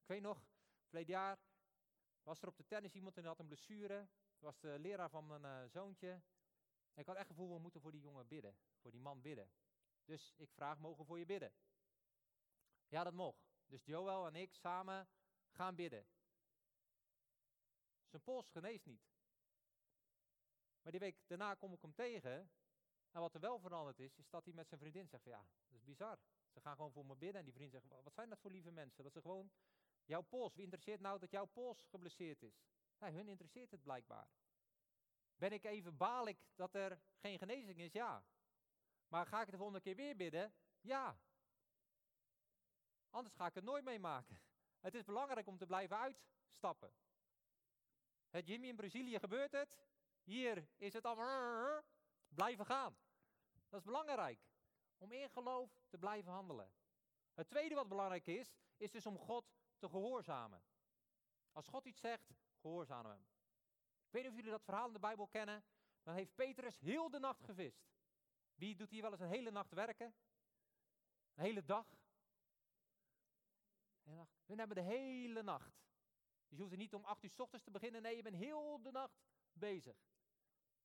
Ik 0.00 0.06
weet 0.06 0.22
nog, 0.22 0.44
verleden 0.84 1.14
jaar 1.14 1.38
was 2.22 2.42
er 2.42 2.48
op 2.48 2.56
de 2.56 2.66
tennis 2.66 2.94
iemand 2.94 3.16
en 3.16 3.24
had 3.24 3.38
een 3.38 3.46
blessure. 3.46 4.08
Was 4.42 4.60
de 4.60 4.78
leraar 4.78 5.10
van 5.10 5.26
mijn 5.26 5.42
uh, 5.42 5.70
zoontje. 5.70 6.22
Ik 6.94 7.06
had 7.06 7.16
echt 7.16 7.28
het 7.28 7.36
gevoel, 7.36 7.54
we 7.54 7.60
moeten 7.60 7.80
voor 7.80 7.92
die 7.92 8.00
jongen 8.00 8.28
bidden, 8.28 8.56
voor 8.80 8.90
die 8.90 9.00
man 9.00 9.20
bidden. 9.20 9.50
Dus 10.04 10.34
ik 10.36 10.52
vraag, 10.52 10.78
mogen 10.78 11.00
we 11.00 11.06
voor 11.06 11.18
je 11.18 11.26
bidden? 11.26 11.52
Ja, 12.88 13.04
dat 13.04 13.12
mocht. 13.12 13.52
Dus 13.66 13.84
Joel 13.84 14.26
en 14.26 14.36
ik 14.36 14.54
samen 14.54 15.08
gaan 15.50 15.74
bidden. 15.74 16.06
Zijn 18.06 18.22
pols 18.22 18.50
geneest 18.50 18.84
niet. 18.84 19.02
Maar 20.82 20.92
die 20.92 21.00
week 21.00 21.16
daarna 21.26 21.54
kom 21.54 21.72
ik 21.72 21.82
hem 21.82 21.94
tegen. 21.94 22.50
En 23.10 23.20
wat 23.20 23.34
er 23.34 23.40
wel 23.40 23.58
veranderd 23.58 23.98
is, 23.98 24.16
is 24.16 24.30
dat 24.30 24.44
hij 24.44 24.54
met 24.54 24.68
zijn 24.68 24.80
vriendin 24.80 25.08
zegt: 25.08 25.22
van, 25.22 25.32
Ja, 25.32 25.46
dat 25.66 25.76
is 25.76 25.84
bizar. 25.84 26.18
Ze 26.52 26.60
gaan 26.60 26.76
gewoon 26.76 26.92
voor 26.92 27.06
me 27.06 27.16
bidden. 27.16 27.38
En 27.38 27.44
die 27.44 27.54
vriend 27.54 27.70
zegt: 27.70 27.88
Wat 27.88 28.14
zijn 28.14 28.28
dat 28.28 28.38
voor 28.38 28.50
lieve 28.50 28.70
mensen? 28.70 29.04
Dat 29.04 29.12
ze 29.12 29.20
gewoon 29.20 29.50
jouw 30.04 30.22
pols. 30.22 30.54
Wie 30.54 30.64
interesseert 30.64 31.00
nou 31.00 31.18
dat 31.18 31.30
jouw 31.30 31.46
pols 31.46 31.84
geblesseerd 31.88 32.42
is? 32.42 32.64
Hun 33.10 33.28
interesseert 33.28 33.70
het 33.70 33.82
blijkbaar. 33.82 34.28
Ben 35.36 35.52
ik 35.52 35.64
even 35.64 35.96
baal 35.96 36.26
ik 36.26 36.38
dat 36.54 36.74
er 36.74 37.00
geen 37.18 37.38
genezing 37.38 37.78
is? 37.78 37.92
Ja. 37.92 38.24
Maar 39.08 39.26
ga 39.26 39.42
ik 39.42 39.50
de 39.50 39.56
volgende 39.56 39.80
keer 39.80 39.96
weer 39.96 40.16
bidden? 40.16 40.54
Ja. 40.80 41.18
Anders 43.10 43.34
ga 43.34 43.46
ik 43.46 43.54
het 43.54 43.64
nooit 43.64 43.84
meemaken. 43.84 44.40
Het 44.80 44.94
is 44.94 45.04
belangrijk 45.04 45.46
om 45.46 45.58
te 45.58 45.66
blijven 45.66 45.96
uitstappen. 45.96 46.92
Het 48.28 48.46
Jimmy 48.46 48.68
in 48.68 48.76
Brazilië 48.76 49.18
gebeurt 49.18 49.52
het. 49.52 49.80
Hier 50.22 50.68
is 50.76 50.92
het 50.92 51.04
allemaal 51.04 51.82
blijven 52.28 52.66
gaan. 52.66 52.96
Dat 53.68 53.78
is 53.78 53.86
belangrijk. 53.86 54.40
Om 54.98 55.12
in 55.12 55.30
geloof 55.30 55.80
te 55.88 55.98
blijven 55.98 56.32
handelen. 56.32 56.72
Het 57.34 57.48
tweede 57.48 57.74
wat 57.74 57.88
belangrijk 57.88 58.26
is, 58.26 58.54
is 58.76 58.90
dus 58.90 59.06
om 59.06 59.18
God 59.18 59.52
te 59.78 59.88
gehoorzamen. 59.88 60.62
Als 61.52 61.66
God 61.66 61.84
iets 61.84 62.00
zegt, 62.00 62.34
gehoorzamen 62.62 63.10
hem. 63.10 63.20
Ik 64.06 64.12
weet 64.12 64.22
niet 64.22 64.30
of 64.30 64.36
jullie 64.36 64.50
dat 64.50 64.64
verhaal 64.64 64.86
in 64.86 64.92
de 64.92 64.98
Bijbel 64.98 65.26
kennen. 65.26 65.64
Dan 66.02 66.14
heeft 66.14 66.34
Petrus 66.34 66.80
heel 66.80 67.10
de 67.10 67.18
nacht 67.18 67.44
gevist. 67.44 67.90
Wie 68.54 68.76
doet 68.76 68.90
hier 68.90 69.02
wel 69.02 69.10
eens 69.10 69.20
een 69.20 69.28
hele 69.28 69.50
nacht 69.50 69.72
werken? 69.72 70.14
Een 71.34 71.44
hele 71.44 71.64
dag? 71.64 71.86
We 74.44 74.54
hebben 74.54 74.76
de 74.76 74.82
hele 74.82 75.42
nacht. 75.42 75.82
Dus 76.48 76.56
je 76.56 76.60
hoeft 76.60 76.72
er 76.72 76.78
niet 76.78 76.94
om 76.94 77.04
acht 77.04 77.22
uur 77.22 77.30
s 77.30 77.38
ochtends 77.38 77.64
te 77.64 77.70
beginnen. 77.70 78.02
Nee, 78.02 78.16
je 78.16 78.22
bent 78.22 78.36
heel 78.36 78.82
de 78.82 78.90
nacht 78.90 79.24
bezig. 79.52 79.96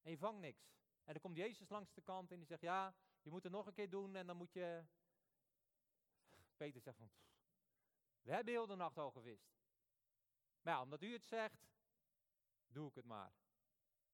En 0.01 0.11
je 0.11 0.17
vangt 0.17 0.39
niks. 0.39 0.75
En 1.03 1.13
dan 1.13 1.21
komt 1.21 1.37
Jezus 1.37 1.69
langs 1.69 1.93
de 1.93 2.01
kant 2.01 2.31
en 2.31 2.37
die 2.37 2.47
zegt, 2.47 2.61
ja, 2.61 2.95
je 3.21 3.29
moet 3.29 3.43
het 3.43 3.51
nog 3.51 3.65
een 3.65 3.73
keer 3.73 3.89
doen 3.89 4.15
en 4.15 4.27
dan 4.27 4.37
moet 4.37 4.53
je... 4.53 4.85
Peter 6.55 6.81
zegt 6.81 6.97
van, 6.97 7.11
we 8.21 8.31
hebben 8.31 8.53
heel 8.53 8.67
de 8.67 8.75
nacht 8.75 8.97
al 8.97 9.11
gevist. 9.11 9.56
Ja, 10.67 10.81
omdat 10.81 11.01
u 11.01 11.13
het 11.13 11.25
zegt, 11.25 11.67
doe 12.67 12.89
ik 12.89 12.95
het 12.95 13.05
maar. 13.05 13.33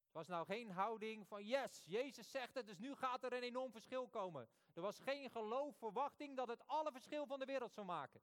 Het 0.04 0.12
was 0.12 0.26
nou 0.26 0.46
geen 0.46 0.70
houding 0.70 1.26
van, 1.26 1.46
yes, 1.46 1.84
Jezus 1.84 2.30
zegt 2.30 2.54
het, 2.54 2.66
dus 2.66 2.78
nu 2.78 2.94
gaat 2.94 3.24
er 3.24 3.32
een 3.32 3.42
enorm 3.42 3.72
verschil 3.72 4.08
komen. 4.08 4.48
Er 4.72 4.82
was 4.82 4.98
geen 4.98 5.30
geloof, 5.30 5.76
verwachting 5.76 6.36
dat 6.36 6.48
het 6.48 6.66
alle 6.66 6.92
verschil 6.92 7.26
van 7.26 7.38
de 7.38 7.44
wereld 7.44 7.72
zou 7.72 7.86
maken. 7.86 8.22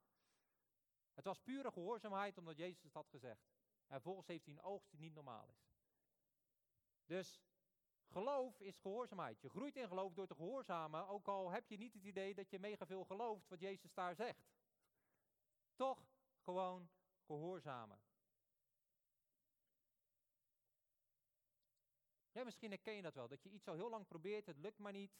Het 1.13 1.25
was 1.25 1.39
pure 1.39 1.71
gehoorzaamheid 1.71 2.37
omdat 2.37 2.57
Jezus 2.57 2.83
het 2.83 2.93
had 2.93 3.09
gezegd. 3.09 3.49
En 3.87 3.93
vervolgens 3.93 4.27
heeft 4.27 4.45
hij 4.45 4.53
een 4.53 4.61
oogst 4.61 4.91
die 4.91 4.99
niet 4.99 5.13
normaal 5.13 5.47
is. 5.47 5.71
Dus 7.05 7.41
geloof 8.07 8.59
is 8.59 8.77
gehoorzaamheid. 8.77 9.41
Je 9.41 9.49
groeit 9.49 9.75
in 9.75 9.87
geloof 9.87 10.13
door 10.13 10.27
te 10.27 10.35
gehoorzamen, 10.35 11.07
ook 11.07 11.27
al 11.27 11.49
heb 11.49 11.69
je 11.69 11.77
niet 11.77 11.93
het 11.93 12.03
idee 12.03 12.33
dat 12.33 12.49
je 12.49 12.59
mega 12.59 12.85
veel 12.85 13.03
gelooft 13.03 13.47
wat 13.47 13.59
Jezus 13.59 13.93
daar 13.93 14.15
zegt. 14.15 14.51
Toch 15.75 16.07
gewoon 16.39 16.89
gehoorzamen. 17.25 18.09
Misschien 22.45 22.69
herken 22.69 22.93
je 22.93 23.01
dat 23.01 23.15
wel, 23.15 23.27
dat 23.27 23.43
je 23.43 23.49
iets 23.49 23.67
al 23.67 23.73
heel 23.73 23.89
lang 23.89 24.07
probeert, 24.07 24.45
het 24.45 24.57
lukt 24.57 24.79
maar 24.79 24.91
niet. 24.91 25.19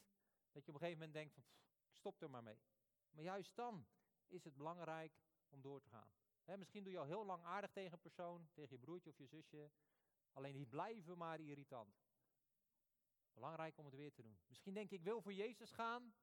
Dat 0.51 0.65
je 0.65 0.71
op 0.71 0.73
een 0.73 0.81
gegeven 0.81 0.99
moment 0.99 1.13
denkt 1.13 1.33
van, 1.33 1.43
ik 1.89 1.95
stop 1.95 2.21
er 2.21 2.29
maar 2.29 2.43
mee. 2.43 2.61
Maar 3.09 3.23
juist 3.23 3.55
dan 3.55 3.87
is 4.27 4.43
het 4.43 4.55
belangrijk 4.55 5.13
om 5.49 5.61
door 5.61 5.81
te 5.81 5.89
gaan. 5.89 6.11
misschien 6.57 6.83
doe 6.83 6.93
je 6.93 6.99
al 6.99 7.05
heel 7.05 7.25
lang 7.25 7.43
aardig 7.43 7.71
tegen 7.71 7.93
een 7.93 7.99
persoon, 7.99 8.49
tegen 8.53 8.75
je 8.75 8.81
broertje 8.81 9.09
of 9.09 9.17
je 9.17 9.25
zusje. 9.25 9.71
Alleen 10.33 10.55
die 10.55 10.65
blijven 10.65 11.17
maar 11.17 11.39
irritant. 11.39 12.01
Belangrijk 13.33 13.77
om 13.77 13.85
het 13.85 13.95
weer 13.95 14.13
te 14.13 14.21
doen. 14.21 14.39
Misschien 14.47 14.73
denk 14.73 14.89
je, 14.89 14.95
ik 14.95 15.03
wil 15.03 15.21
voor 15.21 15.33
Jezus 15.33 15.71
gaan. 15.71 16.13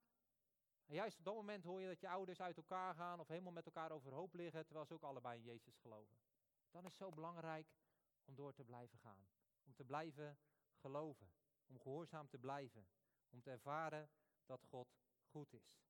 En 0.87 0.95
juist 0.95 1.19
op 1.19 1.25
dat 1.25 1.35
moment 1.35 1.65
hoor 1.65 1.81
je 1.81 1.87
dat 1.87 2.01
je 2.01 2.09
ouders 2.09 2.41
uit 2.41 2.57
elkaar 2.57 2.95
gaan 2.95 3.21
of 3.21 3.29
helemaal 3.29 3.53
met 3.53 3.67
elkaar 3.67 3.91
overhoop 3.91 4.35
liggen, 4.35 4.65
terwijl 4.65 4.87
ze 4.87 4.95
ook 4.95 5.03
allebei 5.03 5.39
in 5.39 5.45
Jezus 5.45 5.79
geloven. 5.79 6.17
Dan 6.71 6.85
is 6.85 6.89
het 6.89 6.99
zo 6.99 7.11
belangrijk 7.11 7.67
om 8.25 8.35
door 8.35 8.53
te 8.53 8.65
blijven 8.65 8.99
gaan. 8.99 9.27
Om 9.65 9.75
te 9.75 9.85
blijven 9.85 10.39
geloven. 10.79 11.33
Om 11.67 11.81
gehoorzaam 11.81 12.29
te 12.29 12.39
blijven. 12.39 12.89
Om 13.29 13.43
te 13.43 13.51
ervaren 13.51 14.11
dat 14.45 14.65
God 14.65 14.89
goed 15.25 15.53
is. 15.53 15.83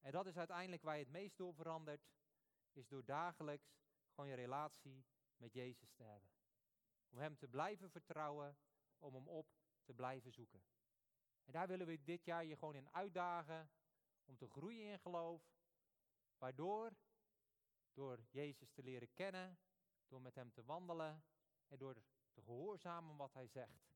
En 0.00 0.12
dat 0.12 0.26
is 0.26 0.36
uiteindelijk 0.36 0.82
waar 0.82 0.96
je 0.96 1.02
het 1.02 1.12
meest 1.12 1.36
door 1.36 1.54
verandert 1.54 2.08
is 2.72 2.88
door 2.88 3.04
dagelijks 3.04 3.78
gewoon 4.10 4.30
je 4.30 4.36
relatie 4.36 5.06
met 5.36 5.52
Jezus 5.52 5.92
te 5.92 6.02
hebben. 6.02 6.30
Om 7.08 7.18
Hem 7.18 7.36
te 7.36 7.48
blijven 7.48 7.90
vertrouwen, 7.90 8.58
om 8.98 9.14
Hem 9.14 9.28
op 9.28 9.46
te 9.82 9.94
blijven 9.94 10.32
zoeken. 10.32 10.62
En 11.44 11.52
daar 11.52 11.66
willen 11.66 11.86
we 11.86 12.02
dit 12.02 12.24
jaar 12.24 12.44
je 12.44 12.56
gewoon 12.56 12.74
in 12.74 12.94
uitdagen 12.94 13.70
om 14.24 14.36
te 14.36 14.48
groeien 14.48 14.90
in 14.90 14.98
geloof, 14.98 15.42
waardoor, 16.38 16.96
door 17.92 18.26
Jezus 18.30 18.70
te 18.70 18.82
leren 18.82 19.12
kennen, 19.12 19.58
door 20.06 20.20
met 20.20 20.34
Hem 20.34 20.52
te 20.52 20.64
wandelen 20.64 21.24
en 21.68 21.78
door 21.78 22.02
te 22.38 22.44
gehoorzamen 22.44 23.16
wat 23.16 23.32
Hij 23.32 23.46
zegt. 23.46 23.86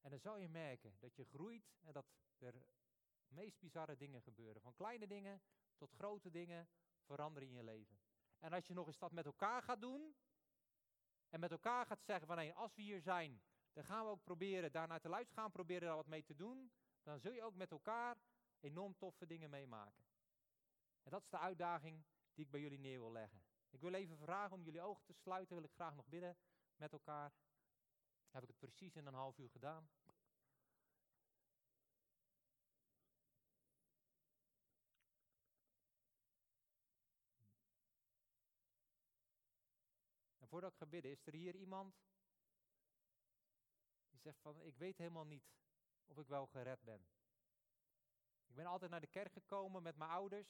En 0.00 0.10
dan 0.10 0.18
zal 0.18 0.36
je 0.36 0.48
merken 0.48 0.96
dat 0.98 1.16
je 1.16 1.24
groeit 1.24 1.74
en 1.80 1.92
dat 1.92 2.06
er 2.38 2.54
meest 3.28 3.58
bizarre 3.58 3.96
dingen 3.96 4.22
gebeuren. 4.22 4.62
Van 4.62 4.74
kleine 4.74 5.06
dingen 5.06 5.42
tot 5.76 5.92
grote 5.92 6.30
dingen 6.30 6.68
veranderen 7.04 7.48
in 7.48 7.54
je 7.54 7.62
leven. 7.62 7.98
En 8.38 8.52
als 8.52 8.66
je 8.66 8.74
nog 8.74 8.86
eens 8.86 8.98
dat 8.98 9.12
met 9.12 9.26
elkaar 9.26 9.62
gaat 9.62 9.80
doen. 9.80 10.16
En 11.28 11.40
met 11.40 11.50
elkaar 11.50 11.86
gaat 11.86 12.04
zeggen 12.04 12.26
van 12.26 12.36
nee, 12.36 12.52
als 12.54 12.74
we 12.74 12.82
hier 12.82 13.00
zijn, 13.00 13.42
dan 13.72 13.84
gaan 13.84 14.04
we 14.04 14.10
ook 14.10 14.24
proberen 14.24 14.72
daarnaar 14.72 15.00
te 15.00 15.08
luisteren, 15.08 15.42
gaan 15.42 15.52
proberen 15.52 15.86
daar 15.86 15.96
wat 15.96 16.06
mee 16.06 16.24
te 16.24 16.34
doen. 16.34 16.72
Dan 17.02 17.20
zul 17.20 17.32
je 17.32 17.42
ook 17.42 17.54
met 17.54 17.70
elkaar 17.70 18.16
enorm 18.60 18.96
toffe 18.96 19.26
dingen 19.26 19.50
meemaken. 19.50 20.04
En 21.02 21.10
dat 21.10 21.22
is 21.22 21.28
de 21.28 21.38
uitdaging 21.38 22.04
die 22.34 22.44
ik 22.44 22.50
bij 22.50 22.60
jullie 22.60 22.78
neer 22.78 22.98
wil 22.98 23.12
leggen. 23.12 23.42
Ik 23.70 23.80
wil 23.80 23.92
even 23.92 24.18
vragen 24.18 24.56
om 24.56 24.62
jullie 24.62 24.82
ogen 24.82 25.04
te 25.04 25.12
sluiten, 25.12 25.56
wil 25.56 25.64
ik 25.64 25.72
graag 25.72 25.94
nog 25.94 26.08
bidden 26.08 26.36
met 26.82 26.92
elkaar. 26.92 27.32
Heb 28.30 28.42
ik 28.42 28.48
het 28.48 28.58
precies 28.58 28.96
in 28.96 29.06
een 29.06 29.14
half 29.14 29.38
uur 29.38 29.50
gedaan. 29.50 29.90
voordat 40.52 40.72
ik 40.72 40.78
ga 40.78 40.86
bidden, 40.86 41.10
is 41.10 41.26
er 41.26 41.32
hier 41.32 41.54
iemand 41.54 41.94
die 44.10 44.20
zegt 44.20 44.40
van, 44.40 44.62
ik 44.62 44.76
weet 44.76 44.98
helemaal 44.98 45.24
niet 45.24 45.54
of 46.06 46.18
ik 46.18 46.26
wel 46.26 46.46
gered 46.46 46.82
ben. 46.82 47.06
Ik 48.46 48.54
ben 48.54 48.66
altijd 48.66 48.90
naar 48.90 49.00
de 49.00 49.06
kerk 49.06 49.32
gekomen 49.32 49.82
met 49.82 49.96
mijn 49.96 50.10
ouders, 50.10 50.48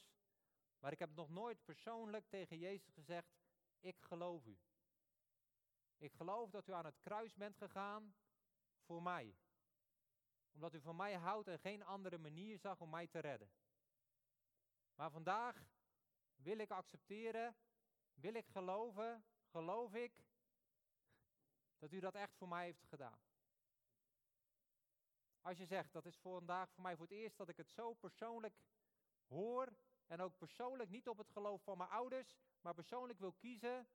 maar 0.79 0.91
ik 0.91 0.99
heb 0.99 1.15
nog 1.15 1.29
nooit 1.29 1.63
persoonlijk 1.63 2.27
tegen 2.27 2.57
Jezus 2.57 2.93
gezegd, 2.93 3.33
ik 3.79 4.01
geloof 4.01 4.45
u. 4.45 4.59
Ik 6.03 6.13
geloof 6.13 6.49
dat 6.49 6.67
u 6.67 6.71
aan 6.71 6.85
het 6.85 6.99
kruis 6.99 7.35
bent 7.35 7.57
gegaan 7.57 8.15
voor 8.85 9.01
mij. 9.01 9.35
Omdat 10.51 10.73
u 10.73 10.81
van 10.81 10.95
mij 10.95 11.13
houdt 11.13 11.47
en 11.47 11.59
geen 11.59 11.83
andere 11.83 12.17
manier 12.17 12.59
zag 12.59 12.81
om 12.81 12.89
mij 12.89 13.07
te 13.07 13.19
redden. 13.19 13.51
Maar 14.95 15.11
vandaag 15.11 15.65
wil 16.35 16.57
ik 16.57 16.71
accepteren, 16.71 17.55
wil 18.13 18.33
ik 18.33 18.47
geloven 18.47 19.25
geloof 19.43 19.93
ik 19.93 20.23
dat 21.77 21.91
u 21.91 21.99
dat 21.99 22.15
echt 22.15 22.35
voor 22.35 22.47
mij 22.47 22.65
heeft 22.65 22.85
gedaan. 22.85 23.19
Als 25.41 25.57
je 25.57 25.65
zegt, 25.65 25.93
dat 25.93 26.05
is 26.05 26.17
vandaag 26.17 26.71
voor 26.71 26.83
mij 26.83 26.95
voor 26.95 27.05
het 27.05 27.15
eerst 27.15 27.37
dat 27.37 27.49
ik 27.49 27.57
het 27.57 27.69
zo 27.69 27.93
persoonlijk 27.93 28.55
hoor 29.27 29.73
en 30.07 30.21
ook 30.21 30.37
persoonlijk 30.37 30.89
niet 30.89 31.07
op 31.07 31.17
het 31.17 31.29
geloof 31.29 31.63
van 31.63 31.77
mijn 31.77 31.89
ouders, 31.89 32.35
maar 32.61 32.73
persoonlijk 32.73 33.19
wil 33.19 33.33
kiezen 33.33 33.87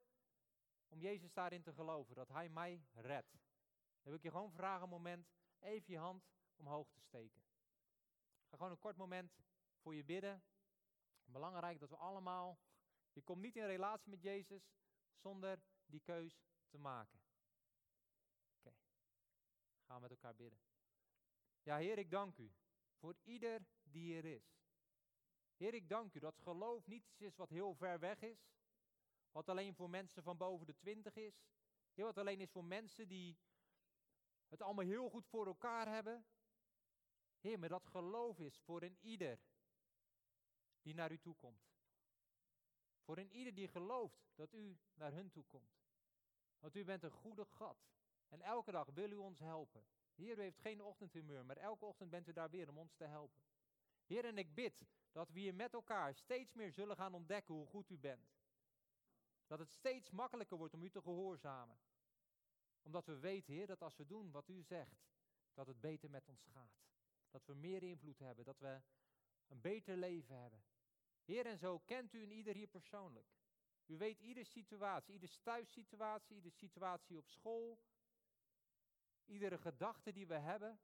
om 0.89 1.01
Jezus 1.01 1.33
daarin 1.33 1.63
te 1.63 1.73
geloven, 1.73 2.15
dat 2.15 2.29
Hij 2.29 2.49
mij 2.49 2.87
redt. 2.93 3.33
Dan 3.33 4.03
wil 4.03 4.15
ik 4.15 4.23
je 4.23 4.31
gewoon 4.31 4.53
vragen 4.53 4.83
een 4.83 4.89
moment 4.89 5.29
even 5.59 5.93
je 5.93 5.99
hand 5.99 6.29
omhoog 6.57 6.91
te 6.91 7.01
steken. 7.01 7.43
Ik 8.41 8.49
ga 8.49 8.57
gewoon 8.57 8.73
een 8.73 8.79
kort 8.79 8.97
moment 8.97 9.33
voor 9.81 9.95
je 9.95 10.05
bidden. 10.05 10.43
Belangrijk 11.25 11.81
dat 11.81 11.91
we 11.91 11.97
allemaal, 11.97 12.61
je 13.13 13.23
komt 13.23 13.41
niet 13.41 13.57
in 13.57 13.67
relatie 13.67 14.11
met 14.11 14.23
Jezus 14.23 14.73
zonder 15.15 15.63
die 15.87 16.01
keus 16.01 16.43
te 16.69 16.79
maken. 16.79 17.21
Oké, 18.57 18.75
gaan 19.83 19.97
we 19.97 20.03
met 20.03 20.11
elkaar 20.11 20.35
bidden. 20.35 20.61
Ja, 21.63 21.77
Heer, 21.77 21.99
ik 21.99 22.11
dank 22.11 22.37
u 22.37 22.53
voor 22.99 23.17
ieder 23.23 23.67
die 23.83 24.03
hier 24.03 24.25
is. 24.25 24.59
Heer, 25.57 25.75
ik 25.75 25.89
dank 25.89 26.15
u 26.15 26.19
dat 26.19 26.39
geloof 26.39 26.87
niet 26.87 27.05
iets 27.05 27.21
is 27.21 27.37
wat 27.37 27.49
heel 27.49 27.75
ver 27.75 27.99
weg 27.99 28.21
is, 28.21 28.49
wat 29.33 29.49
alleen 29.49 29.75
voor 29.75 29.91
mensen 29.91 30.23
van 30.23 30.37
boven 30.37 30.67
de 30.67 30.77
twintig 30.77 31.17
is, 31.17 31.43
Heer, 31.95 32.05
wat 32.05 32.19
alleen 32.19 32.41
is 32.41 32.51
voor 32.51 32.65
mensen 32.65 33.09
die 33.09 33.39
het 34.49 34.63
allemaal 34.63 34.85
heel 34.85 35.09
goed 35.09 35.27
voor 35.27 35.47
elkaar 35.47 35.89
hebben. 35.89 36.27
Heer, 37.41 37.59
maar 37.59 37.69
dat 37.69 37.87
geloof 37.87 38.39
is 38.39 38.59
voor 38.59 38.83
een 38.83 38.99
ieder 39.01 39.41
die 40.83 40.95
naar 40.95 41.13
u 41.13 41.19
toe 41.19 41.35
komt. 41.35 41.69
Voor 43.01 43.19
een 43.19 43.33
ieder 43.33 43.55
die 43.55 43.69
gelooft 43.69 44.31
dat 44.35 44.53
u 44.53 44.79
naar 44.95 45.13
hun 45.13 45.31
toe 45.31 45.45
komt. 45.45 45.79
Want 46.59 46.77
u 46.77 46.85
bent 46.85 47.03
een 47.03 47.11
goede 47.11 47.45
God. 47.45 47.89
En 48.29 48.41
elke 48.41 48.71
dag 48.71 48.89
wil 48.89 49.11
u 49.11 49.17
ons 49.17 49.39
helpen. 49.39 49.87
Heer, 50.15 50.39
u 50.39 50.41
heeft 50.41 50.59
geen 50.59 50.83
ochtendhumeur, 50.83 51.45
maar 51.45 51.57
elke 51.57 51.85
ochtend 51.85 52.11
bent 52.11 52.29
u 52.29 52.33
daar 52.33 52.51
weer 52.51 52.69
om 52.69 52.79
ons 52.79 52.95
te 52.95 53.05
helpen. 53.05 53.43
Heer, 54.07 54.25
en 54.25 54.39
ik 54.39 54.55
bid 54.55 54.87
dat 55.13 55.31
we 55.31 55.39
hier 55.39 55.55
met 55.55 55.73
elkaar 55.73 56.15
steeds 56.15 56.55
meer 56.55 56.73
zullen 56.73 56.97
gaan 56.97 57.15
ontdekken 57.15 57.55
hoe 57.55 57.67
goed 57.67 57.91
u 57.91 57.99
bent. 57.99 58.38
Dat 59.49 59.59
het 59.59 59.73
steeds 59.73 60.11
makkelijker 60.11 60.57
wordt 60.57 60.75
om 60.75 60.83
u 60.83 60.91
te 60.91 61.03
gehoorzamen. 61.03 61.79
Omdat 62.83 63.07
we 63.07 63.19
weten, 63.19 63.55
Heer, 63.55 63.67
dat 63.67 63.83
als 63.83 63.97
we 63.97 64.07
doen 64.07 64.31
wat 64.31 64.49
u 64.49 64.63
zegt, 64.63 65.09
dat 65.55 65.67
het 65.67 65.81
beter 65.81 66.11
met 66.11 66.29
ons 66.29 66.45
gaat. 66.45 66.81
Dat 67.31 67.47
we 67.47 67.55
meer 67.55 67.83
invloed 67.83 68.19
hebben, 68.19 68.45
dat 68.45 68.59
we 68.59 68.81
een 69.47 69.61
beter 69.61 69.97
leven 69.97 70.37
hebben. 70.37 70.63
Heer, 71.25 71.47
en 71.47 71.59
zo 71.59 71.79
kent 71.79 72.13
u 72.13 72.23
en 72.23 72.31
ieder 72.31 72.55
hier 72.55 72.69
persoonlijk. 72.69 73.37
U 73.87 73.97
weet 73.97 74.21
iedere 74.21 74.47
situatie, 74.47 75.13
iedere 75.13 75.33
thuissituatie, 75.43 76.37
iedere 76.37 76.55
situatie 76.55 77.19
op 77.19 77.29
school, 77.29 77.79
iedere 79.25 79.59
gedachte 79.59 80.13
die 80.13 80.27
we 80.27 80.39
hebben. 80.39 80.81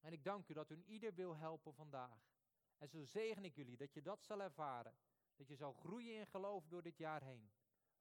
En 0.00 0.12
ik 0.12 0.24
dank 0.24 0.48
u 0.48 0.54
dat 0.54 0.70
u 0.70 0.82
ieder 0.84 1.14
wil 1.14 1.36
helpen 1.36 1.74
vandaag. 1.74 2.32
En 2.78 2.88
zo 2.88 3.04
zegen 3.04 3.44
ik 3.44 3.54
jullie 3.54 3.76
dat 3.76 3.92
je 3.92 4.02
dat 4.02 4.24
zal 4.24 4.42
ervaren. 4.42 4.96
Dat 5.36 5.48
je 5.48 5.56
zal 5.56 5.72
groeien 5.72 6.14
in 6.18 6.26
geloof 6.26 6.66
door 6.66 6.82
dit 6.82 6.96
jaar 6.96 7.22
heen. 7.22 7.52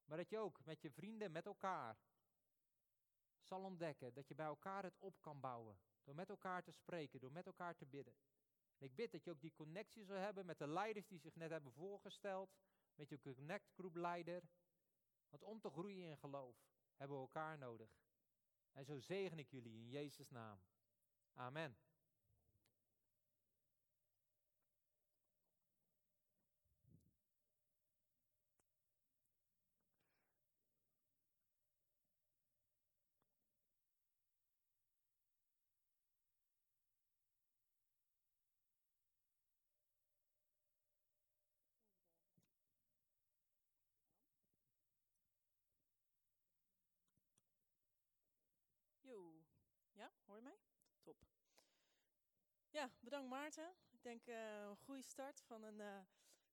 Maar 0.06 0.18
dat 0.18 0.30
je 0.30 0.40
ook 0.40 0.66
met 0.66 0.82
je 0.82 0.92
vrienden, 0.92 1.32
met 1.32 1.46
elkaar, 1.46 1.98
zal 3.42 3.64
ontdekken 3.64 4.14
dat 4.14 4.28
je 4.28 4.36
bij 4.36 4.46
elkaar 4.46 4.84
het 4.84 4.98
op 5.00 5.22
kan 5.22 5.40
bouwen. 5.40 5.80
Door 6.04 6.16
met 6.16 6.30
elkaar 6.30 6.64
te 6.64 6.72
spreken, 6.72 7.20
door 7.20 7.32
met 7.32 7.46
elkaar 7.46 7.76
te 7.76 7.86
bidden. 7.86 8.16
En 8.78 8.86
ik 8.86 8.96
bid 8.96 9.12
dat 9.12 9.24
je 9.24 9.32
ook 9.32 9.42
die 9.42 9.54
connectie 9.54 10.06
zal 10.06 10.16
hebben 10.16 10.46
met 10.46 10.58
de 10.58 10.68
leiders 10.68 11.08
die 11.08 11.20
zich 11.20 11.36
net 11.36 11.50
hebben 11.50 11.72
voorgesteld. 11.72 12.56
Met 12.96 13.10
je 13.10 13.20
Connect 13.20 13.72
Group 13.74 13.96
leider. 13.96 14.44
Want 15.30 15.44
om 15.44 15.60
te 15.60 15.70
groeien 15.70 16.10
in 16.10 16.18
geloof 16.18 16.56
hebben 16.96 17.18
we 17.18 17.24
elkaar 17.24 17.58
nodig. 17.58 18.02
En 18.72 18.86
zo 18.86 19.00
zegen 19.00 19.40
ik 19.40 19.50
jullie 19.50 19.74
in 19.74 19.90
Jezus' 19.90 20.30
naam. 20.30 20.60
Amen. 21.34 21.78
Jo, 49.04 49.44
ja, 49.94 50.03
hoor 50.26 50.36
je 50.36 50.42
mij? 50.42 50.60
Top. 51.02 51.18
Ja, 52.70 52.92
bedankt 53.00 53.30
Maarten. 53.30 53.76
Ik 53.90 54.04
denk 54.04 54.28
eh, 54.28 54.62
een 54.62 54.78
goede 54.78 55.02
start 55.02 55.42
van 55.42 55.64
een, 55.64 55.80
uh, 55.80 56.00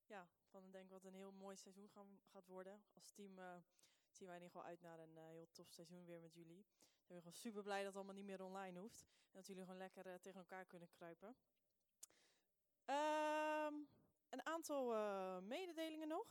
ja, 0.05 0.27
van 0.49 0.63
een 0.63 0.71
denk 0.71 0.89
wat 0.89 1.03
een 1.03 1.13
heel 1.13 1.31
mooi 1.31 1.55
seizoen 1.55 1.89
gaan, 1.89 2.19
gaat 2.31 2.47
worden. 2.47 2.83
Als 2.93 3.11
team 3.11 3.39
uh, 3.39 3.55
zien 4.09 4.27
wij 4.27 4.37
in 4.37 4.43
ieder 4.43 4.57
geval 4.57 4.63
uit 4.63 4.81
naar 4.81 4.99
een 4.99 5.17
heel 5.17 5.49
tof 5.51 5.69
seizoen 5.69 6.05
weer 6.05 6.21
met 6.21 6.33
jullie. 6.33 6.59
Ik 7.01 7.07
ben 7.07 7.17
gewoon 7.17 7.33
super 7.33 7.63
blij 7.63 7.77
dat 7.77 7.87
het 7.87 7.95
allemaal 7.95 8.15
niet 8.15 8.25
meer 8.25 8.43
online 8.43 8.79
hoeft. 8.79 9.01
En 9.01 9.37
dat 9.37 9.47
jullie 9.47 9.63
gewoon 9.63 9.77
lekker 9.77 10.19
tegen 10.19 10.39
elkaar 10.39 10.65
kunnen 10.65 10.89
kruipen. 10.89 11.35
Ehm, 12.85 13.75
een 14.29 14.45
aantal 14.45 14.91
mededelingen 15.41 16.07
nog. 16.07 16.27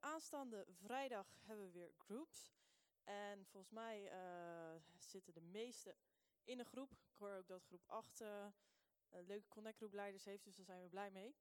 aanstaande 0.00 0.66
vrijdag 0.68 1.38
hebben 1.44 1.66
we 1.66 1.72
weer 1.72 1.92
groups. 1.96 2.54
En 3.06 3.46
volgens 3.46 3.72
mij 3.72 4.12
uh, 4.12 4.80
zitten 4.98 5.34
de 5.34 5.40
meesten 5.40 5.96
in 6.44 6.58
een 6.58 6.64
groep. 6.64 6.92
Ik 6.92 7.16
hoor 7.18 7.32
ook 7.32 7.46
dat 7.46 7.64
groep 7.64 7.82
8 7.86 8.20
uh, 8.20 8.44
eh, 8.44 8.52
leuke 9.26 9.48
connectgroepleiders 9.48 10.24
heeft, 10.24 10.44
dus 10.44 10.56
daar 10.56 10.64
zijn 10.64 10.82
we 10.82 10.88
blij 10.88 11.10
mee. 11.10 11.34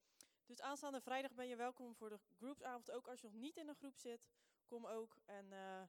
Dus 0.46 0.62
aanstaande 0.62 1.02
vrijdag 1.02 1.34
ben 1.34 1.48
je 1.48 1.56
welkom 1.56 1.96
voor 1.96 2.10
de 2.10 2.18
groepsavond. 2.18 2.92
Ook 2.92 3.08
als 3.08 3.22
je 3.22 3.28
nog 3.28 3.36
niet 3.36 3.58
in 3.58 3.68
een 3.68 3.76
groep 3.76 3.98
zit, 3.98 4.30
kom 4.66 4.86
ook. 4.86 5.18
En 5.26 5.52
uh, 5.52 5.82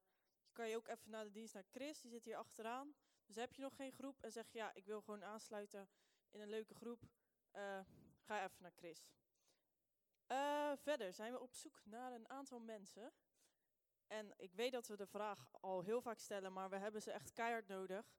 kan 0.52 0.68
je 0.68 0.76
ook 0.76 0.88
even 0.88 1.10
naar 1.10 1.24
de 1.24 1.30
dienst 1.30 1.54
naar 1.54 1.66
Chris, 1.70 2.00
die 2.00 2.10
zit 2.10 2.24
hier 2.24 2.36
achteraan. 2.36 2.94
Dus 3.26 3.36
heb 3.36 3.54
je 3.54 3.62
nog 3.62 3.76
geen 3.76 3.92
groep 3.92 4.22
en 4.22 4.32
zeg 4.32 4.52
je 4.52 4.58
ja, 4.58 4.74
ik 4.74 4.86
wil 4.86 5.00
gewoon 5.00 5.24
aansluiten 5.24 5.88
in 6.30 6.40
een 6.40 6.48
leuke 6.48 6.74
groep, 6.74 7.02
ga 8.20 8.44
even 8.44 8.62
naar 8.62 8.72
Chris. 8.76 9.06
verder 10.76 11.12
zijn 11.12 11.32
we 11.32 11.40
op 11.40 11.52
zoek 11.52 11.80
naar 11.84 12.12
een 12.12 12.28
aantal 12.28 12.60
mensen 12.60 13.12
en 14.06 14.32
ik 14.36 14.52
weet 14.52 14.72
dat 14.72 14.86
we 14.88 14.96
de 14.96 15.06
vraag 15.06 15.48
al 15.60 15.82
heel 15.82 16.00
vaak 16.00 16.18
stellen, 16.18 16.52
maar 16.52 16.70
we 16.70 16.76
hebben 16.76 17.02
ze 17.02 17.10
echt 17.10 17.32
keihard 17.32 17.68
nodig. 17.68 18.14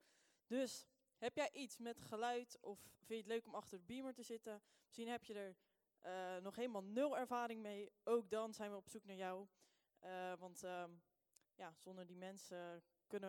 Dus 0.48 0.88
heb 1.18 1.36
jij 1.36 1.50
iets 1.54 1.78
met 1.78 2.02
geluid 2.02 2.58
of 2.62 2.80
vind 2.80 3.08
je 3.08 3.16
het 3.16 3.28
leuk 3.28 3.46
om 3.46 3.56
achter 3.56 3.78
de 3.78 3.84
beamer 3.84 4.14
te 4.14 4.24
zitten? 4.24 4.62
Misschien 4.84 5.08
heb 5.08 5.24
je 5.24 5.34
er 5.34 5.56
uh, 6.06 6.44
nog 6.44 6.56
helemaal 6.56 6.84
nul 6.84 7.18
ervaring 7.18 7.62
mee. 7.62 7.92
Ook 8.04 8.30
dan 8.30 8.54
zijn 8.54 8.72
we 8.72 8.78
op 8.78 8.90
zoek 8.90 9.06
naar 9.06 9.16
jou. 9.16 9.48
Uh, 10.04 10.34
want 10.40 10.64
uh, 10.64 10.84
ja, 11.56 11.74
zonder 11.78 12.08
die 12.08 12.18
mensen 12.18 12.84
kunnen 13.08 13.26